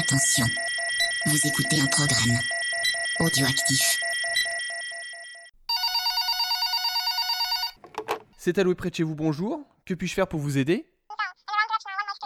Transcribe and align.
Attention, 0.00 0.46
vous 1.26 1.46
écoutez 1.46 1.78
un 1.78 1.86
programme 1.88 2.38
audioactif. 3.18 4.00
C'est 8.38 8.56
alloué 8.56 8.74
près 8.74 8.88
de 8.88 8.94
chez 8.94 9.02
vous, 9.02 9.14
bonjour. 9.14 9.60
Que 9.84 9.92
puis-je 9.92 10.14
faire 10.14 10.26
pour 10.26 10.40
vous 10.40 10.56
aider? 10.56 10.90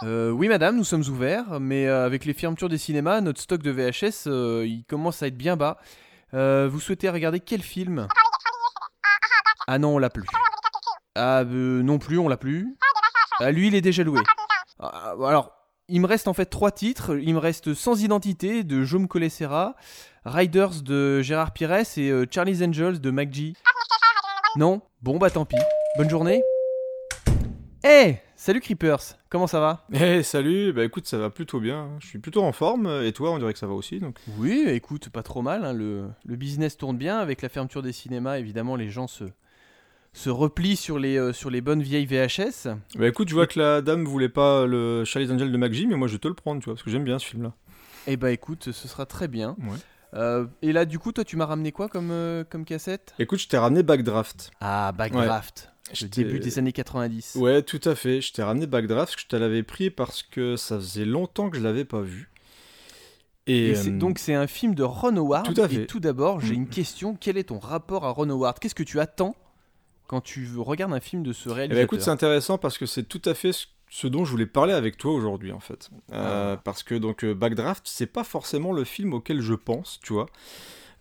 Euh, 0.03 0.29
Oui 0.29 0.47
madame, 0.47 0.77
nous 0.77 0.85
sommes 0.85 1.03
ouverts, 1.09 1.59
mais 1.59 1.85
euh, 1.85 2.05
avec 2.05 2.23
les 2.23 2.33
fermetures 2.33 2.69
des 2.69 2.77
cinémas, 2.77 3.19
notre 3.19 3.41
stock 3.41 3.61
de 3.61 3.71
VHS, 3.71 4.27
euh, 4.27 4.65
il 4.65 4.85
commence 4.85 5.21
à 5.21 5.27
être 5.27 5.37
bien 5.37 5.57
bas. 5.57 5.77
Euh, 6.33 6.69
vous 6.71 6.79
souhaitez 6.79 7.09
regarder 7.09 7.41
quel 7.41 7.61
film? 7.61 8.07
Ah 9.67 9.79
non, 9.79 9.95
on 9.95 9.97
l'a 9.97 10.09
plus. 10.09 10.23
Ah 11.15 11.39
euh, 11.39 11.83
non 11.83 11.99
plus, 11.99 12.19
on 12.19 12.29
l'a 12.29 12.37
plus. 12.37 12.77
Ah 13.39 13.51
lui, 13.51 13.67
il 13.67 13.75
est 13.75 13.81
déjà 13.81 14.03
loué. 14.03 14.21
Ah, 14.79 15.13
alors, 15.25 15.54
il 15.87 16.01
me 16.01 16.07
reste 16.07 16.27
en 16.27 16.33
fait 16.33 16.45
trois 16.45 16.71
titres. 16.71 17.17
Il 17.21 17.33
me 17.33 17.39
reste 17.39 17.73
Sans 17.73 18.01
identité 18.01 18.63
de 18.63 18.83
Jaume 18.83 19.07
Colessera, 19.07 19.75
Riders 20.25 20.81
de 20.81 21.21
Gérard 21.21 21.53
Pires 21.53 21.97
et 21.97 22.09
euh, 22.09 22.25
Charlie's 22.29 22.61
Angels 22.61 22.99
de 22.99 23.11
MacG. 23.11 23.53
Non? 24.57 24.81
Bon 25.01 25.17
bah 25.17 25.29
tant 25.29 25.45
pis. 25.45 25.57
Bonne 25.97 26.09
journée. 26.09 26.41
Eh 27.83 28.15
Salut 28.37 28.59
Creepers, 28.59 29.17
comment 29.29 29.47
ça 29.47 29.61
va? 29.61 29.85
Eh 29.93 30.21
salut, 30.21 30.73
bah 30.73 30.83
écoute 30.83 31.07
ça 31.07 31.17
va 31.17 31.29
plutôt 31.29 31.61
bien, 31.61 31.91
je 31.99 32.07
suis 32.07 32.19
plutôt 32.19 32.43
en 32.43 32.51
forme, 32.51 33.01
et 33.03 33.13
toi 33.13 33.31
on 33.31 33.37
dirait 33.39 33.53
que 33.53 33.59
ça 33.59 33.65
va 33.65 33.73
aussi 33.73 33.99
donc. 33.99 34.19
Oui, 34.37 34.65
écoute, 34.67 35.09
pas 35.09 35.23
trop 35.23 35.41
mal, 35.41 35.63
hein, 35.63 35.71
le, 35.71 36.09
le 36.25 36.35
business 36.35 36.75
tourne 36.75 36.97
bien, 36.97 37.17
avec 37.17 37.41
la 37.41 37.47
fermeture 37.47 37.81
des 37.81 37.93
cinémas, 37.93 38.37
évidemment 38.37 38.75
les 38.75 38.89
gens 38.89 39.07
se, 39.07 39.23
se 40.15 40.29
replient 40.29 40.77
sur 40.77 40.97
les, 40.97 41.17
euh, 41.17 41.33
sur 41.33 41.49
les 41.49 41.61
bonnes 41.61 41.83
vieilles 41.83 42.05
VHS. 42.05 42.69
Bah 42.97 43.07
écoute, 43.07 43.27
je 43.29 43.35
vois 43.35 43.47
que 43.47 43.59
la 43.59 43.81
dame 43.81 44.05
voulait 44.05 44.29
pas 44.29 44.65
le 44.65 45.03
Charlie's 45.05 45.29
Angel 45.31 45.51
de 45.51 45.57
MacG, 45.57 45.85
mais 45.89 45.95
moi 45.97 46.07
je 46.07 46.13
vais 46.13 46.19
te 46.19 46.27
le 46.27 46.33
prendre, 46.33 46.61
tu 46.61 46.65
vois, 46.65 46.73
parce 46.75 46.83
que 46.83 46.89
j'aime 46.89 47.03
bien 47.03 47.19
ce 47.19 47.25
film 47.25 47.43
là. 47.43 47.53
Eh 48.07 48.17
bah 48.17 48.31
écoute, 48.31 48.71
ce 48.71 48.87
sera 48.87 49.05
très 49.05 49.27
bien. 49.27 49.55
Ouais. 49.59 49.77
Euh, 50.13 50.45
et 50.61 50.71
là 50.71 50.85
du 50.85 50.97
coup, 50.99 51.11
toi 51.11 51.25
tu 51.25 51.35
m'as 51.35 51.45
ramené 51.45 51.71
quoi 51.73 51.89
comme, 51.89 52.11
euh, 52.11 52.43
comme 52.49 52.63
cassette? 52.63 53.13
Écoute, 53.19 53.39
je 53.39 53.47
t'ai 53.49 53.57
ramené 53.57 53.83
Backdraft. 53.83 54.51
Ah, 54.61 54.93
Backdraft, 54.93 55.69
le 56.01 56.07
t'ai- 56.07 56.23
début 56.23 56.39
des 56.39 56.57
années 56.59 56.71
90. 56.71 57.35
Ouais, 57.35 57.61
tout 57.61 57.81
à 57.83 57.95
fait, 57.95 58.21
je 58.21 58.31
t'ai 58.31 58.41
ramené 58.41 58.67
Backdraft, 58.67 59.07
parce 59.11 59.15
que 59.17 59.21
je 59.23 59.27
te 59.27 59.35
l'avais 59.35 59.63
pris 59.63 59.89
parce 59.89 60.23
que 60.23 60.55
ça 60.55 60.77
faisait 60.77 61.03
longtemps 61.05 61.49
que 61.49 61.57
je 61.57 61.63
l'avais 61.63 61.83
pas 61.85 61.99
vu. 62.01 62.29
Et, 63.47 63.71
Et 63.71 63.77
euh, 63.77 63.91
donc 63.99 64.17
c'est 64.17 64.33
un 64.33 64.47
film 64.47 64.73
de 64.75 64.83
Ron 64.83 65.17
Howard. 65.17 65.53
tout 65.53 65.61
à 65.61 65.65
Et 65.65 65.69
fait. 65.69 65.85
tout 65.85 65.99
d'abord, 65.99 66.39
j'ai 66.39 66.53
Mm. 66.53 66.59
une 66.61 66.67
question. 66.69 67.15
Quel 67.19 67.37
est 67.37 67.43
ton 67.49 67.59
rapport 67.59 68.05
à 68.05 68.09
Ron 68.11 68.29
Howard? 68.29 68.57
Qu'est-ce 68.59 68.73
que 68.75 68.83
tu 68.83 68.99
attends 68.99 69.35
quand 70.07 70.21
tu 70.21 70.47
regardes 70.57 70.93
un 70.93 70.99
film 70.99 71.23
de 71.23 71.33
ce 71.33 71.49
Eh 71.49 71.53
réalisateur 71.53 71.77
ben, 71.81 71.83
écoute, 71.85 72.01
c'est 72.01 72.11
intéressant 72.11 72.57
parce 72.57 72.77
que 72.77 72.85
c'est 72.85 73.03
tout 73.03 73.21
à 73.25 73.33
fait 73.33 73.51
ce, 73.51 73.65
ce 73.89 74.07
dont 74.07 74.25
je 74.25 74.31
voulais 74.31 74.45
parler 74.45 74.73
avec 74.73 74.97
toi 74.97 75.11
aujourd'hui 75.13 75.51
en 75.51 75.59
fait. 75.59 75.89
Euh, 76.13 76.55
Ah. 76.55 76.61
Parce 76.63 76.83
que 76.83 76.95
donc 76.95 77.23
euh, 77.23 77.33
Backdraft, 77.33 77.83
c'est 77.85 78.05
pas 78.11 78.23
forcément 78.23 78.71
le 78.73 78.83
film 78.83 79.13
auquel 79.13 79.41
je 79.41 79.53
pense, 79.53 79.99
tu 80.03 80.13
vois. 80.13 80.27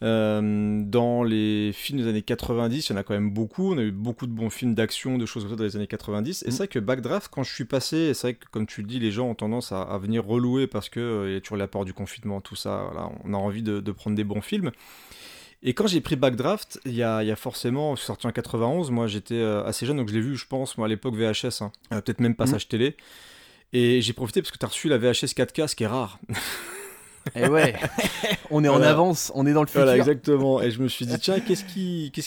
Euh, 0.02 0.82
dans 0.84 1.22
les 1.22 1.70
films 1.72 2.00
des 2.00 2.08
années 2.08 2.20
90, 2.20 2.88
il 2.88 2.92
y 2.92 2.94
en 2.94 2.98
a 2.98 3.04
quand 3.04 3.14
même 3.14 3.30
beaucoup. 3.30 3.72
On 3.72 3.78
a 3.78 3.82
eu 3.82 3.92
beaucoup 3.92 4.26
de 4.26 4.32
bons 4.32 4.50
films 4.50 4.74
d'action, 4.74 5.16
de 5.16 5.24
choses 5.24 5.44
comme 5.44 5.52
ça 5.52 5.56
dans 5.56 5.64
les 5.64 5.76
années 5.76 5.86
90. 5.86 6.42
Et 6.42 6.48
Mm. 6.48 6.50
c'est 6.50 6.56
vrai 6.58 6.68
que 6.68 6.78
Backdraft, 6.78 7.28
quand 7.32 7.42
je 7.42 7.54
suis 7.54 7.64
passé, 7.64 7.96
et 7.96 8.14
c'est 8.14 8.26
vrai 8.26 8.34
que 8.34 8.44
comme 8.50 8.66
tu 8.66 8.82
le 8.82 8.86
dis, 8.88 8.98
les 8.98 9.12
gens 9.12 9.28
ont 9.28 9.34
tendance 9.34 9.72
à, 9.72 9.80
à 9.82 9.96
venir 9.98 10.26
relouer 10.26 10.66
parce 10.66 10.88
que 10.90 11.00
euh, 11.00 11.30
il 11.30 11.34
y 11.34 11.36
a 11.36 11.40
toujours 11.40 11.56
l'apport 11.56 11.84
du 11.86 11.94
confinement, 11.94 12.40
tout 12.42 12.56
ça. 12.56 12.88
Voilà, 12.90 13.10
on 13.24 13.32
a 13.32 13.36
envie 13.36 13.62
de, 13.62 13.80
de 13.80 13.92
prendre 13.92 14.16
des 14.16 14.24
bons 14.24 14.42
films. 14.42 14.72
Et 15.66 15.72
quand 15.72 15.86
j'ai 15.86 16.02
pris 16.02 16.14
Backdraft, 16.14 16.78
il 16.84 16.94
y 16.94 17.02
a, 17.02 17.22
il 17.22 17.26
y 17.26 17.30
a 17.30 17.36
forcément, 17.36 17.96
c'est 17.96 18.04
sorti 18.04 18.26
en 18.26 18.32
91, 18.32 18.90
moi 18.90 19.06
j'étais 19.06 19.34
euh, 19.34 19.64
assez 19.64 19.86
jeune, 19.86 19.96
donc 19.96 20.10
je 20.10 20.14
l'ai 20.14 20.20
vu, 20.20 20.36
je 20.36 20.46
pense, 20.46 20.76
moi 20.76 20.86
à 20.86 20.90
l'époque 20.90 21.14
VHS, 21.14 21.62
hein. 21.62 21.72
Euh, 21.90 22.02
peut-être 22.02 22.20
même 22.20 22.34
passage 22.34 22.68
télé. 22.68 22.96
Et 23.72 24.02
j'ai 24.02 24.12
profité 24.12 24.42
parce 24.42 24.52
que 24.52 24.58
tu 24.58 24.64
as 24.66 24.68
reçu 24.68 24.88
la 24.90 24.98
VHS 24.98 25.32
4K, 25.34 25.68
ce 25.68 25.74
qui 25.74 25.84
est 25.84 25.88
rare. 25.88 26.18
Et 27.34 27.48
ouais, 27.48 27.74
on 28.50 28.64
est 28.64 28.68
en 28.68 28.82
avance, 28.82 29.32
on 29.34 29.46
est 29.46 29.52
dans 29.52 29.62
le 29.62 29.66
futur. 29.66 29.82
Voilà, 29.82 29.96
exactement. 29.96 30.60
Et 30.60 30.70
je 30.70 30.82
me 30.82 30.88
suis 30.88 31.06
dit, 31.06 31.18
tiens, 31.18 31.40
qu'est-ce 31.40 31.64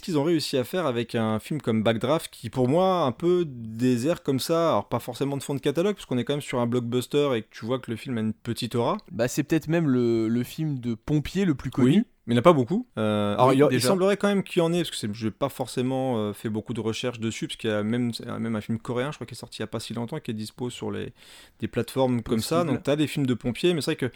qu'ils 0.01 0.17
ont 0.17 0.23
réussi 0.23 0.57
à 0.57 0.63
faire 0.63 0.85
avec 0.85 1.15
un 1.15 1.39
film 1.39 1.61
comme 1.61 1.83
Backdraft 1.83 2.29
qui, 2.31 2.49
pour 2.49 2.67
moi, 2.67 3.01
un 3.03 3.11
peu 3.11 3.45
désert 3.47 4.23
comme 4.23 4.39
ça, 4.39 4.69
alors 4.69 4.89
pas 4.89 4.99
forcément 4.99 5.37
de 5.37 5.43
fond 5.43 5.55
de 5.55 5.59
catalogue, 5.59 5.95
parce 5.95 6.05
qu'on 6.05 6.17
est 6.17 6.23
quand 6.23 6.33
même 6.33 6.41
sur 6.41 6.59
un 6.59 6.67
blockbuster 6.67 7.29
et 7.35 7.41
que 7.43 7.47
tu 7.51 7.65
vois 7.65 7.79
que 7.79 7.91
le 7.91 7.97
film 7.97 8.17
a 8.17 8.21
une 8.21 8.33
petite 8.33 8.75
aura. 8.75 8.97
Bah, 9.11 9.27
c'est 9.27 9.43
peut-être 9.43 9.67
même 9.67 9.87
le, 9.87 10.27
le 10.27 10.43
film 10.43 10.79
de 10.79 10.95
pompier 10.95 11.45
le 11.45 11.55
plus 11.55 11.69
connu. 11.69 12.05
mais 12.25 12.33
il 12.33 12.35
n'y 12.35 12.37
en 12.37 12.39
a 12.39 12.43
pas 12.43 12.53
beaucoup. 12.53 12.87
Euh, 12.97 13.33
alors, 13.35 13.49
Oui, 13.49 13.63
il, 13.71 13.81
semblerait 13.81 14.17
quand 14.17 14.27
même 14.27 14.43
qu'il 14.43 14.61
y 14.61 14.63
en 14.63 14.73
ait, 14.73 14.83
parce 14.83 14.91
que 14.91 15.13
je 15.13 15.25
n'ai 15.25 15.31
pas 15.31 15.49
forcément 15.49 16.17
euh, 16.17 16.33
fait 16.33 16.49
beaucoup 16.49 16.73
de 16.73 16.81
recherches 16.81 17.19
dessus, 17.19 17.47
parce 17.47 17.57
qu'il 17.57 17.69
y 17.69 17.73
a 17.73 17.83
même, 17.83 18.11
même 18.39 18.55
un 18.55 18.61
film 18.61 18.79
coréen, 18.79 19.11
je 19.11 19.17
crois, 19.17 19.27
qui 19.27 19.33
est 19.33 19.37
sorti 19.37 19.59
il 19.59 19.61
n'y 19.61 19.65
a 19.65 19.67
pas 19.67 19.79
si 19.79 19.93
longtemps, 19.93 20.19
qui 20.19 20.31
est 20.31 20.33
dispo 20.33 20.69
sur 20.69 20.91
les, 20.91 21.13
des 21.59 21.67
plateformes 21.67 22.21
comme 22.23 22.39
ça. 22.39 22.63
Donc, 22.63 22.83
tu 22.83 22.89
as 22.89 22.95
des 22.95 23.07
films 23.07 23.25
de 23.25 23.33
pompiers, 23.33 23.73
mais 23.73 23.81
c'est 23.81 23.91
vrai 23.91 24.09
que 24.09 24.11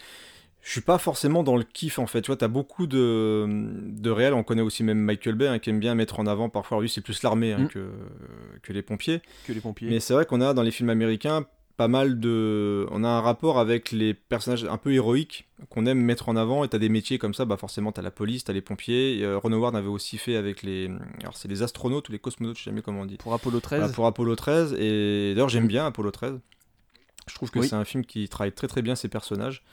je 0.63 0.69
suis 0.71 0.81
pas 0.81 0.97
forcément 0.97 1.43
dans 1.43 1.57
le 1.57 1.63
kiff, 1.63 1.97
en 1.99 2.07
fait. 2.07 2.21
Tu 2.21 2.27
vois, 2.27 2.37
tu 2.37 2.45
as 2.45 2.47
beaucoup 2.47 2.87
de, 2.87 3.47
de 3.47 4.09
réels, 4.09 4.33
on 4.33 4.43
connaît 4.43 4.61
aussi 4.61 4.83
même 4.83 4.99
Michael 4.99 5.35
Bay, 5.35 5.47
hein, 5.47 5.59
qui 5.59 5.69
aime 5.71 5.79
bien 5.79 5.95
mettre 5.95 6.19
en 6.19 6.27
avant, 6.27 6.49
parfois, 6.49 6.81
lui, 6.81 6.89
c'est 6.89 7.01
plus 7.01 7.23
l'armée 7.23 7.53
hein, 7.53 7.61
Mm. 7.63 7.67
que, 7.69 7.89
que 8.61 8.73
les 8.73 8.81
pompiers. 8.81 9.21
Que 9.47 9.53
les 9.53 9.59
pompiers. 9.61 9.89
Mais 9.89 9.99
c'est 9.99 10.13
vrai 10.13 10.25
qu'on 10.25 10.41
a 10.41 10.53
dans 10.53 10.61
les 10.63 10.71
films 10.71 10.89
américains 10.89 11.45
pas 11.77 11.87
mal 11.87 12.19
de. 12.19 12.85
On 12.91 13.03
a 13.03 13.07
un 13.07 13.21
rapport 13.21 13.57
avec 13.57 13.91
les 13.91 14.13
personnages 14.13 14.65
un 14.65 14.77
peu 14.77 14.93
héroïques 14.93 15.47
qu'on 15.69 15.87
aime 15.87 15.99
mettre 15.99 16.29
en 16.29 16.35
avant. 16.35 16.63
Et 16.63 16.67
t'as 16.67 16.77
des 16.77 16.89
métiers 16.89 17.17
comme 17.17 17.33
ça, 17.33 17.45
bah 17.45 17.57
forcément 17.57 17.91
t'as 17.91 18.03
la 18.03 18.11
police, 18.11 18.43
t'as 18.43 18.53
les 18.53 18.61
pompiers. 18.61 19.17
Et, 19.17 19.23
euh, 19.23 19.39
Ron 19.39 19.53
Howard 19.53 19.75
avait 19.75 19.87
aussi 19.87 20.19
fait 20.19 20.35
avec 20.35 20.61
les. 20.61 20.91
Alors 21.21 21.35
c'est 21.35 21.47
les 21.47 21.63
astronautes 21.63 22.09
ou 22.09 22.11
les 22.11 22.19
cosmonautes, 22.19 22.57
je 22.59 22.63
sais 22.65 22.69
jamais 22.69 22.83
comment 22.83 23.01
on 23.01 23.05
dit. 23.07 23.17
Pour 23.17 23.33
Apollo 23.33 23.61
13. 23.61 23.79
Voilà, 23.79 23.93
pour 23.93 24.05
Apollo 24.05 24.35
13. 24.35 24.73
Et 24.77 25.31
d'ailleurs 25.33 25.49
j'aime 25.49 25.65
bien 25.65 25.87
Apollo 25.87 26.11
13. 26.11 26.39
Je 27.27 27.33
trouve 27.35 27.49
que 27.49 27.59
Oui. 27.59 27.67
c'est 27.67 27.75
un 27.75 27.85
film 27.85 28.05
qui 28.05 28.27
travaille 28.29 28.51
très 28.51 28.67
très 28.67 28.81
bien 28.83 28.93
ses 28.95 29.07
personnages. 29.07 29.63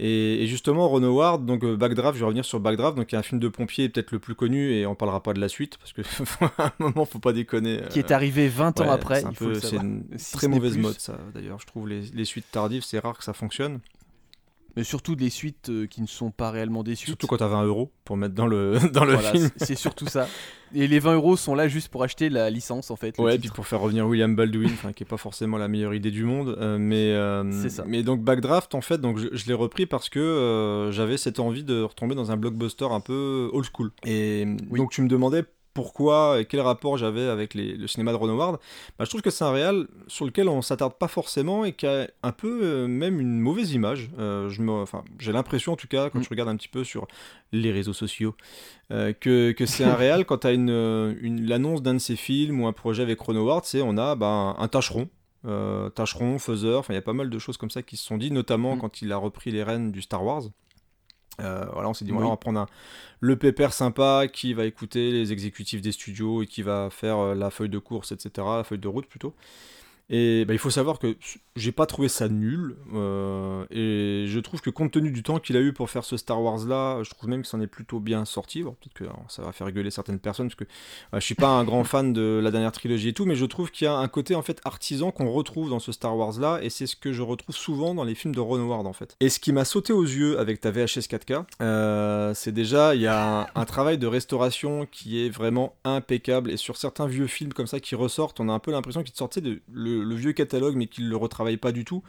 Et, 0.00 0.42
et 0.42 0.46
justement, 0.48 0.88
Ron 0.88 1.02
Howard, 1.04 1.46
donc 1.46 1.62
euh, 1.62 1.76
Backdraft, 1.76 2.14
je 2.14 2.20
vais 2.20 2.26
revenir 2.26 2.44
sur 2.44 2.58
Backdraft, 2.58 2.96
donc 2.96 3.12
il 3.12 3.14
y 3.14 3.16
a 3.16 3.20
un 3.20 3.22
film 3.22 3.40
de 3.40 3.48
pompier 3.48 3.88
peut-être 3.88 4.10
le 4.10 4.18
plus 4.18 4.34
connu, 4.34 4.72
et 4.72 4.86
on 4.86 4.94
parlera 4.96 5.22
pas 5.22 5.32
de 5.34 5.40
la 5.40 5.48
suite, 5.48 5.78
parce 5.78 5.92
que 5.92 6.02
à 6.58 6.66
un 6.66 6.72
moment, 6.80 7.04
faut 7.04 7.20
pas 7.20 7.32
déconner. 7.32 7.80
qui 7.90 8.00
est 8.00 8.10
euh, 8.10 8.14
arrivé 8.14 8.48
20 8.48 8.80
ans 8.80 8.90
après, 8.90 9.20
c'est 9.20 9.26
un 9.26 9.32
peu- 9.32 9.60
une 9.76 10.04
Si 10.16 10.32
très 10.32 10.48
mauvaise 10.48 10.76
mode 10.78 10.98
ça 10.98 11.18
d'ailleurs. 11.32 11.60
Je 11.60 11.66
trouve 11.66 11.88
les, 11.88 12.00
les 12.12 12.24
suites 12.24 12.46
tardives, 12.50 12.82
c'est 12.82 12.98
rare 12.98 13.16
que 13.16 13.24
ça 13.24 13.32
fonctionne. 13.34 13.78
Mais 14.76 14.82
surtout 14.84 15.14
des 15.14 15.30
suites 15.30 15.68
euh, 15.70 15.86
qui 15.86 16.02
ne 16.02 16.06
sont 16.06 16.30
pas 16.30 16.50
réellement 16.50 16.82
des 16.82 16.94
suites. 16.96 17.08
Surtout 17.10 17.26
quand 17.28 17.36
t'as 17.36 17.46
20 17.48 17.64
euros 17.64 17.92
pour 18.04 18.16
mettre 18.16 18.34
dans 18.34 18.46
le, 18.46 18.78
dans 18.92 19.04
le 19.04 19.12
Voilà, 19.14 19.30
film. 19.32 19.48
c'est- 19.56 19.76
surtout 19.76 20.06
ça. 20.06 20.26
Et 20.74 20.88
les 20.88 20.98
20 20.98 21.14
euros 21.14 21.36
sont 21.36 21.54
là 21.54 21.68
juste 21.68 21.88
pour 21.88 22.02
acheter 22.02 22.28
la 22.28 22.50
licence 22.50 22.90
en 22.90 22.96
fait. 22.96 23.16
Ouais, 23.18 23.36
et 23.36 23.38
puis 23.38 23.50
pour 23.50 23.66
faire 23.66 23.80
revenir 23.80 24.06
William 24.08 24.34
Baldwin, 24.34 24.70
qui 24.96 25.04
est 25.04 25.06
pas 25.06 25.16
forcément 25.16 25.56
la 25.58 25.68
meilleure 25.68 25.94
idée 25.94 26.10
du 26.10 26.24
monde, 26.24 26.56
euh, 26.60 26.76
mais 26.78 27.12
euh, 27.12 27.48
C'est 27.62 27.68
ça. 27.70 27.84
mais 27.86 28.02
donc 28.02 28.22
Backdraft 28.24 28.74
en 28.74 28.80
fait, 28.80 28.98
donc 29.00 29.18
je, 29.18 29.28
je 29.32 29.46
l'ai 29.46 29.54
repris 29.54 29.86
parce 29.86 30.08
que 30.08 30.18
euh, 30.18 30.90
j'avais 30.90 31.16
cette 31.16 31.38
envie 31.38 31.62
de 31.62 31.80
retomber 31.82 32.16
dans 32.16 32.32
un 32.32 32.36
blockbuster 32.36 32.86
un 32.90 32.98
peu 33.00 33.48
old 33.52 33.66
school. 33.72 33.92
Et 34.04 34.44
Oui. 34.70 34.78
donc 34.80 34.90
tu 34.90 35.02
me 35.02 35.08
demandais 35.08 35.44
pourquoi 35.74 36.40
et 36.40 36.44
quel 36.46 36.60
rapport 36.60 36.96
j'avais 36.96 37.22
avec 37.28 37.52
les- 37.54 37.76
le 37.76 37.86
cinéma 37.88 38.12
de 38.12 38.16
Ron 38.16 38.28
Howard. 38.30 38.58
Bah, 38.98 39.04
je 39.04 39.10
trouve 39.10 39.20
que 39.22 39.30
c'est 39.30 39.44
un 39.44 39.50
réal 39.52 39.86
sur 40.06 40.24
lequel 40.24 40.48
on 40.48 40.62
s'attarde 40.62 40.94
pas 40.94 41.08
forcément 41.08 41.64
et 41.64 41.72
qui 41.72 41.86
a 41.86 42.08
un 42.22 42.32
peu 42.32 42.60
euh, 42.62 42.86
même 42.86 43.20
une 43.20 43.38
mauvaise 43.40 43.72
image. 43.72 44.10
Euh, 44.18 44.48
je 44.48 44.62
me, 44.62 44.70
enfin, 44.70 45.02
j'ai 45.18 45.32
l'impression 45.32 45.72
en 45.72 45.76
tout 45.76 45.88
cas 45.88 46.08
quand 46.10 46.20
Mm. 46.20 46.22
je 46.24 46.28
regarde 46.30 46.48
un 46.48 46.56
petit 46.56 46.68
peu 46.68 46.84
sur 46.84 47.06
les 47.52 47.72
réseaux 47.72 47.92
sociaux 47.92 48.34
euh, 48.92 49.12
que, 49.12 49.52
que 49.52 49.66
c'est 49.66 49.84
un 49.84 49.94
réal 49.94 50.24
quand 50.24 50.38
tu 50.38 50.46
as 50.46 50.52
une, 50.52 50.68
une, 51.20 51.46
l'annonce 51.46 51.82
d'un 51.82 51.94
de 51.94 51.98
ses 51.98 52.16
films 52.16 52.60
ou 52.62 52.66
un 52.66 52.72
projet 52.72 53.02
avec 53.02 53.18
Ron 53.20 53.36
Howard, 53.36 53.64
c'est 53.64 53.82
on 53.82 53.96
a 53.98 54.14
bah, 54.14 54.26
un, 54.26 54.56
un 54.62 54.68
tâcheron. 54.68 55.08
Euh, 55.46 55.90
tâcheron, 55.90 56.38
faiseur, 56.38 56.78
enfin 56.80 56.94
il 56.94 56.96
y 56.96 56.98
a 56.98 57.02
pas 57.02 57.12
mal 57.12 57.28
de 57.28 57.38
choses 57.38 57.58
comme 57.58 57.68
ça 57.68 57.82
qui 57.82 57.98
se 57.98 58.04
sont 58.06 58.16
dit, 58.16 58.30
notamment 58.30 58.76
Mm. 58.76 58.80
quand 58.80 59.02
il 59.02 59.12
a 59.12 59.16
repris 59.18 59.50
les 59.50 59.62
rênes 59.62 59.92
du 59.92 60.00
Star 60.00 60.24
Wars. 60.24 60.44
Euh, 61.40 61.64
voilà, 61.72 61.88
on 61.88 61.94
s'est 61.94 62.04
dit, 62.04 62.12
Oui. 62.12 62.16
voilà, 62.16 62.28
on 62.28 62.32
va 62.32 62.36
prendre 62.36 62.60
un, 62.60 62.66
le 63.20 63.36
pépère 63.36 63.72
sympa 63.72 64.26
qui 64.32 64.54
va 64.54 64.64
écouter 64.66 65.10
les 65.10 65.32
exécutifs 65.32 65.80
des 65.82 65.92
studios 65.92 66.42
et 66.42 66.46
qui 66.46 66.62
va 66.62 66.90
faire 66.90 67.18
euh, 67.18 67.34
la 67.34 67.50
feuille 67.50 67.68
de 67.70 67.78
course, 67.78 68.12
etc., 68.12 68.30
la 68.56 68.64
feuille 68.64 68.78
de 68.78 68.88
route 68.88 69.06
plutôt. 69.06 69.34
Et 70.10 70.44
bah, 70.44 70.52
il 70.52 70.58
faut 70.58 70.70
savoir 70.70 70.98
que 70.98 71.16
j'ai 71.56 71.72
pas 71.72 71.86
trouvé 71.86 72.08
ça 72.08 72.28
nul. 72.28 72.76
euh, 72.94 73.64
et 73.70 74.26
je 74.28 74.40
trouve 74.40 74.60
que 74.60 74.70
compte 74.70 74.92
tenu 74.92 75.10
du 75.10 75.22
temps 75.22 75.38
qu'il 75.38 75.56
a 75.56 75.60
eu 75.60 75.72
pour 75.72 75.88
faire 75.88 76.04
ce 76.04 76.16
Star 76.16 76.42
Wars 76.42 76.66
là, 76.66 77.02
je 77.02 77.10
trouve 77.10 77.30
même 77.30 77.40
qu'il 77.40 77.48
s'en 77.48 77.60
est 77.60 77.66
plutôt 77.66 78.00
bien 78.00 78.24
sorti. 78.24 78.62
Bon, 78.62 78.76
Peut-être 78.80 78.94
que 78.94 79.04
ça 79.28 79.42
va 79.42 79.52
faire 79.52 79.66
rigoler 79.66 79.90
certaines 79.90 80.18
personnes 80.18 80.48
parce 80.48 80.56
que 80.56 80.64
euh, 80.64 81.20
je 81.20 81.24
suis 81.24 81.34
pas 81.34 81.48
un 81.48 81.64
grand 81.64 81.84
fan 81.84 82.12
de 82.12 82.40
la 82.42 82.50
dernière 82.50 82.72
trilogie 82.72 83.08
et 83.08 83.12
tout, 83.12 83.24
mais 83.24 83.36
je 83.36 83.46
trouve 83.46 83.70
qu'il 83.70 83.86
y 83.86 83.88
a 83.88 83.94
un 83.94 84.08
côté 84.08 84.34
en 84.34 84.42
fait 84.42 84.60
artisan 84.64 85.10
qu'on 85.10 85.30
retrouve 85.30 85.70
dans 85.70 85.78
ce 85.78 85.92
Star 85.92 86.16
Wars 86.16 86.38
là, 86.38 86.58
et 86.62 86.70
c'est 86.70 86.86
ce 86.86 86.96
que 86.96 87.12
je 87.12 87.22
retrouve 87.22 87.54
souvent 87.54 87.94
dans 87.94 88.04
les 88.04 88.14
films 88.14 88.34
de 88.34 88.40
Ron 88.40 88.60
Howard 88.60 88.86
en 88.86 88.92
fait. 88.92 89.16
Et 89.20 89.28
ce 89.28 89.38
qui 89.38 89.52
m'a 89.52 89.64
sauté 89.64 89.92
aux 89.92 90.02
yeux 90.02 90.38
avec 90.38 90.60
ta 90.60 90.70
VHS 90.70 91.08
4K, 91.08 91.44
euh, 91.62 92.34
c'est 92.34 92.52
déjà 92.52 92.94
il 92.94 93.00
y 93.00 93.06
a 93.06 93.48
un, 93.54 93.64
travail 93.64 93.96
de 93.96 94.06
restauration 94.06 94.86
qui 94.90 95.24
est 95.24 95.30
vraiment 95.30 95.74
impeccable. 95.84 96.50
Et 96.50 96.56
sur 96.56 96.76
certains 96.76 97.06
vieux 97.06 97.26
films 97.26 97.52
comme 97.52 97.66
ça 97.66 97.80
qui 97.80 97.94
ressortent, 97.94 98.40
on 98.40 98.48
a 98.48 98.52
un 98.52 98.58
peu 98.58 98.70
l'impression 98.70 99.02
qu'ils 99.02 99.14
sortaient 99.14 99.40
de 99.40 99.62
le 100.02 100.14
vieux 100.14 100.32
catalogue, 100.32 100.76
mais 100.76 100.86
qu'ils 100.86 101.08
le 101.08 101.16
retravaillent 101.16 101.56
pas 101.56 101.72
du 101.72 101.84
tout. 101.84 102.02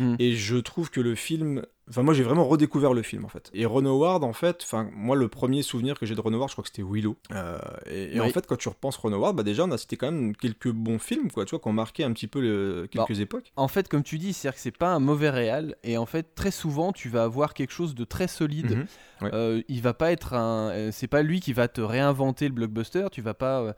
Mm. 0.00 0.16
Et 0.18 0.34
je 0.34 0.56
trouve 0.56 0.90
que 0.90 1.00
le 1.00 1.14
film 1.14 1.64
Enfin, 1.90 2.04
moi, 2.04 2.14
j'ai 2.14 2.22
vraiment 2.22 2.46
redécouvert 2.46 2.94
le 2.94 3.02
film, 3.02 3.24
en 3.24 3.28
fait. 3.28 3.50
Et 3.52 3.66
Ron 3.66 3.84
Howard, 3.84 4.22
en 4.22 4.32
fait, 4.32 4.60
enfin, 4.62 4.88
moi, 4.94 5.16
le 5.16 5.28
premier 5.28 5.62
souvenir 5.62 5.98
que 5.98 6.06
j'ai 6.06 6.14
de 6.14 6.20
Ron 6.20 6.32
Howard, 6.32 6.48
je 6.48 6.54
crois 6.54 6.62
que 6.62 6.68
c'était 6.68 6.82
Willow. 6.88 7.16
Euh, 7.32 7.58
et, 7.90 8.16
et 8.16 8.20
en 8.20 8.28
fait, 8.28 8.46
quand 8.46 8.56
tu 8.56 8.68
repenses 8.68 8.96
Ron 8.96 9.12
Howard, 9.12 9.36
bah 9.36 9.42
déjà, 9.42 9.64
on 9.64 9.70
a 9.72 9.78
cité 9.78 9.96
quand 9.96 10.10
même 10.10 10.34
quelques 10.36 10.70
bons 10.70 11.00
films, 11.00 11.30
quoi, 11.30 11.44
tu 11.44 11.50
vois, 11.50 11.58
qui 11.58 11.66
ont 11.68 11.72
marqué 11.72 12.04
un 12.04 12.12
petit 12.12 12.28
peu 12.28 12.40
le- 12.40 12.86
quelques 12.88 13.18
époques. 13.20 13.52
En 13.56 13.66
fait, 13.66 13.88
comme 13.88 14.04
tu 14.04 14.18
dis, 14.18 14.32
c'est-à-dire 14.32 14.54
que 14.54 14.62
c'est 14.62 14.76
pas 14.76 14.90
un 14.90 15.00
mauvais 15.00 15.28
réal, 15.28 15.74
et 15.82 15.98
en 15.98 16.06
fait, 16.06 16.34
très 16.36 16.52
souvent, 16.52 16.92
tu 16.92 17.08
vas 17.08 17.24
avoir 17.24 17.52
quelque 17.52 17.72
chose 17.72 17.96
de 17.96 18.04
très 18.04 18.28
solide. 18.28 18.70
Mhm. 18.76 18.86
Ouais. 19.22 19.30
Euh, 19.34 19.62
il 19.68 19.82
va 19.82 19.92
pas 19.92 20.12
être 20.12 20.34
un, 20.34 20.70
euh, 20.70 20.90
c'est 20.92 21.08
pas 21.08 21.22
lui 21.22 21.40
qui 21.40 21.52
va 21.52 21.66
te 21.66 21.80
réinventer 21.80 22.46
le 22.46 22.54
blockbuster. 22.54 23.08
Tu 23.10 23.22
vas 23.22 23.34
pas, 23.34 23.74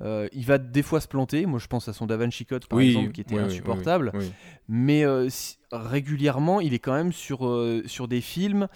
euh, 0.00 0.28
il 0.32 0.44
va 0.44 0.58
des 0.58 0.82
fois 0.82 1.00
se 1.00 1.08
planter. 1.08 1.46
Moi, 1.46 1.58
je 1.58 1.66
pense 1.66 1.88
à 1.88 1.92
son 1.92 2.06
Da 2.06 2.16
Vinci 2.16 2.46
Code 2.46 2.66
par 2.66 2.80
exemple, 2.80 3.12
qui 3.12 3.20
était 3.20 3.36
oui, 3.36 3.40
insupportable. 3.42 4.10
oui. 4.14 4.30
Mais 4.68 5.04
euh, 5.04 5.28
si- 5.28 5.56
régulièrement, 5.72 6.60
il 6.60 6.74
est 6.74 6.78
quand 6.78 6.94
même 6.94 7.12
sur 7.12 7.46
euh, 7.46 7.82
sur 7.86 8.08
des 8.08 8.20
films 8.20 8.68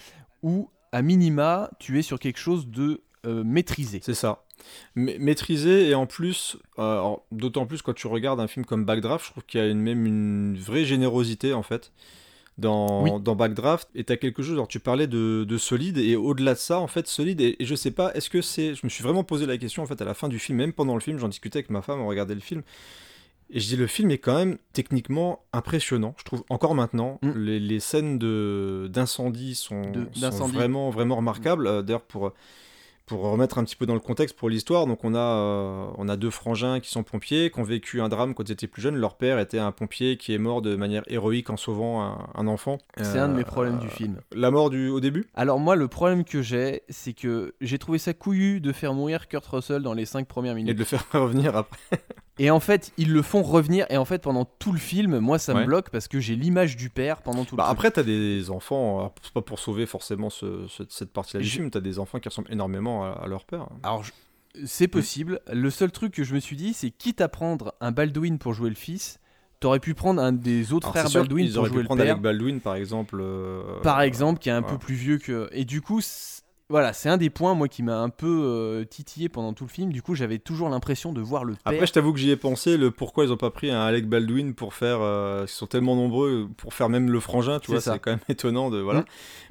où, 0.43 0.70
à 0.93 1.03
minima, 1.03 1.70
tu 1.79 1.99
es 1.99 2.03
sur 2.03 2.19
quelque 2.19 2.38
chose 2.38 2.69
de 2.69 3.03
maîtrisé. 3.44 4.00
C'est 4.03 4.15
ça. 4.15 4.44
Ma- 4.94 5.19
maîtrisé 5.19 5.91
et 5.91 5.94
en 5.94 6.06
plus, 6.06 6.56
d'autant 7.31 7.67
plus 7.67 7.82
quand 7.82 7.93
tu 7.93 8.06
regardes 8.06 8.41
un 8.41 8.47
film 8.49 8.65
comme 8.65 8.85
Backdraft, 8.87 9.26
je 9.26 9.31
trouve 9.32 9.44
qu'il 9.44 9.61
y 9.61 9.62
a 9.62 9.67
une, 9.67 9.81
même 9.81 10.06
une 10.06 10.56
vraie 10.56 10.85
générosité 10.87 11.53
en 11.53 11.62
fait 11.62 11.93
dans, 12.58 13.02
Oui. 13.05 13.10
dans 13.22 13.34
Backdraft. 13.37 13.88
Et 13.94 14.05
tu 14.05 14.12
as 14.12 14.16
quelque 14.16 14.43
chose, 14.43 14.52
alors 14.52 14.69
tu 14.69 14.81
parlais 14.81 15.06
de, 15.06 15.44
de 15.49 15.58
solide 15.58 15.96
et 15.99 16.16
au-delà 16.16 16.55
de 16.55 16.58
ça, 16.58 16.81
en 16.81 16.87
fait, 16.88 17.06
solide. 17.06 17.40
Et, 17.40 17.56
et 17.60 17.64
je 17.64 17.75
sais 17.75 17.90
pas, 17.93 18.12
est-ce 18.14 18.28
que 18.28 18.43
c'est. 18.43 18.75
Je 18.75 18.81
me 18.84 18.88
suis 18.88 19.02
vraiment 19.02 19.25
posé 19.25 19.46
la 19.46 19.56
question 19.58 19.82
en 19.82 19.87
fait 19.87 20.00
à 20.02 20.05
la 20.05 20.14
fin 20.14 20.28
du 20.28 20.38
film, 20.38 20.58
même 20.58 20.72
pendant 20.72 20.94
le 20.94 21.00
film, 21.00 21.19
j'en 21.19 21.28
discutais 21.28 21.58
avec 21.58 21.70
ma 21.70 21.81
femme, 21.82 22.00
on 22.00 22.06
regardait 22.08 22.34
le 22.34 22.40
film. 22.40 22.62
Et 23.50 23.60
je 23.60 23.66
dis, 23.69 23.76
le 23.76 23.87
film 23.87 24.10
est 24.10 24.19
quand 24.19 24.34
même 24.37 24.58
techniquement 24.75 25.40
impressionnant, 25.55 26.14
je 26.19 26.25
trouve, 26.25 26.44
encore 26.50 26.75
maintenant. 26.75 27.19
Mm. 27.22 27.31
Les, 27.37 27.58
les 27.60 27.81
scènes 27.81 28.19
d'incendie 28.88 29.55
sont, 29.55 29.81
De- 29.90 30.06
sont 30.12 30.20
d'incendie. 30.20 30.52
vraiment, 30.55 30.90
vraiment 30.90 31.16
remarquables. 31.16 31.66
Euh, 31.66 31.81
D'ailleurs, 31.82 32.02
pour, 32.02 32.32
pour 33.08 33.22
remettre 33.22 33.58
un 33.58 33.64
petit 33.64 33.75
peu 33.75 33.87
dans 33.87 33.94
le 33.94 34.00
contexte 34.00 34.37
pour 34.37 34.49
l'histoire, 34.49 34.87
donc 34.87 35.02
on 35.02 35.14
a, 35.14 35.19
euh, 35.19 35.87
on 35.96 36.08
a 36.08 36.16
deux 36.16 36.31
frangins 36.31 36.78
qui 36.78 36.90
sont 36.90 37.02
pompiers, 37.02 37.50
qui 37.50 37.58
ont 37.58 37.64
vécu 37.64 38.00
un 38.00 38.08
drame 38.08 38.34
quand 38.34 38.49
ils 38.49 38.52
étaient 38.52 38.66
plus 38.69 38.82
jeunes. 38.82 38.96
Leur 38.96 39.16
père 39.16 39.38
était 39.40 39.58
un 39.58 39.72
pompier 39.72 40.16
qui 40.16 40.32
est 40.34 40.38
mort 40.38 40.62
de 40.62 40.76
manière 40.76 41.02
héroïque 41.08 41.50
en 41.50 41.56
sauvant 41.56 42.02
un, 42.02 42.28
un 42.34 42.46
enfant. 42.46 42.78
C'est 42.99 43.19
un 43.19 43.28
de 43.28 43.34
mes 43.34 43.40
Euh, 43.40 43.44
problèmes 43.44 43.78
du 43.78 43.88
film. 43.88 44.20
La 44.34 44.50
mort 44.50 44.70
du, 44.70 44.88
au 44.90 45.00
début? 45.00 45.26
Alors 45.34 45.58
moi, 45.58 45.75
le 45.75 45.88
problème 45.88 46.25
que 46.25 46.43
j'ai, 46.43 46.82
c'est 46.88 47.14
que 47.14 47.55
j'ai 47.60 47.78
trouvé 47.78 47.99
ça 47.99 48.12
couillu 48.14 48.60
de 48.60 48.72
faire 48.72 48.93
mourir 48.94 49.26
Kurt 49.26 49.46
Russell 49.46 49.82
dans 49.82 49.94
les 49.94 50.05
5 50.05 50.28
premières 50.28 50.52
et 50.52 50.56
minutes. 50.56 50.75
de 50.75 50.78
le 50.78 50.84
faire 50.84 51.05
revenir 51.12 51.56
après. 51.56 51.78
Et 52.38 52.50
en 52.50 52.61
fait, 52.61 52.93
ils 52.99 53.12
le 53.12 53.23
font 53.23 53.43
revenir. 53.43 53.87
Et 53.90 53.96
en 53.96 54.05
fait, 54.05 54.23
pendant 54.23 54.44
tout 54.44 54.73
le 54.73 54.79
film, 54.79 55.19
moi, 55.19 55.38
ça 55.38 55.55
me 55.55 55.64
bloque 55.64 55.90
parce 55.90 56.06
que 56.08 56.20
j'ai 56.20 56.37
l'image 56.37 56.76
du 56.76 56.88
père 56.90 57.23
pendant 57.23 57.44
tout 57.44 57.55
le 57.56 57.58
Bah, 57.58 57.64
film. 57.64 57.73
après, 57.73 57.90
t'as 57.90 58.02
des 58.02 58.50
enfants, 58.50 58.99
alors, 58.99 59.14
c'est 59.23 59.32
pas 59.32 59.43
pour 59.43 59.58
sauver 59.58 59.87
forcément 59.87 60.31
ce- 60.31 60.67
ce- 60.69 60.85
cette 60.88 61.12
partie-là 61.12 61.40
du 61.43 61.49
Je- 61.49 61.52
film, 61.56 61.70
t'as 61.70 61.81
des 61.81 61.99
enfants 61.99 62.19
qui 62.20 62.29
ressemblent 62.29 62.52
énormément 62.52 63.05
à, 63.05 63.08
à 63.11 63.26
leur 63.26 63.44
père. 63.44 63.67
Alors, 63.82 64.05
je- 64.05 64.12
c'est 64.64 64.88
possible. 64.88 65.40
Le 65.52 65.70
seul 65.70 65.90
truc 65.90 66.12
que 66.14 66.25
je 66.25 66.35
me 66.35 66.40
suis 66.40 66.56
dit, 66.56 66.75
c'est 66.75 66.90
quitte 66.90 67.20
à 67.20 67.29
prendre 67.29 67.75
un 67.81 67.90
Baldwin 67.93 68.38
pour 68.38 68.55
jouer 68.55 68.70
le 68.70 68.76
fils, 68.76 69.19
t'aurais 69.61 69.81
pu 69.81 69.94
prendre 69.94 70.23
un 70.23 70.31
des 70.32 70.73
autres 70.73 70.88
Alors, 70.96 71.08
frères 71.11 71.23
Baldwin 71.23 71.52
pour 71.52 71.64
jouer 71.67 71.70
pu 71.75 71.79
le 71.79 71.84
prendre 71.84 72.02
père. 72.02 72.12
Alec 72.12 72.23
Baldwin, 72.23 72.61
par 72.61 72.76
exemple. 72.76 73.19
euh, 73.20 73.81
Par 73.82 74.00
exemple, 74.00 74.38
qui 74.38 74.49
est 74.49 74.52
un 74.52 74.62
peu 74.62 74.79
plus 74.79 74.94
vieux 74.94 75.19
que. 75.19 75.49
Et 75.52 75.64
du 75.64 75.81
coup, 75.81 76.00
voilà, 76.70 76.93
c'est 76.93 77.09
un 77.09 77.17
des 77.17 77.31
points, 77.31 77.55
moi, 77.55 77.67
qui 77.67 77.82
m'a 77.82 77.99
un 77.99 78.11
peu 78.11 78.43
euh, 78.44 78.85
titillé 78.85 79.29
pendant 79.29 79.55
tout 79.55 79.65
le 79.65 79.70
film. 79.70 79.91
Du 79.91 80.03
coup, 80.03 80.15
j'avais 80.15 80.38
toujours 80.38 80.69
l'impression 80.69 81.12
de 81.12 81.20
voir 81.20 81.44
le 81.44 81.55
père. 81.55 81.62
Après, 81.65 81.87
je 81.87 81.93
t'avoue 81.93 82.12
que 82.12 82.19
j'y 82.19 82.31
ai 82.31 82.37
pensé, 82.37 82.76
le 82.76 82.91
pourquoi 82.91 83.25
ils 83.25 83.32
ont 83.32 83.38
pas 83.38 83.50
pris 83.50 83.70
un 83.70 83.81
Alec 83.81 84.06
Baldwin 84.06 84.55
pour 84.55 84.75
faire. 84.75 84.99
euh, 85.00 85.44
ils 85.47 85.50
sont 85.50 85.67
tellement 85.67 85.97
nombreux 85.97 86.49
pour 86.59 86.75
faire 86.75 86.91
même 86.91 87.11
le 87.11 87.20
frangin, 87.20 87.59
tu 87.59 87.70
vois, 87.70 87.81
c'est 87.81 87.99
quand 87.99 88.11
même 88.11 88.20
étonnant 88.29 88.69
de. 88.69 88.79
Voilà. 88.79 89.00
Mm. 89.00 89.05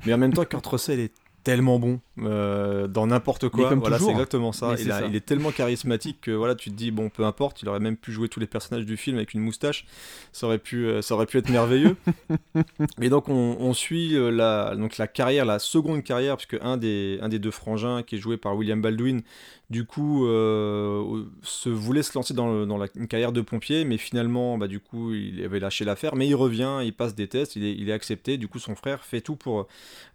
Mais 0.06 0.14
en 0.14 0.18
même 0.18 0.34
temps, 0.34 0.46
Kurt 0.46 0.66
Russell 0.68 1.00
est 1.00 1.14
tellement 1.44 1.80
bon 1.80 2.00
euh, 2.22 2.88
dans 2.88 3.08
n'importe 3.08 3.50
quoi. 3.50 3.70
voilà, 3.76 3.98
c'est 4.00 4.12
exactement 4.12 4.52
ça. 4.52 4.72
Il, 4.72 4.78
c'est 4.86 4.92
a- 4.92 5.00
ça. 5.02 5.06
il 5.08 5.16
est 5.16 5.26
tellement 5.26 5.52
charismatique 5.52 6.20
que 6.22 6.32
voilà, 6.32 6.56
tu 6.56 6.70
te 6.72 6.76
dis, 6.76 6.92
bon, 6.92 7.10
peu 7.10 7.26
importe, 7.26 7.62
il 7.62 7.70
aurait 7.70 7.80
même 7.80 7.98
pu 7.98 8.12
jouer 8.12 8.30
tous 8.30 8.40
les 8.40 8.48
personnages 8.48 8.86
du 8.86 8.98
film 8.98 9.18
avec 9.18 9.34
une 9.34 9.42
moustache. 9.42 9.86
Ça 10.32 10.48
aurait 10.48 10.58
pu, 10.60 10.86
euh, 10.88 11.02
ça 11.02 11.14
aurait 11.16 11.26
pu 11.26 11.38
être 11.38 11.50
merveilleux. 11.50 11.96
Et 13.02 13.10
donc, 13.10 13.30
on, 13.30 13.58
on 13.60 13.74
suit 13.74 14.16
euh, 14.16 14.30
la, 14.32 14.76
donc 14.76 14.98
la 14.98 15.08
carrière, 15.08 15.46
la 15.46 15.60
seconde 15.60 16.04
carrière, 16.04 16.38
puisque 16.38 16.58
un 16.64 16.78
des, 16.78 17.20
un 17.22 17.30
des 17.30 17.40
deux 17.40 17.52
frangins 17.52 18.04
qui 18.04 18.16
est 18.16 18.20
joué 18.20 18.38
par 18.38 18.56
William 18.56 18.82
Baldwin, 18.82 19.22
du 19.70 19.84
coup, 19.86 20.26
se 20.26 21.68
voulait 21.70 22.02
se 22.04 22.14
lancer 22.18 22.34
dans, 22.34 22.52
le- 22.54 22.66
dans 22.66 22.78
la, 22.78 22.88
une 22.96 23.08
carrière 23.08 23.32
de 23.34 23.42
pompier, 23.42 23.84
mais 23.84 23.98
finalement, 23.98 24.58
bah, 24.58 24.68
du 24.68 24.80
coup, 24.80 25.14
il 25.14 25.44
avait 25.44 25.60
lâché 25.60 25.84
l'affaire. 25.86 26.16
Mais 26.16 26.26
il 26.28 26.36
revient, 26.36 26.80
il 26.84 26.94
passe 26.94 27.16
des 27.16 27.28
tests, 27.28 27.56
il 27.58 27.66
est, 27.66 27.74
il 27.74 27.90
est 27.90 27.94
accepté. 27.94 28.38
Du 28.38 28.48
coup, 28.48 28.60
son 28.60 28.76
frère 28.76 29.04
fait 29.04 29.20
tout 29.22 29.36
pour 29.36 29.68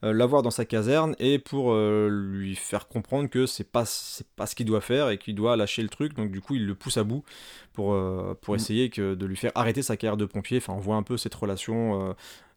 l'avoir 0.02 0.42
dans 0.42 0.50
sa 0.50 0.64
caserne 0.64 1.14
et 1.18 1.38
pour 1.38 1.72
euh, 1.92 2.08
lui 2.08 2.54
faire 2.56 2.88
comprendre 2.88 3.28
que 3.28 3.46
c'est 3.46 3.70
pas, 3.70 3.84
c'est 3.84 4.26
pas 4.36 4.46
ce 4.46 4.54
qu'il 4.54 4.66
doit 4.66 4.80
faire 4.80 5.10
et 5.10 5.18
qu'il 5.18 5.34
doit 5.34 5.56
lâcher 5.56 5.82
le 5.82 5.88
truc. 5.88 6.14
Donc, 6.14 6.30
du 6.30 6.40
coup, 6.40 6.54
il 6.54 6.66
le 6.66 6.74
pousse 6.74 6.96
à 6.96 7.04
bout 7.04 7.22
pour, 7.72 7.94
euh, 7.94 8.34
pour 8.40 8.54
Mm. 8.54 8.56
essayer 8.56 8.90
que, 8.90 9.14
de 9.14 9.26
lui 9.26 9.36
faire 9.36 9.52
arrêter 9.54 9.82
sa 9.82 9.96
carrière 9.96 10.16
de 10.16 10.24
pompier. 10.26 10.58
Enfin, 10.58 10.72
on 10.74 10.80
voit 10.80 10.96
un 10.96 11.02
peu 11.02 11.16
cette 11.16 11.34
relation. 11.34 12.10
euh, 12.10 12.12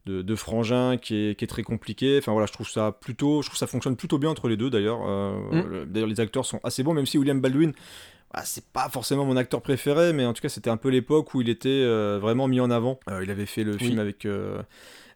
de, 0.06 0.22
de 0.22 0.34
frangin 0.36 0.98
qui 0.98 1.16
est, 1.16 1.34
qui 1.36 1.42
est 1.44 1.48
très 1.48 1.64
compliqué. 1.64 2.18
Enfin 2.18 2.30
voilà, 2.30 2.46
je 2.46 2.52
trouve 2.52 2.68
ça 2.68 2.92
plutôt, 2.92 3.42
je 3.42 3.48
trouve 3.48 3.58
ça 3.58 3.66
fonctionne 3.66 3.96
plutôt 3.96 4.18
bien 4.18 4.30
entre 4.30 4.46
les 4.48 4.56
deux 4.56 4.70
d'ailleurs. 4.70 5.00
Euh, 5.04 5.32
Mm. 5.50 5.66
le- 5.68 5.84
D'ailleurs, 5.86 6.08
les 6.08 6.20
acteurs 6.20 6.46
sont 6.46 6.60
assez 6.62 6.84
bons, 6.84 6.94
même 6.94 7.06
si 7.06 7.18
William 7.18 7.40
Baldwin, 7.40 7.72
bah, 8.32 8.42
c'est 8.44 8.66
pas 8.66 8.88
forcément 8.88 9.24
mon 9.24 9.36
acteur 9.36 9.62
préféré, 9.62 10.12
mais 10.12 10.24
en 10.24 10.32
tout 10.32 10.42
cas, 10.42 10.48
c'était 10.48 10.70
un 10.70 10.76
peu 10.76 10.90
l'époque 10.90 11.34
où 11.34 11.40
il 11.40 11.48
était 11.48 11.68
euh, 11.70 12.20
vraiment 12.22 12.46
mis 12.46 12.60
en 12.60 12.70
avant. 12.70 13.00
Euh, 13.10 13.24
il 13.24 13.32
avait 13.32 13.46
fait 13.46 13.64
le 13.64 13.76
film 13.78 13.98
avec. 13.98 14.24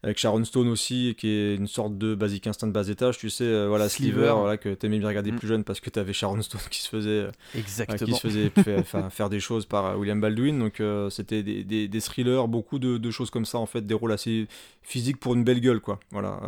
Avec 0.02 0.19
Sharon 0.19 0.44
Stone 0.44 0.69
aussi, 0.69 1.14
qui 1.19 1.29
est 1.29 1.55
une 1.56 1.67
sorte 1.67 1.99
de 1.99 2.14
Basic 2.14 2.47
Instinct 2.47 2.67
de 2.69 2.73
bas 2.73 2.88
étage, 2.88 3.19
tu 3.19 3.29
sais, 3.31 3.44
euh, 3.44 3.67
voilà, 3.69 3.88
Sliver, 3.88 4.12
Sliver. 4.12 4.32
voilà, 4.37 4.56
que 4.56 4.73
t'aimais 4.75 4.99
bien 4.99 5.08
regarder 5.08 5.32
Mm. 5.32 5.37
plus 5.37 5.49
jeune 5.49 5.64
parce 5.64 5.81
que 5.81 5.91
t'avais 5.91 6.12
Sharon 6.12 6.41
Stone 6.43 6.61
qui 6.70 6.81
se 6.82 6.88
faisait, 6.88 7.08
euh, 7.11 7.26
euh, 7.29 7.58
Exactement. 7.58 8.06
qui 8.06 8.12
se 8.14 8.20
faisait 8.29 8.50
faire 9.11 9.29
des 9.29 9.41
choses 9.41 9.67
par 9.67 9.99
William 9.99 10.20
Baldwin. 10.20 10.58
Donc 10.58 10.82
c'était 11.11 11.43
des, 11.43 11.64
des, 11.64 11.88
des 11.88 12.00
thrillers, 12.00 12.49
beaucoup 12.49 12.79
de, 12.79 12.97
de 12.99 13.11
choses 13.11 13.31
comme 13.31 13.44
ça 13.44 13.58
en 13.58 13.67
fait, 13.67 13.87
des 13.87 13.94
rôles 13.94 14.12
assez 14.12 14.47
physiques 14.82 15.19
pour 15.19 15.35
une 15.35 15.44
belle 15.44 15.61
gueule 15.61 15.81
quoi. 15.81 16.00
Voilà. 16.11 16.41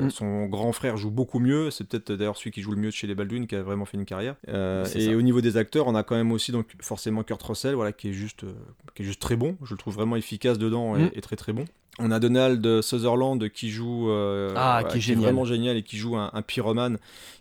Mm. 0.00 0.10
Son 0.10 0.46
grand 0.46 0.72
frère 0.72 0.96
joue 0.96 1.10
beaucoup 1.10 1.38
mieux. 1.38 1.70
C'est 1.70 1.84
peut-être 1.88 2.12
d'ailleurs 2.12 2.36
celui 2.36 2.50
qui 2.50 2.60
joue 2.62 2.70
le 2.72 2.76
mieux 2.78 2.88
de 2.90 2.94
chez 2.94 3.06
les 3.06 3.14
Baldwin 3.14 3.46
qui 3.46 3.56
a 3.56 3.62
vraiment 3.62 3.84
fait 3.86 3.96
une 3.96 4.04
carrière. 4.04 4.36
Euh, 4.48 4.84
et 4.94 5.06
ça. 5.06 5.10
au 5.16 5.22
niveau 5.22 5.40
des 5.40 5.56
acteurs, 5.56 5.86
on 5.86 5.94
a 5.94 6.02
quand 6.02 6.14
même 6.16 6.32
aussi 6.32 6.52
donc 6.52 6.66
forcément 6.80 7.22
Kurt 7.22 7.42
Russell, 7.42 7.74
voilà, 7.74 7.92
qui 7.92 8.10
est 8.10 8.12
juste, 8.12 8.44
euh, 8.44 8.52
qui 8.94 9.02
est 9.02 9.06
juste 9.06 9.20
très 9.20 9.36
bon. 9.36 9.56
Je 9.64 9.72
le 9.74 9.78
trouve 9.78 9.94
vraiment 9.94 10.16
efficace 10.16 10.58
dedans 10.58 10.96
et, 10.96 11.00
Mm. 11.04 11.10
et 11.14 11.20
très 11.20 11.36
très 11.36 11.52
bon. 11.52 11.64
On 11.98 12.10
a 12.10 12.18
Donald 12.20 12.80
Sutherland 12.82 13.48
qui 13.50 13.70
joue, 13.70 14.10
euh, 14.10 14.52
Ah, 14.56 14.82
qui 14.84 14.98
est 14.98 15.00
vraiment 15.24 15.44
génial 15.44 15.76
et 15.76 15.82
qui 15.82 15.98
joue 15.98 16.16
un, 16.16 16.30
un 16.32 16.42
pyromane 16.42 16.98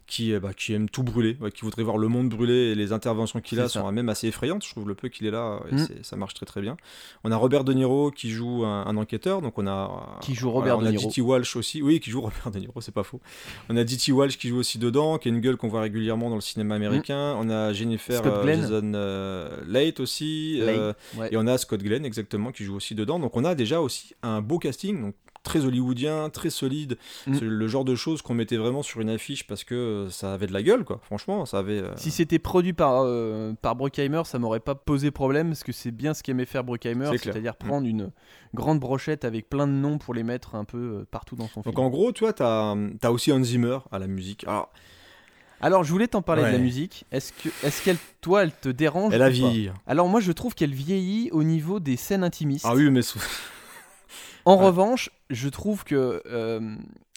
qui, 0.09 0.33
euh, 0.33 0.39
bah, 0.39 0.53
qui 0.57 0.73
aime 0.73 0.89
tout 0.89 1.03
brûler, 1.03 1.38
ouais, 1.39 1.51
qui 1.51 1.61
voudrait 1.61 1.83
voir 1.83 1.97
le 2.00 2.07
monde 2.07 2.29
brûler 2.29 2.71
et 2.71 2.75
les 2.75 2.91
interventions 2.94 3.39
qu'il 3.41 3.59
a 3.59 3.69
ça. 3.69 3.79
sont 3.79 3.91
même 3.91 4.09
assez 4.09 4.27
effrayantes. 4.27 4.65
Je 4.65 4.71
trouve 4.71 4.88
le 4.88 4.95
peu 4.95 5.07
qu'il 5.07 5.27
est 5.27 5.31
là, 5.31 5.59
et 5.71 5.75
Mm. 5.75 5.88
ça 6.01 6.15
marche 6.15 6.33
très 6.33 6.45
très 6.47 6.61
bien. 6.61 6.75
On 7.23 7.31
a 7.31 7.35
Robert 7.38 7.63
De 7.63 7.71
Niro 7.73 8.09
qui 8.11 8.29
joue 8.31 8.65
un, 8.65 8.85
un 8.88 8.97
enquêteur, 8.97 9.41
donc 9.41 9.57
on 9.59 9.67
a 9.67 10.17
Qui 10.21 10.33
joue 10.33 10.50
Robert 10.51 10.75
voilà, 10.75 10.89
on 10.89 10.94
a 10.94 10.97
Niro. 10.97 11.09
D.T. 11.09 11.21
Walsh 11.21 11.55
aussi, 11.55 11.81
oui, 11.81 12.00
qui 12.00 12.10
joue 12.10 12.22
Robert 12.29 12.51
De 12.51 12.60
Niro, 12.60 12.81
c'est 12.81 12.93
pas 12.93 13.03
faux. 13.03 13.22
On 13.69 13.77
a 13.77 13.84
D.T. 13.84 14.12
Walsh 14.12 14.38
qui 14.38 14.50
joue 14.50 14.57
aussi 14.57 14.79
dedans, 14.79 15.17
qui 15.19 15.27
a 15.27 15.31
une 15.31 15.39
gueule 15.41 15.57
qu'on 15.57 15.67
voit 15.69 15.81
régulièrement 15.81 16.29
dans 16.29 16.36
le 16.36 16.41
cinéma 16.41 16.75
américain. 16.75 17.36
On 17.39 17.50
a 17.50 17.72
Jennifer 17.72 18.22
Mm. 18.24 18.27
Euh. 18.27 18.45
Jason 18.55 18.91
euh, 18.95 19.50
Leight 19.67 20.00
aussi, 20.00 20.60
euh, 20.62 20.93
ouais. 21.17 21.29
et 21.31 21.38
on 21.38 21.45
a 21.48 21.57
Scott 21.60 21.81
Glenn 21.84 22.03
exactement 22.05 22.51
qui 22.51 22.63
joue 22.63 22.75
aussi 22.75 22.95
dedans. 22.95 23.19
Donc 23.19 23.38
on 23.38 23.45
a 23.45 23.53
déjà 23.55 23.79
aussi 23.79 24.15
un 24.24 24.41
beau 24.41 24.57
casting, 24.60 25.01
donc 25.01 25.15
très 25.43 25.65
hollywoodien, 25.65 26.29
très 26.29 26.50
solide. 26.50 26.98
Mm. 27.27 27.34
C'est 27.36 27.46
le 27.46 27.67
genre 27.67 27.86
de 27.86 27.96
choses 27.96 28.22
qu'on 28.22 28.34
mettait 28.34 28.58
vraiment 28.58 28.84
sur 28.84 29.01
une 29.01 29.10
affiche 29.10 29.48
parce 29.48 29.63
que 29.63 29.75
euh, 29.75 30.10
ça 30.10 30.34
avait 30.34 30.48
de 30.48 30.53
la 30.53 30.62
gueule, 30.63 30.84
quoi. 30.84 31.00
Franchement, 31.03 31.46
ça 31.46 31.60
avait. 31.60 31.79
euh, 31.81 31.96
Si 31.96 32.12
c'était 32.12 32.39
produit 32.39 32.74
par, 32.74 33.01
euh, 33.03 33.53
par 33.62 33.75
Bruckheimer, 33.75 34.22
ça 34.25 34.38
m'aurait 34.39 34.60
pas 34.60 34.75
posé 34.75 35.12
problème 35.12 35.50
parce 35.50 35.63
que 35.63 35.72
c'est 35.72 35.91
bien 35.91 36.13
ce 36.13 36.24
qu'aimait 36.24 36.46
faire 36.46 36.63
Bruckheimer, 36.63 37.10
c'est-à-dire 37.17 37.53
Mm. 37.53 37.67
prendre 37.67 37.88
une 37.88 38.12
grande 38.53 38.79
brochette 38.79 39.25
avec 39.25 39.50
plein 39.50 39.67
de 39.67 39.72
noms 39.74 39.98
pour 39.98 40.13
les 40.13 40.24
mettre 40.24 40.55
un 40.55 40.65
peu 40.65 41.05
partout 41.12 41.36
dans 41.36 41.48
son 41.48 41.62
Donc 41.62 41.75
film. 41.75 41.86
en 41.86 41.89
gros, 41.89 42.12
tu 42.12 42.24
vois, 42.24 42.34
t'as 42.34 42.75
as 43.03 43.12
aussi 43.12 43.31
Hans 43.31 43.43
Zimmer 43.43 43.79
à 43.91 44.00
la 44.00 44.08
musique. 44.08 44.43
Alors, 44.48 44.72
Alors 45.62 45.84
je 45.84 45.91
voulais 45.91 46.08
t'en 46.08 46.22
parler 46.22 46.43
de 46.43 46.48
la 46.48 46.58
musique. 46.58 47.05
Est-ce 47.12 47.34
que, 47.34 47.50
est-ce 47.65 47.84
qu'elle, 47.84 47.98
toi, 48.22 48.43
elle 48.43 48.51
te 48.53 48.69
dérange 48.69 49.13
elle 49.13 49.22
a 49.22 49.29
vieilli. 49.29 49.72
Alors 49.88 50.08
moi, 50.08 50.19
je 50.22 50.31
trouve 50.31 50.55
qu'elle 50.55 50.74
vieillit 50.74 51.29
au 51.31 51.43
niveau 51.43 51.79
des 51.81 51.98
scènes 51.98 52.24
intimistes. 52.24 52.65
Ah 52.67 52.75
oui, 52.75 52.89
mais 52.89 53.01
En 54.46 54.58
Ouais. 54.58 54.65
revanche, 54.65 55.10
je 55.29 55.50
trouve 55.50 55.84
que 55.84 56.22
euh, 56.25 56.75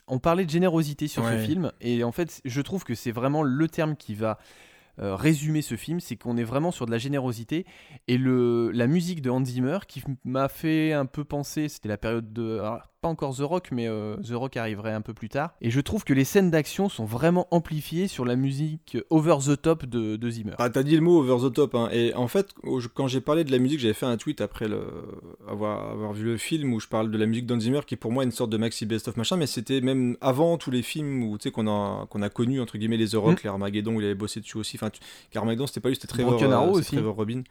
on 0.08 0.18
parlait 0.18 0.44
de 0.44 0.50
générosité 0.50 1.08
sur 1.08 1.24
Ouais. 1.24 1.32
ce 1.38 1.44
film 1.44 1.72
et 1.80 2.04
en 2.04 2.12
fait, 2.12 2.40
je 2.44 2.60
trouve 2.60 2.84
que 2.84 2.94
c'est 2.94 3.12
vraiment 3.12 3.42
le 3.42 3.68
terme 3.68 3.96
qui 3.96 4.14
va 4.14 4.38
euh, 4.98 5.16
résumer 5.16 5.62
ce 5.62 5.74
film, 5.76 6.00
c'est 6.00 6.16
qu'on 6.16 6.36
est 6.36 6.44
vraiment 6.44 6.70
sur 6.70 6.84
de 6.84 6.90
la 6.90 6.98
générosité 6.98 7.64
et 8.08 8.18
le 8.18 8.70
la 8.72 8.86
musique 8.86 9.22
de 9.22 9.30
Hans 9.30 9.42
Zimmer 9.44 9.78
qui 9.88 10.02
m'a 10.24 10.48
fait 10.48 10.92
un 10.92 11.06
peu 11.06 11.24
penser, 11.24 11.68
c'était 11.70 11.88
la 11.88 11.96
période 11.96 12.32
de 12.34 12.58
alors, 12.58 12.91
pas 13.02 13.08
encore 13.08 13.36
The 13.36 13.40
Rock, 13.40 13.68
mais 13.72 13.88
euh, 13.88 14.16
The 14.18 14.32
Rock 14.32 14.56
arriverait 14.56 14.92
un 14.92 15.00
peu 15.00 15.12
plus 15.12 15.28
tard. 15.28 15.50
Et 15.60 15.70
je 15.70 15.80
trouve 15.80 16.04
que 16.04 16.14
les 16.14 16.24
scènes 16.24 16.50
d'action 16.50 16.88
sont 16.88 17.04
vraiment 17.04 17.48
amplifiées 17.50 18.06
sur 18.06 18.24
la 18.24 18.36
musique 18.36 18.96
over 19.10 19.36
the 19.44 19.60
top 19.60 19.84
de, 19.84 20.16
de 20.16 20.30
Zimmer. 20.30 20.52
Ah, 20.58 20.70
t'as 20.70 20.84
dit 20.84 20.94
le 20.94 21.02
mot 21.02 21.18
over 21.18 21.48
the 21.48 21.52
top, 21.52 21.74
hein. 21.74 21.88
et 21.92 22.14
en 22.14 22.28
fait, 22.28 22.54
quand 22.94 23.08
j'ai 23.08 23.20
parlé 23.20 23.42
de 23.44 23.50
la 23.50 23.58
musique, 23.58 23.80
j'avais 23.80 23.92
fait 23.92 24.06
un 24.06 24.16
tweet 24.16 24.40
après 24.40 24.68
le... 24.68 24.86
avoir, 25.48 25.90
avoir 25.90 26.12
vu 26.12 26.24
le 26.24 26.36
film 26.36 26.72
où 26.72 26.80
je 26.80 26.86
parle 26.86 27.10
de 27.10 27.18
la 27.18 27.26
musique 27.26 27.44
d'Hans 27.44 27.60
Zimmer, 27.60 27.80
qui 27.86 27.96
pour 27.96 28.12
moi 28.12 28.22
est 28.22 28.26
une 28.26 28.32
sorte 28.32 28.50
de 28.50 28.56
maxi 28.56 28.86
best-of 28.86 29.16
machin, 29.16 29.36
mais 29.36 29.48
c'était 29.48 29.80
même 29.80 30.16
avant 30.20 30.56
tous 30.56 30.70
les 30.70 30.82
films 30.82 31.24
où, 31.24 31.38
tu 31.38 31.44
sais, 31.44 31.50
qu'on 31.50 31.66
a, 31.66 32.06
qu'on 32.06 32.22
a 32.22 32.28
connu, 32.28 32.60
entre 32.60 32.78
guillemets, 32.78 32.96
les 32.96 33.08
The 33.08 33.14
Rock, 33.16 33.40
mm. 33.40 33.44
les 33.44 33.50
Armageddon, 33.50 33.96
où 33.96 34.00
il 34.00 34.04
avait 34.04 34.14
bossé 34.14 34.40
dessus 34.40 34.58
aussi. 34.58 34.76
Enfin, 34.76 34.90
tu... 34.90 35.00
Armageddon, 35.36 35.66
c'était 35.66 35.80
pas 35.80 35.88
lui, 35.88 35.96
c'était 35.96 36.06
Trevor, 36.06 36.40
euh. 36.40 36.80
Trevor 36.82 37.16
Robin. 37.16 37.42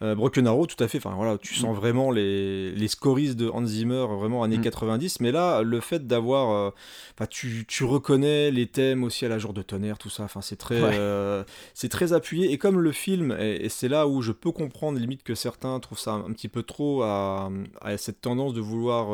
Euh, 0.00 0.14
Broken 0.14 0.46
Arrow, 0.46 0.66
tout 0.66 0.82
à 0.82 0.86
fait. 0.86 0.98
Enfin 0.98 1.14
voilà, 1.16 1.38
tu 1.38 1.54
sens 1.54 1.74
mm. 1.74 1.78
vraiment 1.78 2.10
les, 2.10 2.70
les 2.72 2.88
scories 2.88 3.34
de 3.34 3.48
Hans 3.48 3.66
Zimmer, 3.66 4.06
vraiment 4.18 4.42
années 4.42 4.60
90. 4.60 5.18
Mm. 5.18 5.22
Mais 5.22 5.32
là, 5.32 5.62
le 5.62 5.80
fait 5.80 6.06
d'avoir, 6.06 6.50
euh, 6.50 7.26
tu, 7.28 7.64
tu, 7.66 7.84
reconnais 7.84 8.50
les 8.50 8.66
thèmes 8.66 9.02
aussi 9.02 9.26
à 9.26 9.28
la 9.28 9.38
jour 9.38 9.52
de 9.52 9.62
tonnerre, 9.62 9.98
tout 9.98 10.10
ça. 10.10 10.22
Enfin, 10.22 10.40
c'est 10.40 10.56
très, 10.56 10.80
euh, 10.80 11.42
c'est 11.74 11.88
très 11.88 12.12
appuyé. 12.12 12.52
Et 12.52 12.58
comme 12.58 12.80
le 12.80 12.92
film, 12.92 13.36
et, 13.40 13.68
c'est 13.68 13.88
là 13.88 14.06
où 14.06 14.22
je 14.22 14.32
peux 14.32 14.52
comprendre 14.52 14.98
limite 14.98 15.22
que 15.24 15.34
certains 15.34 15.78
trouvent 15.80 15.98
ça 15.98 16.12
un 16.12 16.32
petit 16.32 16.48
peu 16.48 16.62
trop 16.62 17.02
à, 17.02 17.50
à 17.80 17.96
cette 17.96 18.20
tendance 18.20 18.54
de 18.54 18.60
vouloir 18.60 19.12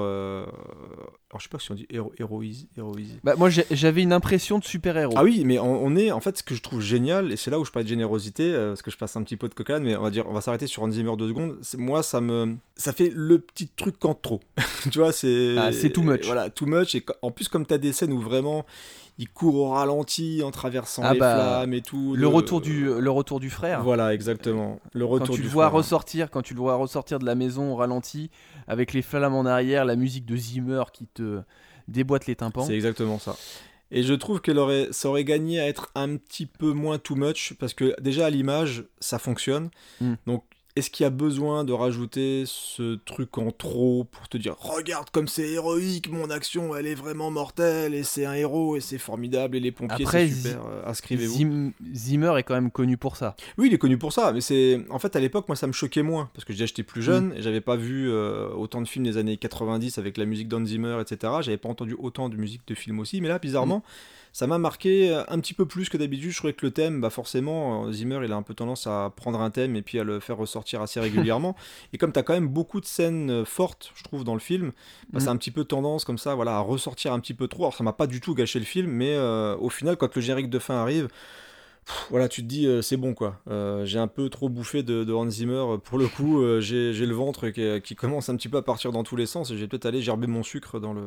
alors 1.34 1.40
je 1.40 1.46
sais 1.46 1.50
pas 1.50 1.58
si 1.58 1.72
on 1.72 1.74
dit 1.74 1.86
héro 1.90 2.12
héroïser. 2.16 2.68
Bah, 3.24 3.34
moi 3.36 3.48
j'avais 3.50 4.02
une 4.02 4.12
impression 4.12 4.60
de 4.60 4.64
super-héros. 4.64 5.14
Ah 5.16 5.24
oui, 5.24 5.42
mais 5.44 5.58
on, 5.58 5.96
est 5.96 6.12
en 6.12 6.20
fait 6.20 6.38
ce 6.38 6.44
que 6.44 6.54
je 6.54 6.62
trouve 6.62 6.80
génial, 6.80 7.32
et 7.32 7.36
c'est 7.36 7.50
là 7.50 7.58
où 7.58 7.64
je 7.64 7.72
parle 7.72 7.84
de 7.84 7.88
générosité, 7.88 8.52
euh, 8.54 8.68
parce 8.68 8.82
que 8.82 8.92
je 8.92 8.96
passe 8.96 9.16
un 9.16 9.22
petit 9.24 9.36
peu 9.36 9.48
de 9.48 9.54
cocaïne, 9.54 9.82
mais 9.82 9.96
on 9.96 10.02
va 10.02 10.10
dire, 10.10 10.28
on 10.28 10.32
va 10.32 10.40
s'arrêter 10.40 10.68
sur 10.68 10.73
Hans 10.82 10.90
Zimmer 10.90 11.16
deux 11.16 11.28
secondes. 11.28 11.58
Moi 11.76 12.02
ça 12.02 12.20
me. 12.20 12.56
Ça 12.76 12.92
fait 12.92 13.10
le 13.14 13.38
petit 13.38 13.68
truc 13.68 13.96
quand 13.98 14.20
trop. 14.20 14.40
tu 14.90 14.98
vois, 14.98 15.12
c'est. 15.12 15.56
Ah, 15.58 15.72
c'est 15.72 15.90
too 15.90 16.02
much. 16.02 16.24
Voilà, 16.24 16.50
too 16.50 16.66
much. 16.66 16.94
Et 16.94 17.04
en 17.22 17.30
plus, 17.30 17.48
comme 17.48 17.66
tu 17.66 17.74
as 17.74 17.78
des 17.78 17.92
scènes 17.92 18.12
où 18.12 18.20
vraiment 18.20 18.64
il 19.18 19.28
court 19.28 19.54
au 19.54 19.68
ralenti 19.70 20.42
en 20.42 20.50
traversant 20.50 21.02
ah 21.04 21.12
les 21.12 21.20
bah, 21.20 21.34
flammes 21.34 21.74
et 21.74 21.82
tout. 21.82 22.14
Le, 22.16 22.26
retour 22.26 22.60
du, 22.60 22.84
le 22.84 23.10
retour 23.10 23.38
du 23.38 23.50
frère. 23.50 23.82
Voilà, 23.82 24.12
exactement. 24.12 24.80
Le 24.92 25.04
retour 25.04 25.28
quand 25.28 25.34
tu 25.34 25.42
le 25.42 25.48
vois 25.48 25.68
ressortir, 25.68 26.30
quand 26.30 26.42
tu 26.42 26.54
le 26.54 26.60
vois 26.60 26.74
ressortir 26.74 27.18
de 27.18 27.24
la 27.24 27.34
maison 27.34 27.72
au 27.72 27.76
ralenti, 27.76 28.30
avec 28.66 28.92
les 28.92 29.02
flammes 29.02 29.34
en 29.34 29.46
arrière, 29.46 29.84
la 29.84 29.96
musique 29.96 30.26
de 30.26 30.36
Zimmer 30.36 30.84
qui 30.92 31.06
te 31.06 31.40
déboîte 31.86 32.26
les 32.26 32.34
tympans. 32.34 32.64
C'est 32.64 32.74
exactement 32.74 33.18
ça. 33.18 33.36
Et 33.90 34.02
je 34.02 34.14
trouve 34.14 34.40
que 34.40 34.50
aurait, 34.50 34.88
ça 34.90 35.08
aurait 35.08 35.24
gagné 35.24 35.60
à 35.60 35.68
être 35.68 35.92
un 35.94 36.16
petit 36.16 36.46
peu 36.46 36.72
moins 36.72 36.98
too 36.98 37.14
much, 37.14 37.54
parce 37.60 37.74
que 37.74 37.94
déjà 38.00 38.26
à 38.26 38.30
l'image, 38.30 38.84
ça 38.98 39.20
fonctionne. 39.20 39.70
Hmm. 40.00 40.14
Donc 40.26 40.42
est-ce 40.76 40.90
qu'il 40.90 41.04
y 41.04 41.06
a 41.06 41.10
besoin 41.10 41.62
de 41.62 41.72
rajouter 41.72 42.44
ce 42.46 42.96
truc 42.96 43.38
en 43.38 43.52
trop 43.52 44.04
pour 44.10 44.28
te 44.28 44.36
dire 44.36 44.56
regarde 44.58 45.08
comme 45.10 45.28
c'est 45.28 45.48
héroïque, 45.48 46.10
mon 46.10 46.30
action 46.30 46.74
elle 46.74 46.88
est 46.88 46.96
vraiment 46.96 47.30
mortelle 47.30 47.94
et 47.94 48.02
c'est 48.02 48.26
un 48.26 48.34
héros 48.34 48.76
et 48.76 48.80
c'est 48.80 48.98
formidable 48.98 49.56
et 49.56 49.60
les 49.60 49.70
pompiers 49.70 50.04
c'est 50.04 50.28
super, 50.28 50.66
euh, 50.66 50.82
inscrivez-vous. 50.86 51.72
Zimmer 51.94 52.32
est 52.38 52.42
quand 52.42 52.54
même 52.54 52.72
connu 52.72 52.96
pour 52.96 53.16
ça. 53.16 53.36
Oui, 53.56 53.68
il 53.68 53.74
est 53.74 53.78
connu 53.78 53.98
pour 53.98 54.12
ça, 54.12 54.32
mais 54.32 54.40
c'est 54.40 54.84
en 54.90 54.98
fait 54.98 55.14
à 55.14 55.20
l'époque 55.20 55.46
moi 55.48 55.56
ça 55.56 55.68
me 55.68 55.72
choquait 55.72 56.02
moins 56.02 56.28
parce 56.34 56.44
que 56.44 56.52
j'étais 56.52 56.82
plus 56.82 57.02
jeune 57.02 57.28
mm. 57.28 57.36
et 57.36 57.42
j'avais 57.42 57.60
pas 57.60 57.76
vu 57.76 58.10
euh, 58.10 58.48
autant 58.48 58.82
de 58.82 58.88
films 58.88 59.04
des 59.04 59.16
années 59.16 59.36
90 59.36 59.98
avec 59.98 60.18
la 60.18 60.24
musique 60.24 60.48
d'Hans 60.48 60.64
Zimmer 60.64 60.98
etc. 61.00 61.34
J'avais 61.42 61.56
pas 61.56 61.68
entendu 61.68 61.94
autant 61.98 62.28
de 62.28 62.36
musique 62.36 62.62
de 62.66 62.74
films 62.74 62.98
aussi, 62.98 63.20
mais 63.20 63.28
là 63.28 63.38
bizarrement. 63.38 63.78
Mm 63.78 63.82
ça 64.34 64.48
m'a 64.48 64.58
marqué 64.58 65.10
euh, 65.10 65.22
un 65.28 65.38
petit 65.38 65.54
peu 65.54 65.64
plus 65.64 65.88
que 65.88 65.96
d'habitude. 65.96 66.32
Je 66.32 66.36
trouvais 66.36 66.54
que 66.54 66.66
le 66.66 66.72
thème, 66.72 67.00
bah 67.00 67.08
forcément, 67.08 67.86
euh, 67.86 67.92
Zimmer, 67.92 68.18
il 68.24 68.32
a 68.32 68.36
un 68.36 68.42
peu 68.42 68.52
tendance 68.52 68.88
à 68.88 69.12
prendre 69.14 69.40
un 69.40 69.50
thème 69.50 69.76
et 69.76 69.82
puis 69.82 70.00
à 70.00 70.02
le 70.02 70.18
faire 70.18 70.36
ressortir 70.36 70.82
assez 70.82 70.98
régulièrement. 70.98 71.54
et 71.92 71.98
comme 71.98 72.12
tu 72.12 72.18
as 72.18 72.24
quand 72.24 72.34
même 72.34 72.48
beaucoup 72.48 72.80
de 72.80 72.84
scènes 72.84 73.30
euh, 73.30 73.44
fortes, 73.44 73.92
je 73.94 74.02
trouve, 74.02 74.24
dans 74.24 74.34
le 74.34 74.40
film, 74.40 74.72
bah, 75.12 75.20
c'est 75.20 75.26
mm. 75.26 75.28
un 75.28 75.36
petit 75.36 75.52
peu 75.52 75.62
tendance 75.64 76.04
comme 76.04 76.18
ça, 76.18 76.34
voilà, 76.34 76.56
à 76.56 76.58
ressortir 76.58 77.12
un 77.12 77.20
petit 77.20 77.32
peu 77.32 77.46
trop. 77.46 77.62
Alors 77.62 77.76
ça 77.76 77.84
m'a 77.84 77.92
pas 77.92 78.08
du 78.08 78.20
tout 78.20 78.34
gâché 78.34 78.58
le 78.58 78.64
film, 78.64 78.90
mais 78.90 79.16
au 79.16 79.68
final, 79.68 79.96
quand 79.96 80.12
le 80.16 80.20
générique 80.20 80.50
de 80.50 80.58
fin 80.58 80.74
arrive, 80.74 81.08
voilà, 82.10 82.28
tu 82.28 82.42
te 82.42 82.46
dis, 82.46 82.66
euh, 82.66 82.82
c'est 82.82 82.96
bon 82.96 83.14
quoi. 83.14 83.40
Euh, 83.50 83.84
j'ai 83.84 83.98
un 83.98 84.06
peu 84.06 84.28
trop 84.28 84.48
bouffé 84.48 84.82
de, 84.82 85.12
Hans 85.12 85.28
Zimmer. 85.28 85.64
Pour 85.84 85.98
le 85.98 86.08
coup, 86.08 86.42
euh, 86.42 86.60
j'ai 86.60 86.92
le 86.92 87.14
ventre 87.14 87.48
qui, 87.48 87.96
commence 87.96 88.28
un 88.28 88.36
petit 88.36 88.48
peu 88.48 88.58
à 88.58 88.62
partir 88.62 88.92
dans 88.92 89.02
tous 89.02 89.16
les 89.16 89.26
sens 89.26 89.50
et 89.50 89.56
j'ai 89.56 89.66
peut-être 89.66 89.86
allé 89.86 90.02
gerber 90.02 90.26
mon 90.26 90.42
sucre 90.42 90.80
dans 90.80 90.92
le 90.92 91.02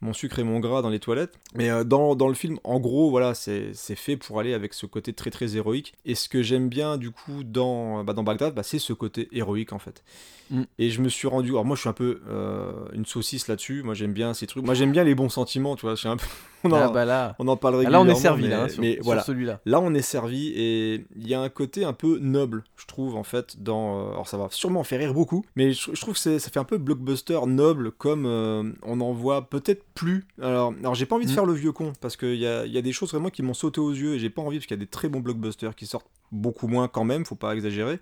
mon 0.00 0.12
sucre 0.12 0.38
et 0.38 0.44
mon 0.44 0.60
gras 0.60 0.80
dans 0.82 0.90
les 0.90 1.00
toilettes. 1.00 1.38
Mais 1.54 1.84
dans, 1.84 2.14
le 2.14 2.34
film, 2.34 2.58
en 2.64 2.78
gros, 2.78 3.10
voilà, 3.10 3.34
c'est 3.34 3.72
fait 3.74 4.16
pour 4.16 4.40
aller 4.40 4.54
avec 4.54 4.74
ce 4.74 4.86
côté 4.86 5.12
très 5.12 5.30
très 5.30 5.56
héroïque. 5.56 5.94
Et 6.04 6.14
ce 6.14 6.28
que 6.28 6.42
j'aime 6.42 6.68
bien 6.68 6.96
du 6.96 7.10
coup 7.10 7.42
dans, 7.44 8.04
bah, 8.04 8.12
dans 8.12 8.22
Bagdad, 8.22 8.54
bah, 8.54 8.62
c'est 8.62 8.78
ce 8.78 8.92
côté 8.92 9.28
héroïque 9.32 9.72
en 9.72 9.78
fait. 9.78 10.04
Mm. 10.50 10.62
Et 10.78 10.90
je 10.90 11.02
me 11.02 11.08
suis 11.08 11.28
rendu. 11.28 11.50
Alors 11.50 11.64
moi, 11.64 11.76
je 11.76 11.80
suis 11.80 11.88
un 11.88 11.94
peu 11.94 12.20
une 12.92 13.06
saucisse 13.06 13.48
là-dessus. 13.48 13.82
Moi, 13.82 13.94
j'aime 13.94 14.12
bien 14.12 14.34
ces 14.34 14.46
trucs. 14.46 14.64
Moi, 14.64 14.74
j'aime 14.74 14.92
bien 14.92 15.04
les 15.04 15.14
bons 15.14 15.28
sentiments, 15.28 15.76
tu 15.76 15.86
vois. 15.86 15.94
un 16.04 16.16
peu... 16.16 16.26
on, 16.64 16.72
en, 16.72 16.76
ah, 16.76 16.88
bah 16.88 17.04
là. 17.04 17.36
on 17.38 17.46
en 17.48 17.56
parle 17.56 17.76
régulièrement. 17.76 18.04
là, 18.04 18.10
on 18.10 18.14
est 18.14 18.20
servi 18.20 18.48
là, 18.48 18.64
hein, 18.64 18.66
mais 18.78 18.98
voilà. 19.02 19.22
celui-là. 19.22 19.60
Là, 19.64 19.80
on 19.80 19.94
est 19.94 19.97
servi 20.02 20.52
et 20.54 21.06
il 21.16 21.28
y 21.28 21.34
a 21.34 21.40
un 21.40 21.48
côté 21.48 21.84
un 21.84 21.92
peu 21.92 22.18
noble, 22.18 22.64
je 22.76 22.86
trouve, 22.86 23.16
en 23.16 23.22
fait, 23.22 23.62
dans... 23.62 24.08
Euh, 24.08 24.10
alors 24.12 24.28
ça 24.28 24.36
va 24.36 24.48
sûrement 24.50 24.84
faire 24.84 24.98
rire 24.98 25.14
beaucoup, 25.14 25.44
mais 25.56 25.72
je, 25.72 26.00
trouve 26.00 26.14
que 26.14 26.38
ça 26.38 26.50
fait 26.50 26.58
un 26.58 26.64
peu 26.64 26.78
blockbuster 26.78 27.40
noble, 27.46 27.92
comme 27.92 28.26
euh, 28.26 28.72
on 28.82 29.00
en 29.00 29.12
voit 29.12 29.48
peut-être 29.48 29.84
plus. 29.94 30.26
Alors, 30.40 30.74
alors 30.80 30.94
j'ai 30.94 31.06
pas 31.06 31.16
envie 31.16 31.26
de 31.26 31.30
mm. 31.30 31.34
faire 31.34 31.46
le 31.46 31.54
vieux 31.54 31.72
con, 31.72 31.92
parce 32.00 32.16
qu'il 32.16 32.36
y 32.36 32.46
a, 32.46 32.66
y 32.66 32.78
a 32.78 32.82
des 32.82 32.92
choses 32.92 33.10
vraiment 33.10 33.30
qui 33.30 33.42
m'ont 33.42 33.54
sauté 33.54 33.80
aux 33.80 33.92
yeux, 33.92 34.14
et 34.14 34.18
j'ai 34.18 34.30
pas 34.30 34.42
envie, 34.42 34.58
parce 34.58 34.66
qu'il 34.66 34.76
y 34.76 34.80
a 34.80 34.84
des 34.84 34.90
très 34.90 35.08
bons 35.08 35.20
blockbusters 35.20 35.74
qui 35.74 35.86
sortent 35.86 36.08
beaucoup 36.32 36.68
moins 36.68 36.88
quand 36.88 37.04
même, 37.04 37.24
faut 37.24 37.34
pas 37.34 37.54
exagérer. 37.54 38.00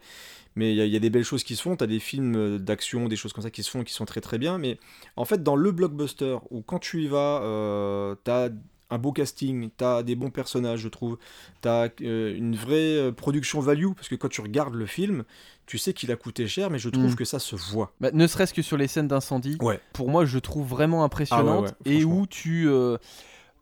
Mais 0.56 0.72
il 0.74 0.82
y, 0.82 0.88
y, 0.88 0.96
a 0.96 0.98
des 0.98 1.10
belles 1.10 1.24
choses 1.24 1.44
qui 1.44 1.54
se 1.54 1.62
font, 1.62 1.76
t'as 1.76 1.86
des 1.86 2.00
films 2.00 2.34
euh, 2.34 2.58
d'action, 2.58 3.08
des 3.08 3.16
choses 3.16 3.34
comme 3.34 3.44
ça 3.44 3.50
qui 3.50 3.62
se 3.62 3.70
font, 3.70 3.84
qui 3.84 3.92
sont 3.92 4.06
très 4.06 4.22
très 4.22 4.38
bien. 4.38 4.56
Mais 4.56 4.78
en 5.16 5.26
fait, 5.26 5.42
dans 5.42 5.54
le 5.54 5.70
blockbuster, 5.70 6.38
où 6.50 6.62
quand 6.62 6.78
tu 6.78 7.02
y 7.02 7.08
vas, 7.08 7.42
euh, 7.42 8.14
t'as 8.24 8.48
un 8.90 8.98
beau 8.98 9.12
casting, 9.12 9.70
t'as 9.76 10.02
des 10.02 10.14
bons 10.14 10.30
personnages, 10.30 10.80
je 10.80 10.88
trouve, 10.88 11.18
t'as 11.60 11.88
euh, 12.02 12.36
une 12.36 12.54
vraie 12.54 12.96
euh, 12.96 13.12
production 13.12 13.60
value, 13.60 13.92
parce 13.94 14.08
que 14.08 14.14
quand 14.14 14.28
tu 14.28 14.40
regardes 14.40 14.74
le 14.74 14.86
film, 14.86 15.24
tu 15.66 15.78
sais 15.78 15.92
qu'il 15.92 16.12
a 16.12 16.16
coûté 16.16 16.46
cher, 16.46 16.70
mais 16.70 16.78
je 16.78 16.88
trouve 16.88 17.12
mm. 17.12 17.16
que 17.16 17.24
ça 17.24 17.38
se 17.38 17.56
voit. 17.56 17.92
Bah, 18.00 18.10
ne 18.12 18.26
serait-ce 18.26 18.54
que 18.54 18.62
sur 18.62 18.76
les 18.76 18.86
scènes 18.86 19.08
d'incendie, 19.08 19.58
ouais. 19.60 19.80
pour 19.92 20.08
moi, 20.08 20.24
je 20.24 20.38
trouve 20.38 20.66
vraiment 20.66 21.02
impressionnante, 21.02 21.74
ah 21.74 21.82
et 21.84 22.04
où 22.04 22.26
tu, 22.26 22.68
euh, 22.68 22.96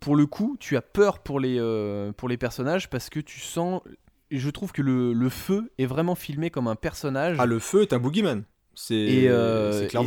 pour 0.00 0.16
le 0.16 0.26
coup, 0.26 0.57
tu 0.61 0.76
as 0.76 0.83
peur 0.83 1.21
pour 1.21 1.40
les, 1.40 1.59
pour 2.16 2.28
les 2.28 2.37
personnages, 2.37 2.90
parce 2.90 3.09
que 3.09 3.21
tu 3.21 3.40
sens, 3.40 3.81
je 4.31 4.50
trouve 4.50 4.73
que 4.73 4.83
le, 4.83 5.14
le, 5.14 5.28
feu 5.31 5.73
est 5.78 5.87
vraiment 5.87 6.14
filmé 6.14 6.50
comme 6.50 6.69
un 6.69 6.76
personnage. 6.76 7.37
Ah, 7.40 7.47
le 7.47 7.59
feu 7.59 7.83
est 7.83 7.95
un 7.95 7.99
boogeyman. 7.99 8.45
C'est 8.75 9.31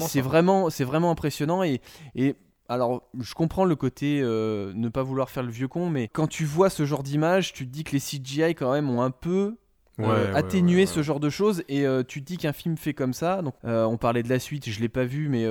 c'est 0.02 0.22
vraiment, 0.22 0.68
vraiment 0.68 1.10
impressionnant, 1.10 1.64
et, 1.64 1.82
et 2.14 2.36
alors, 2.70 3.04
je 3.18 3.34
comprends 3.34 3.64
le 3.64 3.76
côté 3.76 4.20
euh, 4.22 4.74
ne 4.76 4.90
pas 4.90 5.04
vouloir 5.04 5.30
faire 5.30 5.44
le 5.44 5.52
vieux 5.52 5.70
con, 5.70 5.90
mais 5.90 6.10
quand 6.10 6.28
tu 6.28 6.44
vois 6.44 6.70
ce 6.70 6.86
genre 6.86 7.02
d'image, 7.04 7.54
tu 7.54 7.66
te 7.66 7.72
dis 7.72 7.84
que 7.84 7.94
les 7.94 8.00
CGI 8.00 8.56
quand 8.56 8.74
même 8.74 8.90
ont 8.90 9.02
un 9.02 9.12
peu 9.12 9.56
euh, 10.00 10.34
atténué 10.36 10.86
ce 10.86 11.02
genre 11.02 11.20
de 11.20 11.30
choses 11.30 11.64
et 11.70 11.88
euh, 11.88 12.04
tu 12.04 12.22
te 12.22 12.26
dis 12.26 12.38
qu'un 12.38 12.52
film 12.52 12.78
fait 12.78 12.94
comme 12.94 13.14
ça. 13.14 13.42
Donc, 13.42 13.56
on 13.64 13.98
parlait 13.98 14.24
de 14.24 14.30
la 14.30 14.40
suite, 14.40 14.70
je 14.70 14.80
l'ai 14.82 14.90
pas 14.90 15.06
vu, 15.06 15.30
mais 15.30 15.46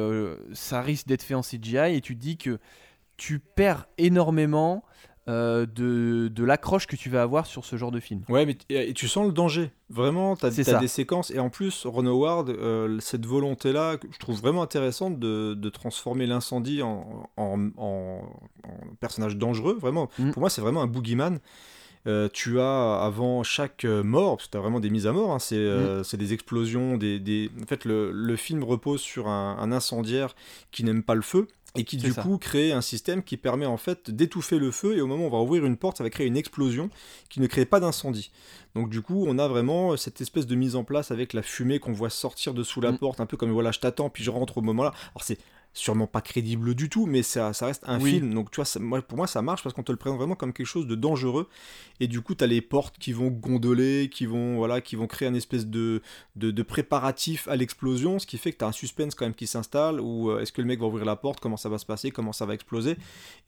ça 0.52 0.82
risque 0.82 1.06
d'être 1.06 1.23
fait 1.23 1.35
en 1.35 1.42
CGI 1.42 1.96
et 1.96 2.00
tu 2.00 2.16
te 2.16 2.20
dis 2.20 2.37
que 2.37 2.58
tu 3.16 3.38
perds 3.38 3.88
énormément 3.96 4.85
euh, 5.28 5.66
de, 5.66 6.28
de 6.28 6.45
l'accroche 6.45 6.87
que 6.87 6.95
tu 6.95 7.11
vas 7.11 7.21
avoir 7.21 7.47
sur 7.47 7.64
ce 7.64 7.75
genre 7.76 7.90
de 7.90 7.99
film. 7.99 8.23
Ouais, 8.28 8.47
mais 8.47 8.56
et 8.68 8.95
tu 8.95 9.09
sens 9.09 9.26
le 9.26 9.33
danger. 9.33 9.73
Vraiment, 9.90 10.37
tu 10.37 10.47
as, 10.47 10.50
des 10.50 10.87
séquences. 10.87 11.33
Et 11.33 11.40
en 11.40 11.50
plus, 11.50 11.85
Ron 11.85 12.06
Howard, 12.06 12.49
euh, 12.50 13.00
cette 13.00 13.26
volonté-là, 13.26 13.97
je 14.09 14.18
trouve 14.18 14.38
vraiment 14.38 14.62
intéressante 14.62 15.18
de, 15.18 15.54
de 15.54 15.68
transformer 15.68 16.26
l'incendie 16.26 16.80
en, 16.80 17.28
en, 17.37 17.71
en, 17.76 18.21
personnage 19.00 19.37
dangereux. 19.37 19.76
Vraiment, 19.80 20.09
mm. 20.21 20.30
pour 20.30 20.40
moi, 20.40 20.49
c'est 20.49 20.61
vraiment 20.61 20.83
un 20.83 20.87
boogeyman. 20.87 21.40
Euh, 22.06 22.28
tu 22.33 22.61
as 22.61 23.00
avant 23.02 23.42
chaque 23.42 23.85
mort, 23.85 24.37
parce 24.37 24.47
que 24.47 24.52
tu 24.52 24.59
as 24.59 24.61
vraiment 24.61 24.78
des 24.78 24.90
mises 24.90 25.09
à 25.09 25.12
mort, 25.12 25.33
hein, 25.33 25.38
mm. 25.38 26.04
c'est 26.04 26.16
des 26.16 26.35
explosions, 26.35 26.97
des, 26.99 27.18
des... 27.18 27.50
en 27.61 27.66
fait 27.66 27.85
le, 27.85 28.12
le, 28.12 28.37
film 28.37 28.62
repose 28.62 29.00
sur 29.00 29.26
un, 29.26 29.56
un 29.59 29.73
incendiaire 29.73 30.37
qui 30.71 30.85
n'aime 30.85 31.02
pas 31.02 31.16
le 31.16 31.23
feu, 31.23 31.49
et 31.76 31.85
qui 31.85 31.97
du 31.97 32.14
coup 32.14 32.38
crée 32.38 32.73
un 32.73 32.80
système 32.80 33.23
qui 33.23 33.37
permet 33.37 33.66
en 33.66 33.76
fait 33.76 34.11
d'étouffer 34.11 34.59
le 34.59 34.71
feu 34.71 34.97
et 34.97 35.00
au 35.00 35.06
moment 35.06 35.25
où 35.25 35.26
on 35.28 35.30
va 35.30 35.38
ouvrir 35.38 35.64
une 35.64 35.76
porte 35.76 35.99
ça 35.99 36.04
va 36.04 36.11
créer 36.11 36.26
une 36.26 36.37
explosion 36.37 36.90
qui 37.28 37.40
ne 37.40 37.47
crée 37.47 37.64
pas 37.64 37.80
d'incendie. 37.80 38.30
Donc 38.75 38.90
du 38.90 39.02
coup 39.02 39.25
on 39.26 39.38
a 39.38 39.49
vraiment 39.49 39.97
cette 39.97 40.21
espèce 40.21 40.47
de 40.47 40.54
mise 40.54 40.76
en 40.76 40.85
place 40.85 41.11
avec 41.11 41.33
la 41.33 41.42
fumée 41.42 41.78
qu'on 41.78 41.92
voit 41.92 42.11
sortir 42.11 42.54
de 42.54 42.62
sous 42.62 42.80
la 42.80 42.92
mm. 42.92 42.99
porte 42.99 43.21
un 43.21 43.26
peu 43.26 43.37
comme 43.37 43.50
voilà 43.50 43.71
je 43.73 43.80
t'attends 43.80 44.11
puis 44.11 44.25
je 44.25 44.30
rentre 44.30 44.59
au 44.59 44.62
moment 44.62 44.85
là 44.85 44.92
alors 45.14 45.23
c'est 45.23 45.38
sûrement 45.76 46.06
pas 46.06 46.21
crédible 46.21 46.75
du 46.75 46.88
tout, 46.88 47.06
mais 47.06 47.23
ça, 47.23 47.52
ça 47.52 47.66
reste 47.66 47.85
un 47.87 48.00
film. 48.00 48.33
Donc, 48.33 48.50
tu 48.50 48.61
vois, 48.61 49.02
pour 49.02 49.16
moi, 49.16 49.26
ça 49.26 49.42
marche 49.42 49.62
parce 49.62 49.75
qu'on 49.75 49.83
te 49.83 49.92
le 49.92 49.99
présente 49.99 50.18
vraiment 50.18 50.35
comme 50.35 50.52
quelque 50.52 50.66
chose 50.66 50.87
de 50.87 50.95
dangereux. 50.95 51.49
Et 52.00 52.09
du 52.09 52.21
coup, 52.21 52.35
tu 52.35 52.45
as 52.45 52.47
les 52.47 52.61
portes 52.61 52.99
qui 52.99 53.12
vont 53.12 53.28
gondoler, 53.28 54.09
qui 54.12 54.26
vont, 54.26 54.56
voilà, 54.56 54.80
qui 54.80 54.97
vont 54.97 55.06
créer 55.06 55.28
un 55.28 55.35
espèce 55.35 55.66
de, 55.66 56.02
de, 56.35 56.62
préparatif 56.62 57.47
à 57.49 57.56
l'explosion, 57.56 58.18
ce 58.18 58.26
qui 58.26 58.38
fait 58.38 58.52
que 58.52 58.59
tu 58.59 58.64
as 58.64 58.68
un 58.68 58.73
suspense 58.73 59.14
quand 59.14 59.25
même 59.25 59.35
qui 59.35 59.47
s'installe. 59.47 60.00
Ou 60.00 60.30
euh, 60.30 60.40
est-ce 60.40 60.52
que 60.52 60.61
le 60.61 60.66
mec 60.66 60.80
va 60.80 60.87
ouvrir 60.87 61.04
la 61.04 61.16
porte 61.16 61.40
Comment 61.40 61.56
ça 61.56 61.68
va 61.68 61.78
se 61.78 61.87
passer 61.87 62.11
Comment 62.11 62.33
ça 62.33 62.47
va 62.47 62.54
exploser 62.54 62.97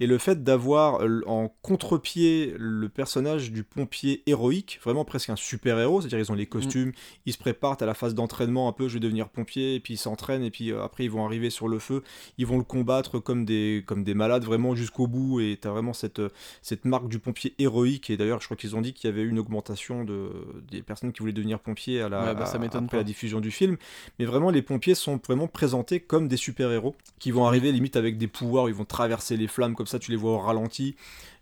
Et 0.00 0.06
le 0.06 0.18
fait 0.18 0.44
d'avoir 0.44 1.02
euh, 1.02 1.22
en 1.26 1.48
contre-pied 1.62 2.54
le 2.58 2.88
personnage 2.88 3.52
du 3.52 3.64
pompier 3.64 4.22
héroïque, 4.26 4.80
vraiment 4.82 5.04
presque 5.04 5.30
un 5.30 5.36
super-héros, 5.36 6.02
c'est-à-dire 6.02 6.18
ils 6.18 6.32
ont 6.32 6.36
les 6.36 6.44
mm. 6.44 6.48
costumes, 6.48 6.92
ils 7.26 7.32
se 7.32 7.38
préparent 7.38 7.76
à 7.80 7.86
la 7.86 7.94
phase 7.94 8.14
d'entraînement 8.14 8.68
un 8.68 8.72
peu, 8.72 8.88
je 8.88 8.94
vais 8.94 9.00
devenir 9.00 9.28
pompier, 9.28 9.74
et 9.74 9.80
puis 9.80 9.94
ils 9.94 9.98
s'entraînent, 9.98 10.42
et 10.42 10.50
puis 10.50 10.72
euh, 10.72 10.82
après 10.82 11.04
ils 11.04 11.10
vont 11.10 11.24
arriver 11.24 11.50
sur 11.50 11.68
le 11.68 11.78
feu 11.78 12.02
ils 12.38 12.46
vont 12.46 12.58
le 12.58 12.64
combattre 12.64 13.18
comme 13.18 13.44
des, 13.44 13.82
comme 13.86 14.04
des 14.04 14.14
malades 14.14 14.44
vraiment 14.44 14.74
jusqu'au 14.74 15.06
bout 15.06 15.40
et 15.40 15.58
t'as 15.60 15.70
vraiment 15.70 15.92
cette, 15.92 16.22
cette 16.62 16.84
marque 16.84 17.08
du 17.08 17.18
pompier 17.18 17.54
héroïque 17.58 18.10
et 18.10 18.16
d'ailleurs 18.16 18.40
je 18.40 18.46
crois 18.46 18.56
qu'ils 18.56 18.76
ont 18.76 18.80
dit 18.80 18.92
qu'il 18.92 19.08
y 19.08 19.12
avait 19.12 19.24
une 19.24 19.38
augmentation 19.38 20.04
de, 20.04 20.30
des 20.70 20.82
personnes 20.82 21.12
qui 21.12 21.20
voulaient 21.20 21.32
devenir 21.32 21.60
pompiers 21.60 22.00
à 22.02 22.08
la, 22.08 22.24
Ouais, 22.24 22.34
bah, 22.34 22.46
ça 22.46 22.58
après 22.58 22.80
pas. 22.80 22.96
la 22.98 23.04
diffusion 23.04 23.40
du 23.40 23.50
film 23.50 23.76
mais 24.18 24.24
vraiment 24.24 24.50
les 24.50 24.62
pompiers 24.62 24.94
sont 24.94 25.20
vraiment 25.26 25.48
présentés 25.48 26.00
comme 26.00 26.28
des 26.28 26.36
super-héros 26.36 26.94
qui 27.18 27.30
vont 27.30 27.46
arriver 27.46 27.72
limite 27.72 27.96
avec 27.96 28.18
des 28.18 28.28
pouvoirs, 28.28 28.68
ils 28.68 28.74
vont 28.74 28.84
traverser 28.84 29.36
les 29.36 29.46
flammes 29.48 29.74
comme 29.74 29.86
ça, 29.86 29.98
tu 29.98 30.10
les 30.10 30.16
vois 30.16 30.32
au 30.32 30.38
ralenti. 30.38 30.96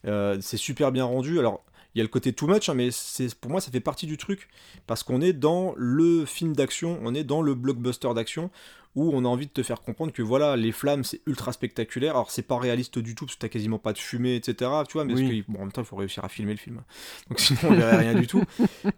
Euh, 0.06 0.38
c'est 0.40 0.56
super 0.56 0.92
bien 0.92 1.04
rendu. 1.04 1.38
Alors, 1.38 1.64
il 1.94 1.98
y 1.98 2.00
a 2.00 2.04
le 2.04 2.08
côté 2.08 2.32
too 2.32 2.46
much, 2.46 2.68
hein, 2.68 2.74
mais 2.74 2.90
c'est 2.90 3.34
pour 3.34 3.50
moi 3.50 3.60
ça 3.60 3.70
fait 3.70 3.80
partie 3.80 4.06
du 4.06 4.16
truc 4.18 4.48
parce 4.86 5.02
qu'on 5.02 5.20
est 5.20 5.32
dans 5.32 5.72
le 5.76 6.26
film 6.26 6.54
d'action, 6.54 6.98
on 7.02 7.14
est 7.14 7.24
dans 7.24 7.40
le 7.42 7.54
blockbuster 7.54 8.12
d'action 8.14 8.50
où 8.96 9.10
on 9.14 9.24
a 9.24 9.28
envie 9.28 9.46
de 9.46 9.52
te 9.52 9.62
faire 9.62 9.82
comprendre 9.82 10.12
que 10.12 10.22
voilà, 10.22 10.56
les 10.56 10.72
flammes 10.72 11.04
c'est 11.04 11.20
ultra 11.26 11.52
spectaculaire. 11.52 12.12
Alors 12.16 12.30
c'est 12.32 12.42
pas 12.42 12.58
réaliste 12.58 12.98
du 12.98 13.14
tout 13.14 13.26
parce 13.26 13.36
que 13.36 13.40
t'as 13.40 13.48
quasiment 13.48 13.78
pas 13.78 13.92
de 13.92 13.98
fumée, 13.98 14.34
etc. 14.36 14.70
Tu 14.88 14.94
vois, 14.94 15.04
mais 15.04 15.14
parce 15.14 15.24
Oui. 15.26 15.44
que, 15.46 15.52
bon, 15.52 15.58
en 15.58 15.62
même 15.62 15.72
temps 15.72 15.82
il 15.82 15.86
faut 15.86 15.96
réussir 15.96 16.24
à 16.24 16.28
filmer 16.28 16.52
le 16.52 16.58
film. 16.58 16.82
Donc 17.28 17.38
sinon 17.40 17.60
on 17.64 17.74
verrait 17.74 17.98
rien 17.98 18.14
du 18.14 18.26
tout. 18.26 18.42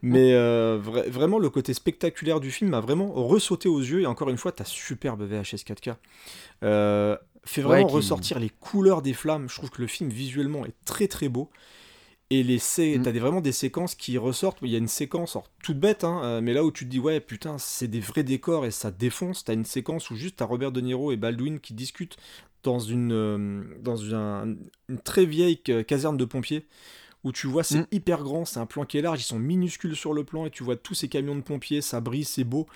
Mais 0.01 0.33
euh, 0.33 0.81
vra- 0.83 1.09
vraiment 1.11 1.39
le 1.39 1.51
côté 1.51 1.75
spectaculaire 1.75 2.41
du 2.41 2.51
film 2.51 2.71
m'a 2.71 2.81
vraiment 2.81 3.13
ressauté 3.13 3.69
aux 3.69 3.81
yeux 3.81 4.01
et 4.01 4.07
encore 4.07 4.31
une 4.31 4.39
fois 4.39 4.53
ta 4.53 4.65
superbe 4.65 5.23
VHS 5.23 5.65
4K. 5.67 5.97
Euh, 6.63 7.17
fait 7.45 7.63
vraiment 7.63 7.87
Ouais, 7.87 7.93
ressortir 7.93 8.39
les 8.39 8.51
couleurs 8.51 9.03
des 9.03 9.15
flammes. 9.15 9.49
Je 9.49 9.55
trouve 9.57 9.71
que 9.71 9.81
le 9.81 9.89
film 9.89 10.11
visuellement 10.11 10.65
est 10.67 10.75
très 10.85 11.09
très 11.09 11.29
beau. 11.29 11.51
Et 12.31 12.43
les 12.43 12.59
sé- 12.59 12.99
Mm. 12.99 13.03
t'as 13.03 13.13
des, 13.13 13.21
vraiment 13.21 13.41
des 13.41 13.53
séquences 13.53 13.95
qui 13.95 14.19
ressortent. 14.19 14.59
Il 14.63 14.69
y 14.69 14.75
a 14.75 14.79
une 14.79 14.89
séquence, 14.89 15.35
alors, 15.37 15.49
toute 15.63 15.79
bête, 15.81 16.05
hein, 16.05 16.21
euh, 16.25 16.41
mais 16.43 16.53
là 16.53 16.63
où 16.65 16.71
tu 16.71 16.85
te 16.85 16.91
dis, 16.91 16.99
ouais, 16.99 17.21
putain, 17.21 17.57
c'est 17.59 17.89
des 17.89 18.01
vrais 18.01 18.23
décors 18.23 18.67
et 18.67 18.71
ça 18.71 18.91
défonce. 18.91 19.45
T'as 19.45 19.55
une 19.55 19.65
séquence 19.65 20.11
où 20.11 20.17
juste 20.17 20.37
t'as 20.37 20.45
Robert 20.45 20.71
De 20.73 20.81
Niro 20.83 21.11
et 21.13 21.17
Baldwin 21.17 21.59
qui 21.59 21.73
discutent 21.73 22.17
dans 22.65 22.81
une, 22.81 23.13
euh, 23.13 23.63
dans 23.81 24.15
un- 24.15 24.57
une 24.91 24.99
très 25.03 25.25
vieille 25.25 25.61
ca- 25.67 25.85
caserne 25.85 26.17
de 26.19 26.25
pompiers. 26.27 26.67
Où 27.25 27.33
tu 27.33 27.49
vois, 27.49 27.65
c'est 27.65 27.81
Mm. 27.81 27.87
hyper 27.91 28.23
grand, 28.23 28.45
c'est 28.45 28.61
un 28.61 28.67
plan 28.67 28.85
qui 28.85 28.97
est 28.97 29.03
large, 29.03 29.21
ils 29.21 29.25
sont 29.25 29.41
minuscules 29.41 29.97
sur 29.97 30.13
le 30.15 30.23
plan 30.23 30.47
et 30.47 30.51
tu 30.51 30.63
vois 30.63 30.77
tous 30.77 30.95
ces 30.95 31.09
camions 31.09 31.35
de 31.35 31.41
pompiers, 31.41 31.81
ça 31.81 32.01
brille, 32.01 32.25
c'est 32.25 32.45
beau. 32.45 32.67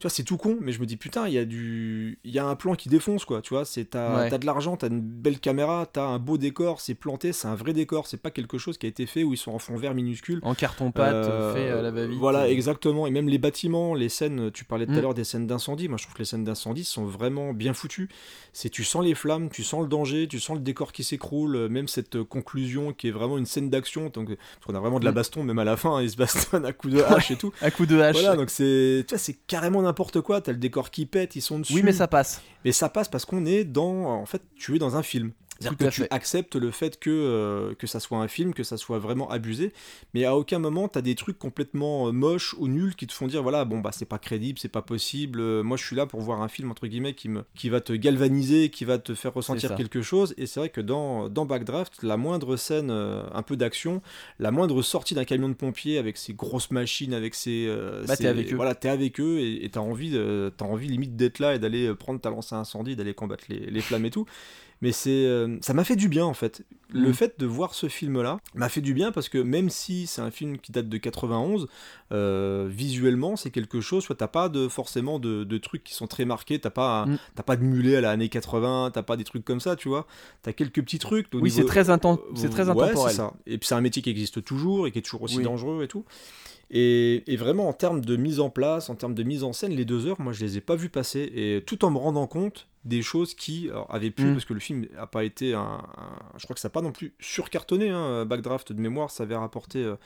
Tu 0.00 0.08
vois, 0.08 0.10
c'est 0.10 0.24
tout 0.24 0.36
con, 0.36 0.58
mais 0.60 0.72
je 0.72 0.80
me 0.80 0.86
dis 0.86 0.96
putain, 0.96 1.28
il 1.28 1.34
y 1.34 1.38
a 1.38 1.44
du, 1.44 2.18
il 2.24 2.32
y 2.32 2.40
a 2.40 2.44
un 2.44 2.56
plan 2.56 2.74
qui 2.74 2.88
défonce 2.88 3.24
quoi. 3.24 3.40
Tu 3.42 3.54
vois, 3.54 3.64
c'est 3.64 3.84
t'as 3.90 4.28
Ouais. 4.28 4.36
de 4.38 4.44
l'argent, 4.44 4.76
t'as 4.76 4.88
une 4.88 5.00
belle 5.00 5.38
caméra, 5.38 5.86
t'as 5.90 6.04
un 6.04 6.18
beau 6.18 6.36
décor, 6.36 6.80
c'est 6.80 6.94
planté, 6.94 7.32
c'est 7.32 7.46
un 7.46 7.54
vrai 7.54 7.72
décor, 7.72 8.08
c'est 8.08 8.16
pas 8.20 8.32
quelque 8.32 8.58
chose 8.58 8.76
qui 8.76 8.86
a 8.86 8.88
été 8.88 9.06
fait 9.06 9.22
où 9.22 9.32
ils 9.32 9.36
sont 9.36 9.52
en 9.52 9.60
fond 9.60 9.76
vert 9.76 9.94
minuscule. 9.94 10.40
En 10.42 10.56
carton-pâte, 10.56 11.14
Euh, 11.14 11.54
fait 11.54 11.68
à 11.70 11.80
la 11.80 11.92
va-vite. 11.92 12.18
Voilà, 12.18 12.48
exactement. 12.50 13.06
Et 13.06 13.12
même 13.12 13.28
les 13.28 13.38
bâtiments, 13.38 13.94
les 13.94 14.08
scènes, 14.08 14.50
tu 14.50 14.64
parlais 14.64 14.86
tout 14.86 14.92
à 14.92 14.96
Mm. 14.96 15.00
l'heure 15.02 15.14
des 15.14 15.22
scènes 15.24 15.46
d'incendie. 15.46 15.86
Moi, 15.86 15.98
je 15.98 16.02
trouve 16.02 16.14
que 16.14 16.18
les 16.18 16.24
scènes 16.24 16.42
d'incendie 16.42 16.82
sont 16.82 17.04
vraiment 17.04 17.52
bien 17.52 17.72
foutues. 17.72 18.08
C'est 18.52 18.70
tu 18.70 18.82
sens 18.82 19.04
les 19.04 19.14
flammes, 19.14 19.48
tu 19.50 19.62
sens 19.62 19.82
le 19.82 19.88
danger, 19.88 20.26
tu 20.26 20.40
sens 20.40 20.56
le 20.56 20.62
décor 20.64 20.90
qui 20.90 21.04
s'écroule, 21.04 21.54
euh, 21.54 21.68
même 21.68 21.86
cette 21.86 22.16
euh, 22.16 22.24
conclusion 22.24 22.92
qui 22.92 23.06
est 23.06 23.12
vraiment 23.12 23.38
une 23.38 23.46
scène 23.46 23.70
d'action. 23.70 23.91
Donc, 24.00 24.28
parce 24.28 24.66
qu'on 24.66 24.74
a 24.74 24.80
vraiment 24.80 24.98
de 25.00 25.04
la 25.04 25.10
Mm. 25.12 25.14
baston, 25.14 25.42
même 25.44 25.58
à 25.58 25.64
la 25.64 25.76
fin, 25.76 26.00
ils 26.02 26.10
se 26.10 26.16
bastonnent 26.16 26.64
à 26.64 26.72
coups 26.72 26.94
de 26.94 27.02
hache 27.02 27.30
et 27.30 27.36
tout. 27.36 27.52
À 27.62 27.70
coup 27.70 27.86
de 27.86 28.00
hache. 28.00 28.14
Voilà, 28.16 28.36
donc 28.36 28.50
c'est, 28.50 29.04
tu 29.06 29.14
vois, 29.14 29.18
c'est 29.18 29.36
carrément 29.46 29.82
n'importe 29.82 30.20
quoi. 30.20 30.40
T'as 30.40 30.52
le 30.52 30.58
décor 30.58 30.90
qui 30.90 31.06
pète, 31.06 31.36
ils 31.36 31.40
sont 31.42 31.58
dessus. 31.58 31.74
oui, 31.74 31.82
mais 31.84 31.92
ça 31.92 32.08
passe. 32.08 32.40
Mais 32.64 32.72
ça 32.72 32.88
passe 32.88 33.08
parce 33.08 33.24
qu'on 33.24 33.44
est 33.46 33.64
dans. 33.64 34.04
En 34.06 34.26
fait, 34.26 34.42
tu 34.56 34.74
es 34.76 34.78
dans 34.78 34.96
un 34.96 35.02
film. 35.02 35.32
C'est-à-dire 35.60 35.78
que 35.78 35.94
tu 35.94 36.00
fait. 36.02 36.12
acceptes 36.12 36.56
le 36.56 36.70
fait 36.70 36.98
que, 36.98 37.10
euh, 37.10 37.74
que 37.74 37.86
ça 37.86 38.00
soit 38.00 38.18
un 38.18 38.28
film, 38.28 38.54
que 38.54 38.62
ça 38.62 38.76
soit 38.76 38.98
vraiment 38.98 39.30
abusé, 39.30 39.72
mais 40.14 40.24
à 40.24 40.36
aucun 40.36 40.58
moment 40.58 40.88
t'as 40.88 41.02
des 41.02 41.14
trucs 41.14 41.38
complètement 41.38 42.08
euh, 42.08 42.12
moches 42.12 42.54
ou 42.58 42.68
nuls 42.68 42.94
qui 42.94 43.06
te 43.06 43.12
font 43.12 43.26
dire 43.26 43.42
voilà, 43.42 43.64
bon 43.64 43.78
bah 43.78 43.90
c'est 43.92 44.06
pas 44.06 44.18
crédible, 44.18 44.58
c'est 44.58 44.68
pas 44.68 44.82
possible, 44.82 45.40
euh, 45.40 45.62
moi 45.62 45.76
je 45.76 45.84
suis 45.84 45.96
là 45.96 46.06
pour 46.06 46.20
voir 46.20 46.42
un 46.42 46.48
film 46.48 46.70
entre 46.70 46.86
guillemets 46.86 47.14
qui, 47.14 47.28
me, 47.28 47.44
qui 47.54 47.68
va 47.68 47.80
te 47.80 47.92
galvaniser, 47.92 48.70
qui 48.70 48.84
va 48.84 48.98
te 48.98 49.14
faire 49.14 49.34
ressentir 49.34 49.74
quelque 49.74 50.02
chose, 50.02 50.34
et 50.36 50.46
c'est 50.46 50.60
vrai 50.60 50.68
que 50.68 50.80
dans, 50.80 51.28
dans 51.28 51.46
Backdraft, 51.46 52.02
la 52.02 52.16
moindre 52.16 52.56
scène, 52.56 52.90
un 52.90 53.42
peu 53.42 53.56
d'action, 53.56 54.02
la 54.38 54.50
moindre 54.50 54.82
sortie 54.82 55.14
d'un 55.14 55.24
camion 55.24 55.48
de 55.48 55.54
pompiers 55.54 55.98
avec 55.98 56.16
ses 56.16 56.34
grosses 56.34 56.70
machines, 56.70 57.14
avec 57.14 57.34
ses. 57.34 57.72
Bah, 58.06 58.16
t'es 58.16 58.26
avec 58.26 58.52
eux. 58.52 58.56
Voilà, 58.56 58.74
t'es 58.74 58.88
avec 58.88 59.20
eux 59.20 59.40
et 59.40 59.68
t'as 59.70 59.80
envie, 59.80 60.18
t'as 60.56 60.64
envie 60.64 60.88
limite 60.88 61.16
d'être 61.16 61.38
là 61.38 61.54
et 61.54 61.58
d'aller 61.58 61.94
prendre 61.94 62.20
ta 62.20 62.30
lance 62.30 62.52
à 62.52 62.56
incendie, 62.56 62.96
d'aller 62.96 63.14
combattre 63.14 63.44
les, 63.48 63.70
les 63.70 63.80
flammes 63.80 64.04
et 64.04 64.10
tout. 64.10 64.26
Mais 64.82 64.92
c'est, 64.92 65.10
euh, 65.26 65.56
ça 65.62 65.72
m'a 65.74 65.84
fait 65.84 65.96
du 65.96 66.08
bien 66.08 66.24
en 66.26 66.34
fait. 66.34 66.62
Le 66.90 67.08
Mm. 67.08 67.14
fait 67.14 67.38
de 67.38 67.46
voir 67.46 67.72
ce 67.72 67.88
film-là 67.88 68.38
m'a 68.54 68.68
fait 68.68 68.80
du 68.82 68.92
bien 68.92 69.12
parce 69.12 69.30
que 69.30 69.38
même 69.38 69.70
si 69.70 70.06
c'est 70.06 70.20
un 70.20 70.30
film 70.30 70.58
qui 70.58 70.72
date 70.72 70.88
de 70.90 70.98
91, 70.98 71.68
euh, 72.12 72.66
visuellement 72.68 73.36
c'est 73.36 73.50
quelque 73.50 73.80
chose. 73.80 74.04
Soit 74.04 74.16
t'as 74.16 74.26
pas 74.26 74.48
de 74.48 74.68
forcément 74.68 75.18
de, 75.18 75.44
de 75.44 75.58
trucs 75.58 75.84
qui 75.84 75.94
sont 75.94 76.06
très 76.06 76.24
marqués, 76.24 76.58
t'as 76.58 76.70
pas, 76.70 77.06
Mm. 77.06 77.18
t'as 77.36 77.42
pas 77.44 77.56
de 77.56 77.62
mulet 77.62 77.96
à 77.96 78.00
la 78.00 78.10
année 78.10 78.28
80, 78.28 78.90
t'as 78.92 79.02
pas 79.02 79.16
des 79.16 79.24
trucs 79.24 79.44
comme 79.44 79.60
ça, 79.60 79.76
tu 79.76 79.88
vois. 79.88 80.06
T'as 80.42 80.52
quelques 80.52 80.82
petits 80.82 80.98
trucs. 80.98 81.28
Oui, 81.32 81.42
niveau- 81.44 81.56
c'est 81.56 81.64
très, 81.64 81.88
inten- 81.88 82.18
c'est 82.34 82.50
très 82.50 82.64
Ouais, 82.64 82.70
intemporel. 82.70 82.96
c'est 83.08 83.14
ça. 83.16 83.32
Et 83.46 83.56
puis 83.58 83.68
c'est 83.68 83.74
un 83.76 83.80
métier 83.80 84.02
qui 84.02 84.10
existe 84.10 84.44
toujours 84.44 84.86
et 84.86 84.90
qui 84.92 84.98
est 84.98 85.02
toujours 85.02 85.22
aussi 85.22 85.38
Oui. 85.38 85.44
dangereux 85.44 85.82
et 85.84 85.88
tout. 85.88 86.04
Et, 86.74 87.22
et 87.30 87.36
vraiment 87.36 87.68
en 87.68 87.74
termes 87.74 88.00
de 88.02 88.16
mise 88.16 88.40
en 88.40 88.48
place, 88.48 88.88
en 88.88 88.94
termes 88.94 89.14
de 89.14 89.22
mise 89.22 89.44
en 89.44 89.52
scène, 89.52 89.72
les 89.72 89.84
deux 89.84 90.06
heures, 90.06 90.20
moi 90.20 90.32
je 90.32 90.42
les 90.42 90.56
ai 90.56 90.60
pas 90.62 90.74
vues 90.74 90.88
passer. 90.88 91.30
Et 91.34 91.62
tout 91.66 91.84
en 91.84 91.90
me 91.90 91.98
rendant 91.98 92.26
compte 92.26 92.66
des 92.86 93.02
choses 93.02 93.34
qui 93.34 93.68
alors, 93.70 93.86
avaient 93.94 94.10
pu, 94.10 94.24
Mm. 94.24 94.32
parce 94.32 94.44
que 94.46 94.54
le 94.54 94.58
film 94.58 94.86
a 94.98 95.06
pas 95.06 95.22
été 95.22 95.52
un, 95.54 95.60
un- 95.60 96.38
je 96.38 96.44
crois 96.44 96.54
que 96.54 96.60
ça 96.60 96.66
n'a 96.68 96.72
pas 96.72 96.80
non 96.80 96.90
plus 96.90 97.12
surcartonné. 97.20 97.90
Hein, 97.90 98.24
Backdraft 98.24 98.72
de 98.72 98.80
mémoire, 98.80 99.10
ça 99.10 99.22
avait 99.24 99.36
rapporté. 99.36 99.84
euh, 99.84 99.96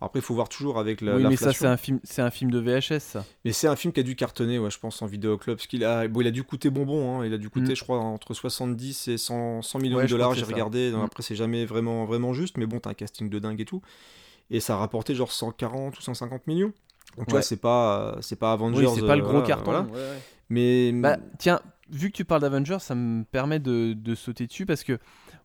après, 0.00 0.18
il 0.18 0.22
faut 0.22 0.34
voir 0.34 0.48
toujours 0.48 0.78
avec 0.80 1.00
la, 1.02 1.16
oui, 1.16 1.24
mais 1.28 1.36
ça, 1.36 1.52
c'est 1.52 1.66
un 1.66 1.76
film, 1.76 2.00
c'est 2.02 2.20
un 2.20 2.30
film 2.32 2.50
de 2.50 2.58
VHS, 2.58 2.98
ça. 3.00 3.24
Mais 3.44 3.52
c'est 3.52 3.68
un 3.68 3.76
film 3.76 3.92
qui 3.94 4.00
a 4.00 4.02
dû 4.02 4.16
cartonner, 4.16 4.58
ouais, 4.58 4.70
je 4.72 4.78
pense, 4.80 5.00
en 5.00 5.06
vidéoclub. 5.06 5.56
Parce 5.56 5.68
qu'il 5.68 5.84
a, 5.84 6.06
bon, 6.08 6.20
il 6.20 6.26
a 6.26 6.30
dû 6.32 6.42
coûter 6.42 6.68
bonbon. 6.68 7.20
hein, 7.20 7.24
il 7.26 7.32
a 7.32 7.38
dû 7.38 7.48
coûter, 7.48 7.72
Mm. 7.72 7.76
je 7.76 7.82
crois, 7.84 7.98
entre 8.00 8.34
70 8.34 9.06
et 9.08 9.16
100, 9.18 9.62
100 9.62 9.78
millions 9.78 9.96
Ouais, 9.98 10.04
de 10.04 10.08
dollars. 10.10 10.34
J'ai 10.34 10.44
regardé. 10.44 10.90
donc 10.90 11.02
Mm. 11.02 11.04
Après, 11.06 11.22
c'est 11.22 11.36
jamais 11.36 11.64
vraiment, 11.64 12.04
vraiment 12.06 12.34
juste. 12.34 12.58
Mais 12.58 12.66
bon, 12.66 12.80
t'as 12.80 12.90
un 12.90 12.94
casting 12.94 13.30
de 13.30 13.38
dingue 13.38 13.60
et 13.60 13.64
tout. 13.64 13.80
Et 14.50 14.60
ça 14.60 14.74
a 14.74 14.76
rapporté 14.78 15.14
genre 15.14 15.30
140 15.32 15.98
ou 15.98 16.00
150 16.02 16.46
millions. 16.46 16.72
Donc, 17.16 17.26
tu 17.26 17.30
vois, 17.32 17.38
Ouais. 17.38 17.42
c'est 17.42 17.56
pas, 17.60 18.16
c'est 18.20 18.36
pas 18.38 18.52
Avengers. 18.52 18.86
Oui, 18.86 18.92
c'est 18.94 19.06
pas 19.06 19.16
le 19.16 19.22
euh, 19.22 19.24
gros 19.24 19.32
voilà, 19.40 19.46
carton. 19.46 19.64
voilà. 19.64 19.80
Ouais, 19.82 19.92
ouais. 19.92 20.18
Mais 20.50 20.92
Bah, 20.92 21.18
tiens, 21.38 21.60
vu 21.90 22.10
que 22.10 22.16
tu 22.16 22.24
parles 22.24 22.40
d'Avengers, 22.42 22.78
ça 22.80 22.94
me 22.94 23.24
permet 23.24 23.58
de, 23.58 23.92
de 23.92 24.14
sauter 24.14 24.46
dessus 24.46 24.64
parce 24.66 24.84
que 24.84 24.98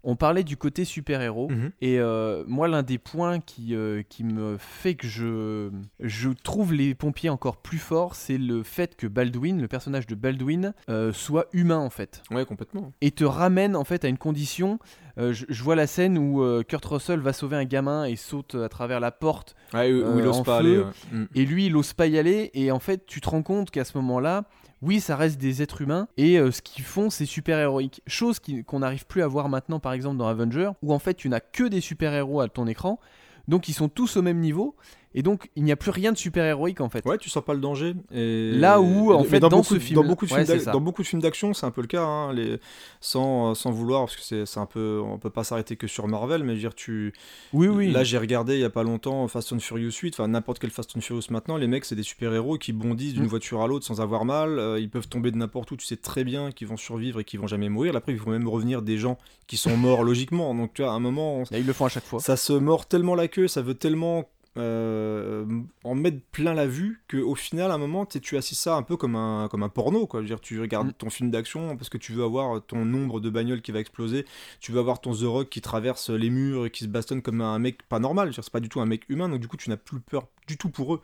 on 0.03 0.15
parlait 0.15 0.43
du 0.43 0.57
côté 0.57 0.85
super-héros. 0.85 1.49
Mhm. 1.49 1.71
Et 1.81 1.99
euh, 1.99 2.43
moi, 2.47 2.67
l'un 2.67 2.83
des 2.83 2.97
points 2.97 3.39
qui, 3.39 3.73
euh, 3.75 4.03
qui 4.07 4.23
me 4.23 4.57
fait 4.57 4.95
que 4.95 5.07
je, 5.07 5.69
je 5.99 6.29
trouve 6.29 6.73
les 6.73 6.93
pompiers 6.95 7.29
encore 7.29 7.57
plus 7.57 7.77
forts, 7.77 8.15
c'est 8.15 8.37
le 8.37 8.63
fait 8.63 8.95
que 8.95 9.07
Baldwin, 9.07 9.61
le 9.61 9.67
personnage 9.67 10.07
de 10.07 10.15
Baldwin, 10.15 10.73
euh, 10.89 11.13
soit 11.13 11.47
humain 11.53 11.79
en 11.79 11.89
fait. 11.89 12.21
ouais, 12.31 12.45
complètement. 12.45 12.91
Et 13.01 13.11
te 13.11 13.23
ramène 13.23 13.75
en 13.75 13.83
fait 13.83 14.03
à 14.05 14.07
une 14.07 14.17
condition. 14.17 14.79
je, 15.17 15.45
je 15.47 15.63
vois 15.63 15.75
la 15.75 15.87
scène 15.87 16.17
où 16.17 16.43
Kurt 16.67 16.85
Russell 16.85 17.19
va 17.19 17.33
sauver 17.33 17.55
un 17.57 17.65
gamin 17.65 18.05
et 18.05 18.15
saute 18.15 18.55
à 18.55 18.69
travers 18.69 18.99
la 18.99 19.11
porte. 19.11 19.55
Ouais, 19.73 19.91
où 19.91 20.15
où 20.15 20.19
il 20.19 20.27
ose 20.27 20.43
pas 20.43 20.59
feu. 20.59 20.65
aller. 20.67 20.77
ouais. 20.79 20.85
Mm. 21.11 21.27
Et 21.35 21.45
lui, 21.45 21.65
il 21.67 21.75
ose 21.75 21.93
pas 21.93 22.07
y 22.07 22.17
aller. 22.17 22.51
Et 22.53 22.71
en 22.71 22.79
fait, 22.79 23.05
tu 23.05 23.21
te 23.21 23.29
rends 23.29 23.41
compte 23.43 23.71
qu'à 23.71 23.85
ce 23.85 23.97
moment-là, 23.97 24.43
oui, 24.83 24.99
ça 24.99 25.15
reste 25.15 25.39
des 25.39 25.61
êtres 25.61 25.81
humains. 25.81 26.09
Et 26.17 26.37
euh, 26.37 26.51
ce 26.51 26.61
qu'ils 26.61 26.83
font, 26.83 27.09
c'est 27.09 27.25
super 27.25 27.57
héroïque. 27.57 28.01
Chose 28.05 28.39
qu'on 28.67 28.79
n'arrive 28.79 29.05
plus 29.05 29.21
à 29.21 29.27
voir 29.27 29.47
maintenant, 29.47 29.79
par 29.79 29.93
exemple, 29.93 30.17
dans 30.17 30.27
Avenger, 30.27 30.71
où 30.81 30.93
en 30.93 30.99
fait, 30.99 31.13
tu 31.13 31.29
n'as 31.29 31.39
que 31.39 31.63
des 31.63 31.79
super 31.79 32.13
héros 32.13 32.41
à 32.41 32.49
ton 32.49 32.67
écran. 32.67 32.99
Donc, 33.47 33.69
ils 33.69 33.73
sont 33.73 33.87
tous 33.87 34.17
au 34.17 34.21
même 34.21 34.39
niveau. 34.39 34.75
Et 35.15 35.21
donc, 35.21 35.49
il 35.55 35.63
n'y 35.63 35.71
a 35.71 35.75
plus 35.75 35.91
rien 35.91 36.11
de 36.11 36.17
super 36.17 36.43
héroïque 36.45 36.81
en 36.81 36.89
fait. 36.89 37.05
Ouais, 37.05 37.17
tu 37.17 37.29
sens 37.29 37.43
pas 37.43 37.53
le 37.53 37.59
danger. 37.59 37.93
Et... 38.13 38.51
Là 38.53 38.81
où, 38.81 39.13
en 39.13 39.23
fait, 39.23 39.39
dans, 39.39 39.49
dans 39.49 39.57
beaucoup, 39.57 39.69
ce 39.69 39.73
de- 39.75 39.79
film- 39.79 39.95
dans 40.01 40.07
beaucoup 40.07 40.25
de 40.25 40.31
films, 40.31 40.45
c'est 40.45 40.53
d'ac- 40.53 40.61
ça. 40.63 40.71
dans 40.71 40.81
beaucoup 40.81 41.01
de 41.03 41.07
films 41.07 41.21
d'action, 41.21 41.53
c'est 41.53 41.65
un 41.65 41.71
peu 41.71 41.81
le 41.81 41.87
cas. 41.87 42.03
hein, 42.03 42.33
les... 42.33 42.59
sans, 43.01 43.53
sans 43.55 43.71
vouloir, 43.71 44.05
parce 44.05 44.15
que 44.17 44.45
c'est 44.45 44.59
un 44.59 44.65
peu, 44.65 45.01
on 45.05 45.17
peut 45.19 45.29
pas 45.29 45.43
s'arrêter 45.43 45.75
que 45.75 45.87
sur 45.87 46.07
Marvel, 46.07 46.43
mais 46.43 46.49
je 46.49 46.53
veux 46.55 46.59
dire, 46.61 46.75
tu. 46.75 47.13
Oui, 47.53 47.67
oui. 47.67 47.91
Là, 47.91 48.03
j'ai 48.03 48.17
regardé 48.17 48.55
il 48.55 48.59
y 48.61 48.63
a 48.65 48.69
pas 48.69 48.83
longtemps 48.83 49.27
Fast 49.27 49.53
and 49.53 49.59
Furious 49.59 49.91
8, 50.01 50.15
enfin 50.15 50.27
n'importe 50.27 50.59
quel 50.59 50.69
Fast 50.71 50.95
and 50.97 51.01
Furious 51.01 51.23
maintenant, 51.29 51.57
les 51.57 51.67
mecs, 51.67 51.85
c'est 51.85 51.95
des 51.95 52.03
super 52.03 52.33
héros 52.33 52.57
qui 52.57 52.73
bondissent 52.73 53.13
d'une 53.13 53.23
Mm. 53.23 53.27
voiture 53.27 53.61
à 53.61 53.67
l'autre 53.67 53.85
sans 53.85 54.01
avoir 54.01 54.25
mal. 54.25 54.57
euh, 54.59 54.79
ils 54.79 54.89
peuvent 54.89 55.07
tomber 55.07 55.31
de 55.31 55.37
n'importe 55.37 55.71
où. 55.71 55.77
Tu 55.77 55.85
sais 55.85 55.97
très 55.97 56.23
bien 56.23 56.51
qu'ils 56.51 56.67
vont 56.67 56.77
survivre 56.77 57.19
et 57.19 57.23
qu'ils 57.23 57.39
vont 57.39 57.47
jamais 57.47 57.69
mourir. 57.69 57.95
Après, 57.95 58.11
il 58.13 58.17
faut 58.19 58.29
même 58.31 58.47
revenir 58.47 58.81
des 58.81 58.97
gens 58.97 59.17
qui 59.47 59.57
sont 59.57 59.77
morts 59.77 60.03
logiquement. 60.03 60.53
Donc, 60.55 60.73
tu 60.73 60.81
vois, 60.81 60.91
à 60.91 60.95
un 60.95 60.99
moment, 60.99 61.37
on- 61.37 61.43
Là, 61.51 61.59
ils 61.59 61.65
le 61.65 61.73
font 61.73 61.85
à 61.85 61.89
chaque 61.89 62.03
fois. 62.05 62.19
ça 62.19 62.35
se 62.35 62.53
mord 62.53 62.87
tellement 62.87 63.15
la 63.15 63.27
queue, 63.27 63.47
ça 63.47 63.61
veut 63.61 63.75
tellement 63.75 64.25
euh, 64.57 65.45
en 65.83 65.95
mettre 65.95 66.19
plein 66.31 66.53
la 66.53 66.67
vue 66.67 67.01
que 67.07 67.17
au 67.17 67.35
final 67.35 67.71
à 67.71 67.73
un 67.73 67.77
moment 67.77 68.05
tu 68.05 68.13
sais, 68.13 68.19
tu 68.19 68.37
assis 68.37 68.55
ça 68.55 68.75
un 68.75 68.83
peu 68.83 68.97
comme 68.97 69.15
un 69.15 69.47
comme 69.49 69.63
un 69.63 69.69
porno 69.69 70.05
quoi. 70.07 70.19
Je 70.19 70.23
veux 70.23 70.27
dire 70.29 70.41
tu 70.41 70.59
regardes 70.61 70.87
Mm. 70.89 70.93
ton 70.93 71.09
film 71.09 71.31
d'action 71.31 71.75
parce 71.77 71.89
que 71.89 71.97
tu 71.97 72.11
veux 72.13 72.23
avoir 72.23 72.61
ton 72.65 72.85
nombre 72.85 73.19
de 73.19 73.29
bagnoles 73.29 73.61
qui 73.61 73.71
va 73.71 73.79
exploser, 73.79 74.25
tu 74.59 74.71
veux 74.71 74.79
avoir 74.79 75.01
ton 75.01 75.13
The 75.13 75.23
Rock 75.23 75.49
qui 75.49 75.61
traverse 75.61 76.09
les 76.09 76.29
murs 76.29 76.65
et 76.65 76.69
qui 76.69 76.83
se 76.83 76.89
bastonne 76.89 77.21
comme 77.21 77.41
un 77.41 77.57
mec 77.59 77.83
pas 77.89 77.99
normal. 77.99 78.31
C'est 78.33 78.49
pas 78.49 78.59
du 78.59 78.69
tout 78.69 78.79
un 78.81 78.85
mec 78.85 79.03
humain 79.09 79.29
donc 79.29 79.39
du 79.39 79.47
coup 79.47 79.57
tu 79.57 79.69
n'as 79.69 79.77
plus 79.77 79.99
peur 79.99 80.27
du 80.47 80.57
tout 80.57 80.69
pour 80.69 80.95
eux 80.95 81.01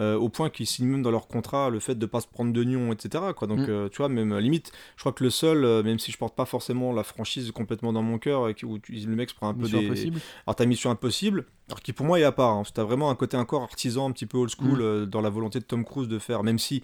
euh, 0.00 0.16
au 0.16 0.28
point 0.30 0.48
qu'ils 0.50 0.66
signent 0.66 0.88
même 0.88 1.02
dans 1.02 1.10
leur 1.10 1.28
contrat 1.28 1.68
le 1.70 1.78
fait 1.78 1.94
de 1.94 2.06
pas 2.06 2.20
se 2.22 2.26
prendre 2.26 2.52
de 2.52 2.64
nions 2.64 2.92
etc 2.92 3.24
quoi. 3.36 3.46
Donc 3.46 3.60
Mm. 3.60 3.66
euh, 3.68 3.88
tu 3.88 3.98
vois 3.98 4.08
même 4.08 4.32
euh, 4.32 4.40
limite 4.40 4.72
je 4.96 5.00
crois 5.02 5.12
que 5.12 5.22
le 5.24 5.30
seul 5.30 5.82
même 5.84 5.98
si 5.98 6.10
je 6.10 6.18
porte 6.18 6.34
pas 6.34 6.46
forcément 6.46 6.92
la 6.92 7.02
franchise 7.04 7.50
complètement 7.52 7.92
dans 7.92 8.02
mon 8.02 8.18
cœur 8.18 8.48
et 8.48 8.54
qui- 8.54 8.64
où 8.64 8.78
tu- 8.78 8.92
le 8.92 9.14
mec 9.16 9.30
se 9.30 9.34
prend 9.34 9.48
un 9.48 9.54
peu 9.54 9.68
des 9.68 9.84
Impossible. 9.86 10.20
alors 10.46 10.56
t'as 10.56 10.64
Mission 10.66 10.90
Impossible, 10.90 11.44
alors 11.68 11.80
qui 11.80 11.92
pour 11.92 12.06
moi 12.06 12.18
est 12.18 12.24
à 12.24 12.32
part, 12.32 12.50
hein, 12.52 12.62
t'as 12.72 12.84
vraiment 12.84 13.10
un 13.10 13.14
côté 13.14 13.36
encore 13.36 13.62
artisan, 13.62 14.08
un 14.08 14.12
petit 14.12 14.26
peu 14.26 14.38
old 14.38 14.50
school 14.50 14.78
Mm. 14.78 14.82
euh, 14.82 15.06
dans 15.06 15.20
la 15.20 15.30
volonté 15.30 15.58
de 15.60 15.64
Tom 15.64 15.84
Cruise 15.84 16.08
de 16.08 16.18
faire, 16.18 16.42
même 16.42 16.58
si 16.58 16.82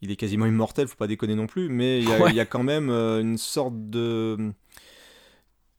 il 0.00 0.10
est 0.10 0.16
quasiment 0.16 0.46
immortel, 0.46 0.88
faut 0.88 0.96
pas 0.96 1.06
déconner 1.06 1.34
non 1.34 1.46
plus, 1.46 1.68
mais 1.68 2.00
il 2.00 2.08
y 2.08 2.12
a, 2.12 2.18
Ouais. 2.22 2.30
il 2.30 2.36
y 2.36 2.40
a 2.40 2.46
quand 2.46 2.62
même 2.62 2.88
euh, 2.90 3.20
une 3.20 3.38
sorte 3.38 3.74
de. 3.90 4.52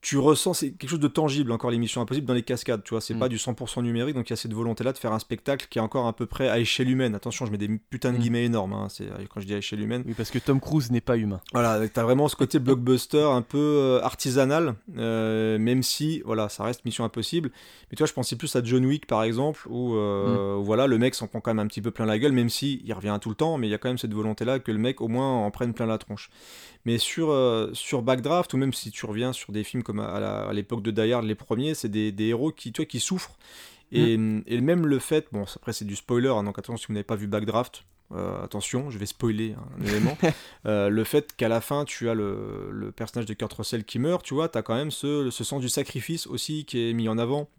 Tu 0.04 0.18
ressens, 0.18 0.54
c'est 0.56 0.72
quelque 0.74 0.89
chose 0.89 1.00
de 1.00 1.08
tangible 1.08 1.54
encore 1.54 1.72
l'émission 1.72 2.02
Impossible 2.02 2.28
dans 2.28 2.34
les 2.34 2.44
cascades, 2.44 2.84
tu 2.84 2.89
vois, 2.89 3.00
c'est 3.00 3.13
Mm. 3.13 3.20
pas 3.20 3.30
du 3.30 3.38
100% 3.38 3.82
numérique, 3.82 4.16
donc 4.16 4.30
il 4.30 4.32
y 4.32 4.34
a 4.34 4.36
cette 4.36 4.52
volonté-là 4.54 4.92
de 4.92 4.98
faire 4.98 5.13
un 5.13 5.20
spectacle 5.20 5.66
qui 5.70 5.80
est 5.80 5.82
encore 5.82 6.08
à 6.08 6.13
peu 6.13 6.26
près 6.26 6.50
à 6.50 6.60
échelle 6.60 6.89
humaine. 6.89 7.16
Attention, 7.16 7.46
je 7.46 7.52
mets 7.52 7.58
des 7.58 7.70
putains 7.89 8.12
de 8.12 8.18
Mm. 8.18 8.20
guillemets 8.20 8.44
énormes, 8.44 8.74
hein, 8.74 8.88
c'est, 8.89 9.08
quand 9.34 9.39
je 9.39 9.46
dis 9.48 9.54
à 9.54 9.58
échelle 9.60 9.80
humaine. 9.80 10.04
Oui, 10.06 10.13
parce 10.13 10.30
que 10.30 10.39
Tom 10.39 10.60
Cruise 10.60 10.92
n'est 10.92 11.00
pas 11.00 11.16
humain. 11.16 11.39
Voilà, 11.54 11.88
t'as 11.88 12.04
vraiment 12.04 12.28
ce 12.28 12.36
côté 12.36 12.60
blockbuster 12.60 13.24
un 13.24 13.42
peu 13.42 13.58
euh, 13.58 14.02
artisanal, 14.04 14.76
euh, 14.98 15.58
même 15.58 15.84
si, 15.84 16.22
voilà, 16.26 16.50
ça 16.50 16.66
reste 16.66 16.84
Mission 16.84 17.06
Impossible. 17.06 17.50
Mais 17.89 17.96
tu 17.96 18.00
vois, 18.00 18.08
je 18.08 18.13
pensais 18.13 18.36
plus 18.36 18.54
à 18.58 18.62
John 18.62 18.86
Wick 18.86 19.08
par 19.08 19.24
exemple, 19.24 19.62
où, 19.70 19.96
euh, 19.96 20.58
où, 20.58 20.66
voilà, 20.66 20.86
le 20.86 20.98
mec 20.98 21.16
s'en 21.16 21.28
prend 21.28 21.39
quand 21.39 21.52
même 21.54 21.63
un 21.66 21.68
petit 21.68 21.82
peu 21.82 21.92
plein 21.92 22.06
la 22.06 22.20
gueule, 22.20 22.34
même 22.34 22.50
si 22.50 22.82
il 22.84 22.92
revient 22.94 23.18
tout 23.22 23.30
le 23.30 23.36
temps, 23.36 23.58
mais 23.58 23.68
il 23.68 23.72
y 23.72 23.74
a 23.74 23.78
quand 23.78 23.88
même 23.89 23.98
cette 23.98 24.13
volonté-là 24.13 24.60
que 24.60 24.72
le 24.74 24.80
mec 24.80 25.00
au 25.00 25.08
moins 25.08 25.32
en 25.46 25.50
prenne 25.50 25.74
plein 25.74 25.86
la 25.86 25.98
tronche. 25.98 26.30
Mais 26.86 26.98
sur, 26.98 27.32
euh, 27.32 27.70
sur 27.72 28.02
Backdraft, 28.02 28.54
ou 28.54 28.58
même 28.58 28.74
si 28.74 28.92
tu 28.92 29.06
reviens 29.06 29.32
sur 29.32 29.54
des 29.54 29.63
films 29.63 29.84
comme 29.84 29.92
à, 29.99 30.51
l'époque 30.53 30.82
de 30.82 30.91
Die 30.91 31.12
Hard, 31.13 31.25
les 31.25 31.36
premiers, 31.36 31.73
c'est 31.73 31.89
des, 31.89 32.12
des 32.12 32.25
héros 32.27 32.51
qui, 32.51 32.71
tu 32.71 32.82
vois, 32.82 32.86
qui 32.86 32.99
souffrent. 32.99 33.38
Et, 33.91 34.13
et 34.13 34.62
même 34.62 34.88
le 34.88 34.97
fait, 34.97 35.27
bon, 35.32 35.43
après 35.56 35.71
c'est 35.71 35.86
du 35.86 35.95
spoiler, 35.95 36.29
hein, 36.29 36.43
donc 36.43 36.58
attention 36.58 36.77
si 36.77 36.88
vous 36.88 36.93
n'avez 36.93 37.03
pas 37.03 37.15
vu 37.15 37.27
Backdraft, 37.27 37.84
euh, 38.13 38.43
attention, 38.43 38.89
je 38.89 38.97
vais 38.97 39.06
spoiler 39.06 39.56
hein, 39.58 39.63
un 39.79 39.86
élément. 39.86 40.17
Euh, 40.65 40.88
le 40.88 41.03
fait 41.03 41.36
qu'à 41.36 41.49
la 41.49 41.60
fin 41.60 41.84
tu 41.84 42.10
as 42.10 42.13
le, 42.13 42.69
le 42.71 42.93
personnage 42.93 43.25
de 43.25 43.34
Kurt 43.34 43.51
Russell 43.51 43.84
qui 43.84 43.99
meurt, 43.99 44.23
tu 44.23 44.34
vois, 44.34 44.47
tu 44.47 44.58
as 44.58 44.62
quand 44.62 44.75
même 44.75 44.91
ce, 44.91 45.29
ce 45.29 45.43
sens 45.43 45.60
du 45.60 45.67
sacrifice 45.67 46.25
aussi 46.25 46.63
qui 46.63 46.89
est 46.89 46.93
mis 46.93 47.10
en 47.10 47.17
avant. 47.17 47.49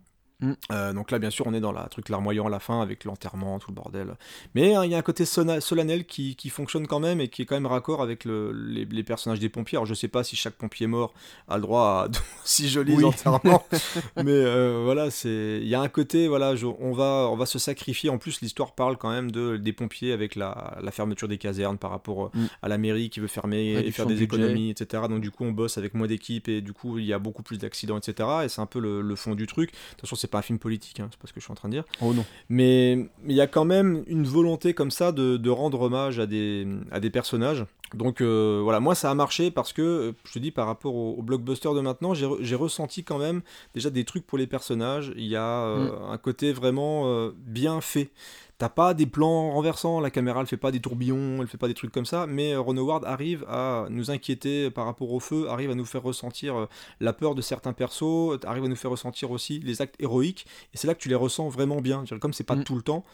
Mm. 0.44 0.52
Euh, 0.72 0.92
donc 0.92 1.11
là, 1.11 1.18
bien 1.18 1.30
sûr, 1.30 1.46
on 1.46 1.54
est 1.54 1.61
dans 1.61 1.72
la 1.72 1.85
truc 1.85 2.09
larmoyant 2.09 2.46
à 2.46 2.50
la 2.50 2.61
fin 2.61 2.80
avec 2.80 3.04
l'enterrement, 3.04 3.59
tout 3.59 3.70
le 3.70 3.74
bordel. 3.74 4.14
Mais 4.54 4.74
hein, 4.74 4.85
il 4.85 4.90
y 4.90 4.94
a 4.94 4.98
un 4.98 5.02
côté 5.02 5.24
solennel 5.24 6.04
qui, 6.07 6.37
qui 6.37 6.50
fonctionne 6.50 6.87
quand 6.87 7.00
même 7.00 7.20
et 7.20 7.28
qui 7.28 7.42
est 7.42 7.46
quand 7.46 7.54
même 7.57 7.66
raccord 7.66 8.02
avec 8.02 8.24
le- 8.24 8.52
les, 8.52 8.85
les 8.85 9.02
personnages 9.02 9.40
des 9.40 9.48
pompiers. 9.48 9.76
Alors 9.78 9.87
je 9.87 9.94
sais 9.94 10.09
pas 10.09 10.24
si 10.24 10.37
chaque 10.37 10.54
pompier 10.54 10.87
mort 10.87 11.14
a 11.48 11.57
le 11.57 11.62
droit 11.62 12.07
à 12.07 12.09
si 12.44 12.68
jolis 12.68 12.94
Oui. 12.96 13.04
enterrements, 13.04 13.64
mais 14.16 14.22
euh, 14.33 14.83
voilà, 14.85 15.11
c'est 15.11 15.59
il 15.62 15.68
y 15.68 15.74
a 15.74 15.80
un 15.80 15.88
côté 15.88 16.28
voilà, 16.28 16.57
je- 16.57 16.66
on 16.66 16.92
va 16.92 17.28
on 17.30 17.37
va 17.37 17.46
se 17.46 17.59
sacrifier. 17.59 18.11
En 18.11 18.18
plus, 18.18 18.40
l'histoire 18.40 18.74
parle 18.74 18.96
quand 18.96 19.11
même 19.11 19.30
de 19.30 19.57
des 19.57 19.72
pompiers 19.72 20.12
avec 20.12 20.35
la, 20.37 20.76
la 20.83 20.90
fermeture 20.90 21.28
des 21.28 21.38
casernes 21.38 21.78
par 21.78 21.90
rapport 21.90 22.26
euh, 22.26 22.30
Mm. 22.35 22.46
à 22.62 22.68
la 22.68 22.78
mairie 22.78 23.11
qui 23.11 23.20
veut 23.20 23.28
fermer 23.28 23.72
et 23.74 23.90
faire 23.92 24.07
de 24.07 24.14
des 24.14 24.26
budget. 24.26 24.42
économies, 24.42 24.70
etc. 24.70 25.04
Donc 25.09 25.20
du 25.20 25.30
coup, 25.30 25.44
on 25.44 25.52
bosse 25.52 25.78
avec 25.78 25.94
moins 25.94 26.07
d'équipes 26.07 26.48
et 26.48 26.61
du 26.61 26.72
coup, 26.72 26.98
il 26.98 27.04
y 27.04 27.12
a 27.12 27.18
beaucoup 27.18 27.42
plus 27.42 27.59
d'accidents, 27.59 27.96
etc. 27.98 28.28
Et 28.44 28.48
c'est 28.48 28.61
un 28.61 28.66
peu 28.66 28.80
le, 28.80 29.00
le 29.02 29.16
fond 29.16 29.35
du 29.35 29.46
truc. 29.46 29.70
Attention, 29.92 30.16
c'est 30.16 30.28
pas 30.34 30.40
un 30.40 30.42
film 30.42 30.58
politique, 30.58 30.98
hein, 31.00 31.08
c'est 31.10 31.18
pas 31.20 31.28
ce 31.28 31.32
que 31.32 31.40
je 31.40 31.44
suis 31.44 31.52
en 31.52 31.54
train 31.54 31.68
de 31.68 31.74
dire. 31.74 31.84
Oh 32.02 32.12
non. 32.12 32.24
Mais 32.48 33.08
il 33.26 33.36
y 33.36 33.40
a 33.40 33.46
quand 33.46 33.64
même 33.64 34.02
une 34.06 34.24
volonté 34.24 34.74
comme 34.74 34.90
ça 34.90 35.12
de, 35.12 35.36
de 35.36 35.50
rendre 35.50 35.80
hommage 35.80 36.18
à 36.18 36.26
des, 36.26 36.66
à 36.90 36.98
des 36.98 37.10
personnages. 37.10 37.64
Donc 37.94 38.20
euh, 38.20 38.60
voilà, 38.62 38.80
moi 38.80 38.96
ça 38.96 39.10
a 39.10 39.14
marché 39.14 39.52
parce 39.52 39.72
que, 39.72 39.82
euh, 39.82 40.12
je 40.24 40.32
te 40.32 40.38
dis, 40.40 40.50
par 40.50 40.66
rapport 40.66 40.94
au, 40.96 41.14
au 41.16 41.22
blockbuster 41.22 41.72
de 41.74 41.80
maintenant, 41.80 42.12
j'ai 42.12 42.26
re- 42.26 42.38
j'ai 42.40 42.56
ressenti 42.56 43.04
quand 43.04 43.18
même 43.18 43.42
déjà 43.74 43.90
des 43.90 44.04
trucs 44.04 44.26
pour 44.26 44.38
les 44.38 44.48
personnages. 44.48 45.12
Il 45.16 45.26
y 45.26 45.36
a 45.36 45.64
euh, 45.66 45.90
un 46.10 46.18
côté 46.18 46.52
vraiment 46.52 47.04
euh, 47.06 47.30
bien 47.36 47.80
fait. 47.80 48.10
T'as 48.58 48.68
pas 48.68 48.94
des 48.94 49.06
plans 49.06 49.50
renversants, 49.50 49.98
la 50.00 50.10
caméra 50.10 50.40
elle 50.40 50.46
fait 50.46 50.56
pas 50.56 50.70
des 50.70 50.78
tourbillons, 50.80 51.38
elle 51.40 51.48
fait 51.48 51.58
pas 51.58 51.66
des 51.66 51.74
trucs 51.74 51.90
comme 51.90 52.06
ça, 52.06 52.26
mais 52.28 52.52
euh, 52.54 52.60
Ron 52.60 52.76
Howard 52.76 53.04
arrive 53.04 53.44
à 53.48 53.86
nous 53.90 54.12
inquiéter 54.12 54.70
par 54.70 54.84
rapport 54.86 55.10
au 55.12 55.18
feu, 55.18 55.48
arrive 55.50 55.72
à 55.72 55.74
nous 55.74 55.84
faire 55.84 56.04
ressentir 56.04 56.56
euh, 56.56 56.66
la 57.00 57.12
peur 57.12 57.34
de 57.34 57.42
certains 57.42 57.72
persos, 57.72 58.38
arrive 58.44 58.64
à 58.64 58.68
nous 58.68 58.76
faire 58.76 58.92
ressentir 58.92 59.32
aussi 59.32 59.58
les 59.58 59.82
actes 59.82 59.96
héroïques, 60.00 60.46
et 60.72 60.76
c'est 60.76 60.86
là 60.86 60.94
que 60.94 61.00
tu 61.00 61.08
les 61.08 61.14
ressens 61.16 61.48
vraiment 61.48 61.80
bien. 61.80 62.04
Comme 62.20 62.32
c'est 62.32 62.44
pas 62.44 62.54
Mm. 62.54 62.62
tout 62.64 62.76
le 62.76 62.82
temps, 62.82 63.04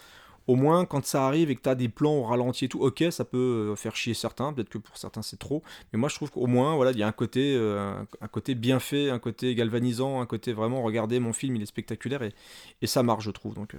au 0.46 0.56
moins 0.56 0.84
quand 0.84 1.04
ça 1.06 1.26
arrive 1.26 1.50
et 1.50 1.56
que 1.56 1.62
tu 1.62 1.68
as 1.70 1.74
des 1.74 1.88
plans 1.88 2.16
au 2.16 2.22
ralenti 2.24 2.66
et 2.66 2.68
tout, 2.68 2.80
ok, 2.82 3.04
ça 3.10 3.24
peut 3.24 3.70
euh, 3.72 3.76
faire 3.76 3.96
chier 3.96 4.12
certains, 4.12 4.52
peut-être 4.52 4.68
que 4.68 4.76
pour 4.78 4.98
certains 4.98 5.22
c'est 5.22 5.38
trop, 5.38 5.62
mais 5.92 5.98
moi 5.98 6.10
je 6.10 6.16
trouve 6.16 6.30
qu'au 6.30 6.46
moins 6.48 6.76
voilà, 6.76 6.90
il 6.90 6.98
y 6.98 7.02
a 7.02 7.06
un 7.08 7.12
côté, 7.12 7.54
euh, 7.56 7.80
un- 8.02 8.06
un 8.20 8.28
côté 8.28 8.54
bien 8.54 8.78
fait, 8.78 9.08
un 9.08 9.18
côté 9.18 9.54
galvanisant, 9.54 10.20
un 10.20 10.26
côté 10.26 10.52
vraiment, 10.52 10.82
regardez 10.82 11.18
mon 11.18 11.32
film, 11.32 11.56
il 11.56 11.62
est 11.62 11.66
spectaculaire 11.66 12.22
et, 12.22 12.34
et 12.82 12.86
ça 12.86 13.02
marche, 13.02 13.24
je 13.24 13.30
trouve. 13.30 13.54
Donc 13.54 13.74
euh, 13.74 13.78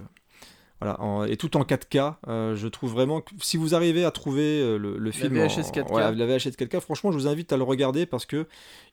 voilà, 0.82 1.00
en- 1.00 1.24
et 1.24 1.36
tout 1.36 1.56
en 1.56 1.62
4K, 1.64 2.16
euh, 2.28 2.56
je 2.56 2.68
trouve 2.68 2.92
vraiment 2.92 3.20
que 3.20 3.30
si 3.40 3.56
vous 3.56 3.74
arrivez 3.74 4.04
à 4.04 4.10
trouver 4.10 4.60
euh, 4.60 4.78
le, 4.78 4.98
le 4.98 5.10
film 5.10 5.34
VHS 5.34 5.58
en, 5.58 5.70
4K. 5.70 5.92
ouais, 5.92 6.14
la 6.14 6.26
VHS 6.26 6.56
4K, 6.56 6.80
franchement, 6.80 7.12
je 7.12 7.16
vous 7.18 7.26
invite 7.26 7.52
à 7.52 7.56
le 7.56 7.62
regarder 7.62 8.06
parce 8.06 8.26
que 8.26 8.46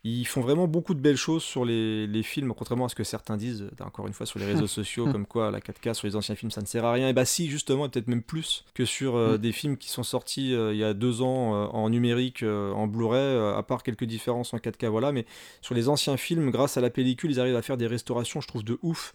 ils 0.06 0.26
font 0.26 0.40
vraiment 0.42 0.68
beaucoup 0.68 0.94
de 0.94 1.02
belles 1.02 1.18
choses 1.18 1.44
sur 1.44 1.66
les, 1.66 2.08
les 2.08 2.24
films, 2.24 2.54
contrairement 2.56 2.86
à 2.86 2.90
ce 2.90 2.96
que 2.96 3.04
certains 3.04 3.36
disent, 3.38 3.64
euh, 3.64 3.84
encore 3.84 4.08
une 4.08 4.14
fois, 4.14 4.26
sur 4.26 4.40
les 4.40 4.46
réseaux 4.54 4.68
sociaux, 4.68 5.12
comme 5.12 5.26
quoi 5.26 5.52
la 5.52 5.60
4K 5.60 5.94
sur 5.94 6.08
les 6.08 6.16
anciens 6.16 6.36
films, 6.36 6.52
ça 6.52 6.62
ne 6.62 6.66
sert 6.68 6.86
à 6.86 6.92
rien. 6.94 7.10
Et 7.10 7.14
bah 7.14 7.26
si, 7.26 7.48
justement, 7.50 7.86
et 7.86 7.90
peut-être 7.90 8.08
même 8.08 8.24
plus 8.24 8.64
que 8.74 8.86
sur 8.86 9.16
euh, 9.16 9.36
Mm. 9.36 9.38
des 9.40 9.52
films 9.52 9.78
qui 9.78 9.90
sont 9.90 10.04
sortis 10.04 10.52
il 10.52 10.78
y 10.78 10.84
a 10.84 10.94
deux 10.94 11.22
ans 11.22 11.70
en 11.74 11.90
numérique, 11.90 12.44
en 12.44 12.88
Blu-ray, 12.88 13.56
à 13.58 13.62
part 13.64 13.84
quelques 13.84 14.06
différences 14.06 14.54
en 14.54 14.58
4K, 14.58 14.88
voilà. 14.88 15.12
Mais 15.12 15.26
sur 15.62 15.76
les 15.76 15.90
anciens 15.90 16.18
films, 16.18 16.50
grâce 16.52 16.78
à 16.78 16.82
la 16.82 16.90
pellicule, 16.90 17.32
ils 17.32 17.40
arrivent 17.40 17.56
à 17.56 17.62
faire 17.62 17.78
des 17.78 17.88
restaurations, 17.88 18.40
je 18.42 18.48
trouve, 18.48 18.64
de 18.64 18.78
ouf. 18.82 19.14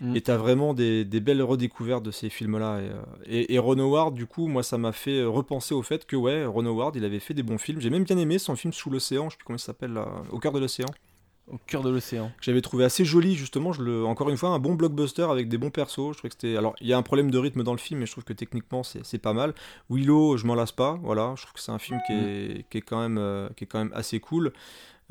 Mm. 0.00 0.16
Et 0.16 0.20
t'as 0.20 0.36
vraiment 0.36 0.74
des, 0.74 1.04
des 1.04 1.20
belles 1.20 1.42
redécouvertes 1.42 2.02
de 2.02 2.10
ces 2.10 2.28
films-là. 2.30 2.80
Et, 2.80 2.88
euh, 2.88 2.94
et, 3.26 3.54
et 3.54 3.58
Ron 3.58 3.78
Howard, 3.78 4.14
du 4.14 4.26
coup, 4.26 4.46
moi, 4.46 4.62
ça 4.62 4.78
m'a 4.78 4.92
fait 4.92 5.24
repenser 5.24 5.74
au 5.74 5.82
fait 5.82 6.06
que, 6.06 6.16
ouais, 6.16 6.44
Ron 6.44 6.66
Howard, 6.66 6.96
il 6.96 7.04
avait 7.04 7.20
fait 7.20 7.34
des 7.34 7.42
bons 7.42 7.58
films. 7.58 7.80
J'ai 7.80 7.90
même 7.90 8.04
bien 8.04 8.18
aimé 8.18 8.38
son 8.38 8.56
film 8.56 8.72
Sous 8.72 8.90
l'océan, 8.90 9.28
je 9.28 9.34
sais 9.34 9.38
plus 9.38 9.44
comment 9.44 9.56
il 9.56 9.60
s'appelle, 9.60 9.92
là, 9.92 10.08
Au 10.30 10.38
cœur 10.38 10.52
de 10.52 10.60
l'océan. 10.60 10.88
Au 11.48 11.58
cœur 11.58 11.82
de 11.82 11.90
l'océan. 11.90 12.32
J'avais 12.40 12.60
trouvé 12.60 12.84
assez 12.84 13.04
joli, 13.04 13.36
justement. 13.36 13.72
Je 13.72 13.80
le, 13.80 14.04
encore 14.04 14.30
une 14.30 14.36
fois, 14.36 14.48
un 14.48 14.58
bon 14.58 14.74
blockbuster 14.74 15.22
avec 15.30 15.48
des 15.48 15.58
bons 15.58 15.70
persos. 15.70 16.12
Je 16.12 16.18
trouvais 16.18 16.28
que 16.28 16.34
c'était. 16.34 16.56
Alors, 16.56 16.74
il 16.80 16.88
y 16.88 16.92
a 16.92 16.98
un 16.98 17.02
problème 17.02 17.30
de 17.30 17.38
rythme 17.38 17.62
dans 17.62 17.70
le 17.72 17.78
film, 17.78 18.00
mais 18.00 18.06
je 18.06 18.10
trouve 18.10 18.24
que 18.24 18.32
techniquement, 18.32 18.82
c'est 18.82 19.06
c'est 19.06 19.18
pas 19.18 19.32
mal. 19.32 19.54
Willow, 19.88 20.36
je 20.38 20.46
m'en 20.46 20.56
lasse 20.56 20.72
pas. 20.72 20.98
Voilà, 21.04 21.34
je 21.36 21.42
trouve 21.42 21.52
que 21.54 21.60
c'est 21.60 21.70
un 21.70 21.78
film 21.78 22.00
qui 22.08 22.12
est, 22.14 22.66
qui 22.68 22.78
est 22.78 22.82
quand 22.82 23.00
même, 23.00 23.18
euh, 23.18 23.48
qui 23.56 23.62
est 23.62 23.66
quand 23.68 23.78
même 23.78 23.92
assez 23.94 24.18
cool. 24.18 24.52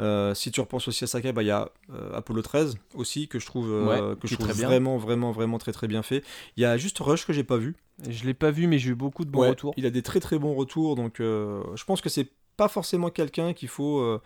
Euh, 0.01 0.34
si 0.34 0.51
tu 0.51 0.60
repenses 0.60 0.88
aussi 0.89 1.03
à 1.05 1.08
Sakai, 1.08 1.31
bah, 1.31 1.41
il 1.41 1.47
y 1.47 1.51
a 1.51 1.69
euh, 1.93 2.12
Apollo 2.13 2.41
13 2.41 2.77
aussi 2.95 3.27
que 3.29 3.39
je 3.39 3.45
trouve, 3.45 3.71
euh, 3.71 4.10
Ouais, 4.12 4.15
que 4.17 4.21
qui 4.21 4.27
je 4.27 4.34
est 4.34 4.38
trouve 4.38 4.49
très 4.49 4.58
bien. 4.58 4.67
vraiment, 4.67 4.97
vraiment, 4.97 5.31
vraiment 5.31 5.58
très 5.58 5.71
très 5.71 5.88
bien 5.88 6.03
fait. 6.03 6.23
Il 6.58 6.62
y 6.63 6.65
a 6.65 6.77
juste 6.77 6.99
Rush 6.99 7.25
que 7.25 7.31
j'ai 7.34 7.43
pas 7.45 7.58
vu. 7.58 7.75
Je 8.10 8.25
l'ai 8.25 8.34
pas 8.34 8.51
vu, 8.51 8.67
mais 8.67 8.77
j'ai 8.77 8.89
eu 8.91 8.95
beaucoup 8.95 9.23
de 9.23 9.29
bons 9.29 9.39
Ouais, 9.41 9.49
retours. 9.49 9.73
Il 9.77 9.86
a 9.86 9.89
des 9.89 10.01
très 10.01 10.19
très 10.19 10.38
bons 10.38 10.53
retours, 10.53 10.95
donc 10.95 11.19
euh, 11.21 11.63
je 11.75 11.84
pense 11.86 12.01
que 12.01 12.10
c'est 12.10 12.27
pas 12.58 12.67
forcément 12.67 13.10
quelqu'un 13.10 13.53
qu'il 13.53 13.69
faut 13.69 14.19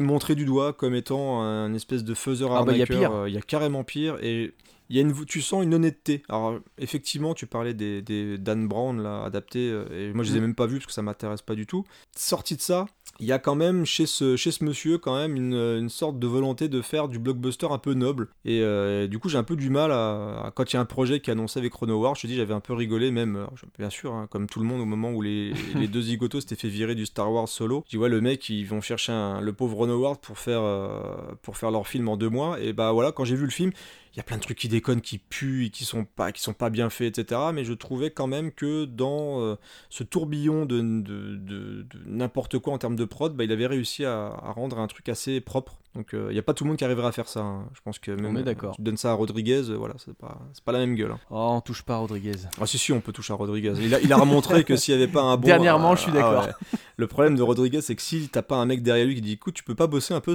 montrer 0.00 0.34
du 0.34 0.44
doigt 0.44 0.72
comme 0.72 0.94
étant 0.94 1.40
un 1.42 1.72
espèce 1.74 2.04
de 2.04 2.14
faiseur 2.14 2.54
Ah 2.56 2.62
bah, 2.64 2.72
il 2.72 2.78
y 2.78 2.82
a 2.82 3.28
y 3.28 3.42
carrément 3.42 3.84
pire 3.84 4.16
et 4.22 4.54
y 4.90 4.98
a 4.98 5.02
une, 5.02 5.24
tu 5.24 5.40
sens 5.40 5.64
une 5.64 5.74
honnêteté. 5.74 6.22
Alors 6.28 6.58
effectivement, 6.78 7.34
tu 7.34 7.46
parlais 7.46 7.72
des, 7.74 8.02
des 8.02 8.36
Dan 8.38 8.68
Brown 8.68 9.02
là 9.02 9.24
adaptés 9.24 9.68
et 9.92 10.12
moi 10.12 10.22
je 10.24 10.30
les 10.32 10.36
ai 10.36 10.40
Mm. 10.40 10.42
même 10.42 10.54
pas 10.54 10.66
vus 10.66 10.76
parce 10.78 10.86
que 10.86 10.92
ça 10.92 11.02
m'intéresse 11.02 11.42
pas 11.42 11.54
du 11.54 11.66
tout. 11.66 11.84
Sorti 12.16 12.56
de 12.56 12.60
ça, 12.60 12.86
il 13.20 13.26
y 13.26 13.32
a 13.32 13.38
quand 13.38 13.54
même 13.54 13.84
chez 13.84 14.06
ce, 14.06 14.36
chez 14.36 14.50
ce 14.50 14.64
monsieur 14.64 14.98
quand 14.98 15.14
même 15.16 15.36
une, 15.36 15.54
une 15.54 15.88
sorte 15.90 16.18
de 16.18 16.26
volonté 16.26 16.68
de 16.68 16.80
faire 16.80 17.08
du 17.08 17.18
blockbuster 17.18 17.66
un 17.70 17.78
peu 17.78 17.94
noble. 17.94 18.28
Et 18.44 18.60
euh, 18.62 19.06
du 19.06 19.18
coup, 19.18 19.28
j'ai 19.28 19.38
un 19.38 19.44
peu 19.44 19.54
du 19.54 19.70
mal 19.70 19.92
à, 19.92 20.46
à- 20.46 20.50
quand 20.50 20.72
il 20.72 20.76
y 20.76 20.76
a 20.76 20.80
un 20.80 20.84
projet 20.86 21.20
qui 21.20 21.30
est 21.30 21.32
annoncé 21.32 21.58
avec 21.60 21.72
Chrono 21.72 22.00
War, 22.00 22.14
je 22.16 22.22
te 22.22 22.26
dis, 22.26 22.36
j'avais 22.36 22.54
un 22.54 22.60
peu 22.60 22.72
rigolé, 22.72 23.10
même, 23.10 23.46
bien 23.78 23.90
sûr, 23.90 24.12
hein, 24.12 24.26
comme 24.30 24.46
tout 24.48 24.58
le 24.60 24.66
monde 24.66 24.80
au 24.80 24.86
moment 24.86 25.12
où 25.12 25.20
les, 25.22 25.52
les 25.76 25.88
deux 25.88 26.02
zigotos 26.02 26.40
s'étaient 26.40 26.56
fait 26.56 26.68
virer 26.68 26.94
du 26.94 27.06
Star 27.06 27.30
Wars 27.30 27.48
solo. 27.48 27.84
Je 27.86 27.90
dis, 27.90 27.96
ouais, 27.98 28.08
le 28.08 28.20
mec, 28.20 28.48
ils 28.48 28.64
vont 28.64 28.80
chercher 28.80 29.12
un- 29.12 29.40
le 29.40 29.52
pauvre 29.52 29.76
Ron 29.76 29.90
Howard 29.90 30.18
pour 30.20 30.38
faire, 30.38 30.62
euh, 30.62 31.00
pour 31.42 31.56
faire 31.56 31.70
leur 31.70 31.86
film 31.86 32.08
en 32.08 32.16
deux 32.16 32.30
mois. 32.30 32.60
Et 32.60 32.72
bah 32.72 32.90
voilà, 32.92 33.12
quand 33.12 33.24
j'ai 33.24 33.36
vu 33.36 33.44
le 33.44 33.50
film, 33.50 33.70
il 34.14 34.18
y 34.18 34.20
a 34.20 34.24
plein 34.24 34.36
de 34.36 34.42
trucs 34.42 34.58
qui 34.58 34.68
déconnent, 34.68 35.00
qui 35.00 35.16
puent, 35.16 35.66
et 35.66 35.70
qui 35.70 35.86
sont 35.86 36.04
pas, 36.04 36.32
qui 36.32 36.42
sont 36.42 36.52
pas 36.52 36.68
bien 36.68 36.90
faits, 36.90 37.18
etc. 37.18 37.40
Mais 37.54 37.64
je 37.64 37.72
trouvais 37.72 38.10
quand 38.10 38.26
même 38.26 38.52
que 38.52 38.84
dans 38.84 39.40
euh, 39.40 39.54
ce 39.88 40.04
tourbillon 40.04 40.66
de, 40.66 40.80
de, 40.82 41.00
de- 41.36 41.82
de 41.82 41.98
n'importe 42.04 42.58
quoi 42.58 42.74
en 42.74 42.78
termes 42.78 42.96
de 42.96 43.01
prod, 43.04 43.34
bah, 43.36 43.44
il 43.44 43.52
avait 43.52 43.66
réussi 43.66 44.04
à, 44.04 44.26
à 44.26 44.52
rendre 44.52 44.78
un 44.78 44.86
truc 44.86 45.08
assez 45.08 45.40
propre. 45.40 45.78
Donc 45.94 46.14
euh, 46.14 46.28
il 46.30 46.32
n'y 46.32 46.38
a 46.38 46.42
pas 46.42 46.54
tout 46.54 46.64
le 46.64 46.68
monde 46.68 46.78
qui 46.78 46.84
arriverait 46.84 47.08
à 47.08 47.12
faire 47.12 47.28
ça. 47.28 47.40
hein. 47.40 47.68
Je 47.74 47.80
pense 47.84 47.98
que 47.98 48.10
même 48.12 48.36
est 48.38 48.42
d'accord. 48.42 48.70
euh, 48.70 48.76
tu 48.76 48.82
donnes 48.82 48.96
ça 48.96 49.10
à 49.10 49.14
Rodriguez, 49.14 49.68
euh, 49.68 49.74
voilà, 49.76 49.94
c'est 49.98 50.16
pas, 50.16 50.38
c'est 50.54 50.64
pas 50.64 50.72
la 50.72 50.78
même 50.78 50.94
gueule. 50.94 51.10
hein. 51.10 51.18
Oh, 51.30 51.52
on 51.56 51.60
touche 51.60 51.82
pas 51.82 51.94
à 51.94 51.98
Rodriguez. 51.98 52.32
Ah 52.60 52.66
si 52.66 52.78
si, 52.78 52.92
on 52.92 53.00
peut 53.02 53.12
toucher 53.12 53.34
à 53.34 53.36
Rodriguez. 53.36 53.74
Il 53.78 53.94
a, 53.94 54.00
il 54.00 54.10
a 54.12 54.16
remontré 54.16 54.64
que 54.64 54.74
s'il 54.76 54.96
n'y 54.96 55.02
avait 55.02 55.12
pas 55.12 55.22
un 55.22 55.36
bon... 55.36 55.46
Dernièrement, 55.46 55.92
ah, 55.92 55.96
je 55.96 56.00
suis 56.00 56.10
ah 56.12 56.14
d'accord. 56.14 56.44
ouais. 56.46 56.78
Le 56.96 57.06
problème 57.06 57.36
de 57.36 57.42
Rodriguez, 57.42 57.82
c'est 57.82 57.94
que 57.94 58.00
si 58.02 58.28
t'as 58.30 58.40
pas 58.42 58.56
un 58.56 58.64
mec 58.64 58.82
derrière 58.82 59.06
lui 59.06 59.14
qui 59.16 59.20
dit, 59.20 59.32
écoute, 59.32 59.52
tu 59.54 59.64
peux 59.64 59.74
pas 59.74 59.86
bosser 59.86 60.14
un 60.14 60.20
peu 60.20 60.34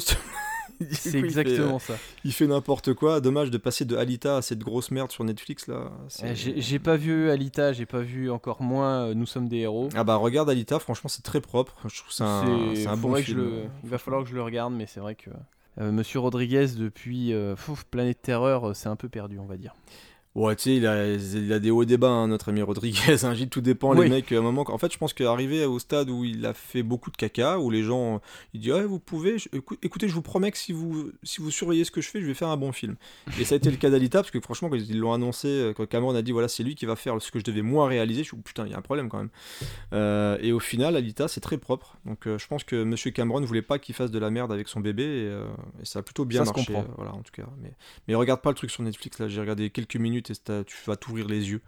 C'est 0.91 1.11
fait, 1.11 1.17
euh, 1.17 1.23
exactement 1.23 1.79
ça. 1.79 1.95
il 2.23 2.31
fait 2.33 2.47
n'importe 2.47 2.93
quoi. 2.93 3.19
Dommage 3.21 3.51
de 3.51 3.57
passer 3.57 3.85
de 3.85 3.95
Alita 3.95 4.37
à 4.37 4.41
cette 4.41 4.59
grosse 4.59 4.91
merde 4.91 5.11
sur 5.11 5.23
Netflix 5.23 5.67
là. 5.67 5.91
Eh, 6.23 6.35
J'ai 6.35 6.79
pas 6.79 6.95
vu 6.97 7.29
Alita, 7.29 7.73
j'ai 7.73 7.85
pas 7.85 8.01
vu 8.01 8.29
encore 8.29 8.61
moins 8.61 9.07
euh, 9.07 9.13
Nous 9.13 9.25
sommes 9.25 9.47
des 9.47 9.57
héros. 9.57 9.89
Ah 9.95 10.03
bah 10.03 10.15
regarde 10.15 10.49
Alita, 10.49 10.79
franchement 10.79 11.09
c'est 11.09 11.23
très 11.23 11.41
propre. 11.41 11.75
Je 11.87 11.97
trouve 11.97 12.09
que 12.09 12.13
c'est 12.13 12.23
un, 12.23 12.45
C'est- 12.73 12.81
c'est 12.83 12.87
un 12.87 12.95
bon 12.95 13.01
faudrait 13.03 13.21
que 13.21 13.27
je 13.27 13.33
film. 13.33 13.43
le- 13.45 13.63
Il 13.83 13.89
va 13.89 13.97
falloir 13.97 14.23
que 14.23 14.29
je 14.29 14.35
le 14.35 14.43
regarde, 14.43 14.73
mais 14.73 14.85
c'est 14.85 14.99
vrai 14.99 15.15
que 15.15 15.29
euh, 15.79 15.91
Monsieur 15.91 16.19
Rodriguez 16.19 16.67
depuis 16.77 17.33
euh, 17.33 17.55
Planète 17.91 18.21
Terreur, 18.21 18.75
c'est 18.75 18.89
un 18.89 18.95
peu 18.95 19.09
perdu, 19.09 19.39
on 19.39 19.45
va 19.45 19.57
dire. 19.57 19.73
Ouais, 20.37 20.55
tu 20.55 20.63
sais, 20.65 20.75
il 20.75 20.85
a, 20.85 21.13
il 21.15 21.51
a 21.51 21.57
des 21.57 21.71
hauts 21.71 21.81
et 21.81 21.87
des 21.87 21.97
bas, 21.97 22.09
hein, 22.09 22.27
notre 22.27 22.49
ami 22.49 22.61
Rodriguez. 22.61 23.25
Hein, 23.25 23.33
Gilles, 23.33 23.49
tout 23.49 23.59
dépend, 23.59 23.95
Oui. 23.95 24.03
les 24.03 24.09
mecs. 24.09 24.31
À 24.31 24.37
un 24.37 24.41
moment, 24.41 24.63
en 24.67 24.77
fait, 24.77 24.93
je 24.93 24.97
pense 24.99 25.11
qu'arrivé 25.15 25.65
au 25.65 25.79
stade 25.79 26.11
où 26.11 26.23
il 26.23 26.45
a 26.45 26.53
fait 26.53 26.83
beaucoup 26.83 27.09
de 27.09 27.17
caca, 27.17 27.57
où 27.59 27.71
les 27.71 27.81
gens, 27.81 28.21
il 28.53 28.59
dit, 28.61 28.71
ouais, 28.71 28.85
vous 28.85 28.99
pouvez, 28.99 29.39
je- 29.39 29.49
écoutez, 29.81 30.07
je 30.07 30.13
vous 30.13 30.21
promets 30.21 30.51
que 30.51 30.57
si 30.59 30.73
vous, 30.73 31.11
si 31.23 31.41
vous 31.41 31.49
surveillez 31.49 31.85
ce 31.85 31.89
que 31.89 32.01
je 32.01 32.09
fais, 32.09 32.21
je 32.21 32.27
vais 32.27 32.35
faire 32.35 32.49
un 32.49 32.57
bon 32.57 32.71
film. 32.71 32.97
Et 33.39 33.45
ça 33.45 33.55
a 33.55 33.57
été 33.57 33.71
le 33.71 33.77
cas 33.77 33.89
d'Alita, 33.89 34.19
parce 34.19 34.29
que 34.29 34.39
franchement, 34.39 34.69
quand 34.69 34.75
ils 34.75 34.99
l'ont 34.99 35.11
annoncé, 35.11 35.47
euh, 35.47 35.73
quand 35.73 35.87
Cameron 35.87 36.13
a 36.13 36.21
dit, 36.21 36.33
voilà, 36.33 36.47
c'est 36.47 36.61
lui 36.61 36.75
qui 36.75 36.85
va 36.85 36.95
faire 36.95 37.19
ce 37.19 37.31
que 37.31 37.39
je 37.39 37.43
devais 37.43 37.63
moi 37.63 37.87
réaliser, 37.87 38.21
je 38.23 38.27
suis, 38.27 38.37
putain, 38.37 38.67
il 38.67 38.71
y 38.71 38.75
a 38.75 38.77
un 38.77 38.81
problème 38.83 39.09
quand 39.09 39.17
même. 39.17 39.29
Euh, 39.93 40.37
et 40.41 40.51
au 40.51 40.59
final, 40.59 40.95
Alita, 40.95 41.27
c'est 41.27 41.41
très 41.41 41.57
propre. 41.57 41.97
Donc, 42.05 42.27
euh, 42.27 42.37
je 42.37 42.45
pense 42.45 42.63
que 42.63 42.83
Monsieur 42.83 43.09
Cameron 43.09 43.41
voulait 43.41 43.63
pas 43.63 43.79
qu'il 43.79 43.95
fasse 43.95 44.11
de 44.11 44.19
la 44.19 44.29
merde 44.29 44.51
avec 44.51 44.67
son 44.67 44.81
bébé, 44.81 45.03
et, 45.03 45.07
euh, 45.29 45.47
et 45.81 45.85
ça 45.85 45.99
a 45.99 46.01
plutôt 46.03 46.25
bien 46.25 46.45
Ça 46.45 46.51
se 46.51 46.55
marché. 46.57 46.73
comprend. 46.73 46.87
euh, 46.91 46.93
voilà, 46.97 47.13
en 47.15 47.21
tout 47.23 47.31
cas. 47.33 47.47
Mais, 47.59 47.71
mais 48.07 48.13
regarde 48.13 48.41
pas 48.41 48.49
le 48.51 48.55
truc 48.55 48.69
sur 48.69 48.83
Netflix, 48.83 49.17
là, 49.19 49.27
j'ai 49.27 49.41
regardé 49.41 49.71
quelques 49.71 49.95
minutes 49.95 50.26
tu 50.65 50.77
vas 50.85 50.95
t'ouvrir 50.95 51.27
les 51.27 51.49
yeux. 51.49 51.61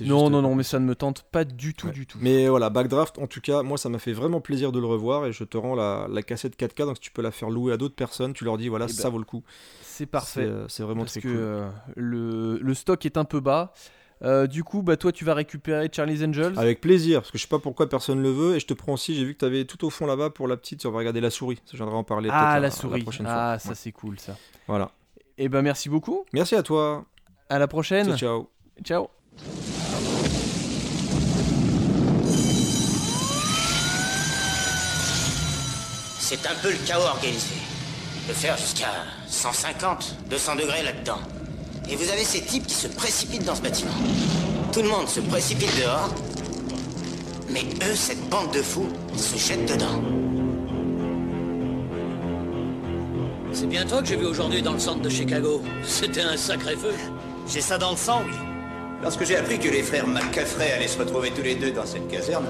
Non, 0.00 0.30
non, 0.30 0.40
non, 0.40 0.54
mais 0.54 0.62
ça 0.62 0.78
ne 0.78 0.86
me 0.86 0.94
tente 0.94 1.22
pas 1.30 1.44
du 1.44 1.74
tout, 1.74 1.88
Ouais. 1.88 1.92
du 1.92 2.06
tout. 2.06 2.16
Mais 2.20 2.48
voilà, 2.48 2.70
Backdraft, 2.70 3.18
en 3.18 3.26
tout 3.26 3.42
cas, 3.42 3.62
moi 3.62 3.76
ça 3.76 3.90
m'a 3.90 3.98
fait 3.98 4.14
vraiment 4.14 4.40
plaisir 4.40 4.72
de 4.72 4.80
le 4.80 4.86
revoir 4.86 5.26
et 5.26 5.32
je 5.32 5.44
te 5.44 5.58
rends 5.58 5.74
la, 5.74 6.06
la 6.10 6.22
cassette 6.22 6.58
4K, 6.58 6.86
donc 6.86 6.96
si 6.96 7.02
tu 7.02 7.10
peux 7.10 7.20
la 7.20 7.30
faire 7.30 7.50
louer 7.50 7.74
à 7.74 7.76
d'autres 7.76 7.94
personnes, 7.94 8.32
tu 8.32 8.44
leur 8.44 8.56
dis 8.56 8.68
voilà, 8.68 8.86
Eh 8.88 8.92
ben, 8.92 8.94
ça 8.94 9.10
vaut 9.10 9.18
le 9.18 9.24
coup. 9.26 9.42
C'est 9.82 10.06
parfait. 10.06 10.44
euh, 10.44 10.66
c'est 10.68 10.82
vraiment 10.82 11.00
Parce 11.02 11.12
très 11.12 11.20
que 11.20 11.28
cool. 11.28 11.36
euh, 11.36 11.68
le, 11.96 12.58
le 12.58 12.74
stock 12.74 13.04
est 13.04 13.18
un 13.18 13.24
peu 13.26 13.40
bas. 13.40 13.74
Euh, 14.22 14.46
du 14.46 14.62
coup, 14.64 14.82
bah, 14.82 14.96
toi, 14.96 15.10
tu 15.12 15.24
vas 15.26 15.34
récupérer 15.34 15.90
Charlie's 15.92 16.22
Angels. 16.22 16.54
Avec 16.56 16.80
plaisir, 16.80 17.20
parce 17.20 17.32
que 17.32 17.36
je 17.38 17.42
sais 17.42 17.48
pas 17.48 17.58
pourquoi 17.58 17.88
personne 17.88 18.22
le 18.22 18.30
veut 18.30 18.54
et 18.54 18.60
je 18.60 18.66
te 18.66 18.72
prends 18.72 18.92
aussi, 18.94 19.14
j'ai 19.16 19.24
vu 19.24 19.34
que 19.34 19.40
tu 19.40 19.44
avais 19.44 19.64
tout 19.66 19.84
au 19.84 19.90
fond 19.90 20.06
là-bas 20.06 20.30
pour 20.30 20.46
la 20.48 20.56
petite, 20.56 20.86
on 20.86 20.90
va 20.92 20.98
regarder 21.00 21.20
la 21.20 21.30
souris, 21.30 21.56
ça 21.66 21.72
je 21.72 21.76
viendrai 21.78 21.96
en 21.96 22.04
parler 22.04 22.30
ah, 22.32 22.54
la 22.54 22.60
la 22.60 22.70
souris. 22.70 23.02
prochaine 23.02 23.26
ah, 23.28 23.56
fois. 23.56 23.58
ça, 23.58 23.68
Ouais. 23.70 23.74
c'est 23.74 23.92
cool, 23.92 24.18
ça. 24.20 24.36
Voilà. 24.68 24.92
Et 25.38 25.48
ben, 25.50 25.60
merci 25.60 25.88
beaucoup. 25.90 26.24
Merci 26.32 26.54
à 26.54 26.62
toi. 26.62 27.04
À 27.52 27.58
la 27.58 27.68
prochaine. 27.68 28.06
Ciao, 28.06 28.16
ciao. 28.16 28.48
Ciao. 28.82 29.10
C'est 36.18 36.46
un 36.46 36.54
peu 36.62 36.70
le 36.70 36.78
chaos 36.86 37.02
organisé. 37.02 37.56
De 38.26 38.32
faire 38.32 38.56
jusqu'à 38.56 38.86
150, 39.26 40.16
200 40.30 40.56
degrés 40.56 40.82
là-dedans. 40.82 41.18
Et 41.90 41.96
vous 41.96 42.10
avez 42.10 42.24
ces 42.24 42.40
types 42.40 42.66
qui 42.66 42.74
se 42.74 42.88
précipitent 42.88 43.44
dans 43.44 43.54
ce 43.54 43.60
bâtiment. 43.60 43.92
Tout 44.72 44.80
le 44.80 44.88
monde 44.88 45.06
se 45.06 45.20
précipite 45.20 45.78
dehors. 45.78 46.08
Mais 47.50 47.64
eux, 47.86 47.94
cette 47.94 48.30
bande 48.30 48.50
de 48.54 48.62
fous, 48.62 48.88
se 49.14 49.36
jettent 49.36 49.70
dedans. 49.70 50.00
C'est 53.52 53.66
bien 53.66 53.84
toi 53.84 54.00
que 54.00 54.08
j'ai 54.08 54.16
vu 54.16 54.24
aujourd'hui 54.24 54.62
dans 54.62 54.72
le 54.72 54.78
centre 54.78 55.02
de 55.02 55.10
Chicago. 55.10 55.60
C'était 55.84 56.22
un 56.22 56.38
sacré 56.38 56.76
feu. 56.76 56.94
J'ai 57.46 57.60
ça 57.60 57.78
dans 57.78 57.90
le 57.90 57.96
sang, 57.96 58.22
oui. 58.26 58.34
Lorsque 59.02 59.24
j'ai 59.24 59.36
appris 59.36 59.58
que 59.58 59.68
les 59.68 59.82
frères 59.82 60.06
McCaffrey 60.06 60.72
allaient 60.72 60.86
se 60.88 60.98
retrouver 60.98 61.30
tous 61.32 61.42
les 61.42 61.56
deux 61.56 61.72
dans 61.72 61.84
cette 61.84 62.08
caserne, 62.08 62.46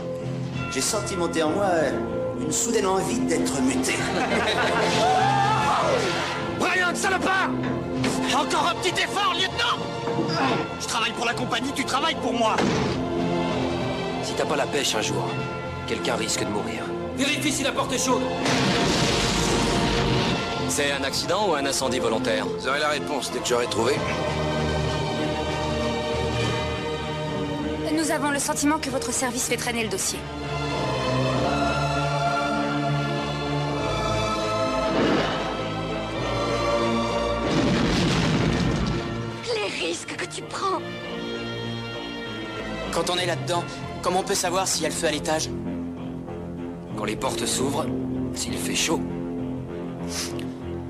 j'ai 0.72 0.82
senti 0.82 1.16
monter 1.16 1.42
en 1.42 1.50
moi 1.50 1.66
une 2.40 2.52
soudaine 2.52 2.86
envie 2.86 3.18
d'être 3.20 3.60
muté. 3.62 3.94
Brian, 6.58 6.94
salopard 6.94 7.50
Encore 8.34 8.68
un 8.68 8.74
petit 8.76 8.94
effort, 9.02 9.34
lieutenant 9.34 9.78
Je 10.80 10.86
travaille 10.86 11.12
pour 11.12 11.26
la 11.26 11.34
compagnie, 11.34 11.72
tu 11.74 11.84
travailles 11.84 12.16
pour 12.16 12.32
moi 12.34 12.56
Si 14.22 14.32
t'as 14.34 14.44
pas 14.44 14.56
la 14.56 14.66
pêche 14.66 14.94
un 14.94 15.02
jour, 15.02 15.26
quelqu'un 15.86 16.16
risque 16.16 16.44
de 16.44 16.50
mourir. 16.50 16.82
Vérifie 17.16 17.52
si 17.52 17.62
la 17.62 17.72
porte 17.72 17.92
est 17.92 17.98
chaude. 18.04 18.22
C'est 20.68 20.92
un 20.92 21.04
accident 21.04 21.48
ou 21.50 21.54
un 21.54 21.66
incendie 21.66 21.98
volontaire? 21.98 22.46
Vous 22.46 22.66
aurez 22.68 22.80
la 22.80 22.88
réponse 22.88 23.30
dès 23.30 23.40
que 23.40 23.46
j'aurai 23.46 23.66
trouvé. 23.66 23.94
Avons 28.12 28.30
le 28.30 28.38
sentiment 28.38 28.78
que 28.78 28.90
votre 28.90 29.12
service 29.12 29.48
fait 29.48 29.56
traîner 29.56 29.84
le 29.84 29.88
dossier. 29.88 30.18
Les 39.54 39.86
risques 39.86 40.14
que 40.16 40.26
tu 40.26 40.42
prends 40.42 40.80
Quand 42.92 43.08
on 43.08 43.16
est 43.16 43.26
là-dedans, 43.26 43.64
comment 44.02 44.20
on 44.20 44.24
peut 44.24 44.34
savoir 44.34 44.68
s'il 44.68 44.82
y 44.82 44.86
a 44.86 44.90
le 44.90 44.94
feu 44.94 45.06
à 45.06 45.10
l'étage? 45.10 45.48
Quand 46.98 47.04
les 47.06 47.16
portes 47.16 47.46
s'ouvrent, 47.46 47.86
s'il 48.34 48.54
fait 48.54 48.74
chaud, 48.74 49.00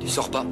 tu 0.01 0.09
sors 0.09 0.31
pas. 0.31 0.45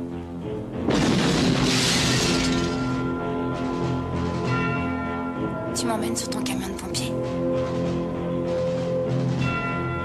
Tu 5.80 5.86
m'emmènes 5.86 6.14
sur 6.14 6.28
ton 6.28 6.42
camion 6.42 6.68
de 6.68 6.74
pompier. 6.74 7.10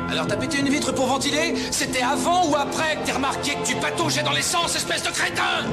Alors 0.09 0.25
t'as 0.25 0.37
pété 0.37 0.59
une 0.59 0.69
vitre 0.69 0.93
pour 0.93 1.05
ventiler? 1.05 1.53
C'était 1.69 2.01
avant 2.01 2.47
ou 2.47 2.55
après 2.55 2.95
que 2.95 3.05
t'aies 3.05 3.11
remarqué 3.11 3.55
que 3.55 3.67
tu 3.67 3.75
pataugeais 3.75 4.23
dans 4.23 4.31
l'essence, 4.31 4.73
espèce 4.77 5.03
de 5.03 5.09
crétin? 5.09 5.65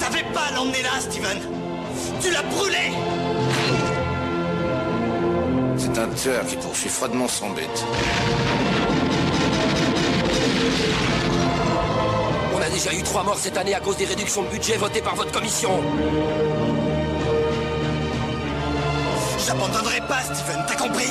T'avais 0.00 0.24
pas 0.32 0.44
à 0.48 0.52
l'emmener 0.54 0.82
là, 0.82 0.98
Steven 0.98 1.38
Tu 2.22 2.30
l'as 2.30 2.42
brûlé 2.44 2.94
C'est 5.76 5.98
un 5.98 6.08
tueur 6.08 6.46
qui 6.46 6.56
poursuit 6.56 6.88
froidement 6.88 7.28
son 7.28 7.50
but. 7.50 7.84
A 12.68 12.70
déjà 12.70 12.92
eu 12.92 13.02
trois 13.02 13.22
morts 13.22 13.38
cette 13.38 13.56
année 13.56 13.74
à 13.74 13.80
cause 13.80 13.96
des 13.96 14.04
réductions 14.04 14.42
de 14.42 14.48
budget 14.48 14.76
votées 14.76 15.00
par 15.00 15.14
votre 15.14 15.32
commission. 15.32 15.70
J'abandonnerai 19.46 20.02
pas, 20.06 20.20
Steven, 20.20 20.62
t'as 20.68 20.76
compris? 20.76 21.08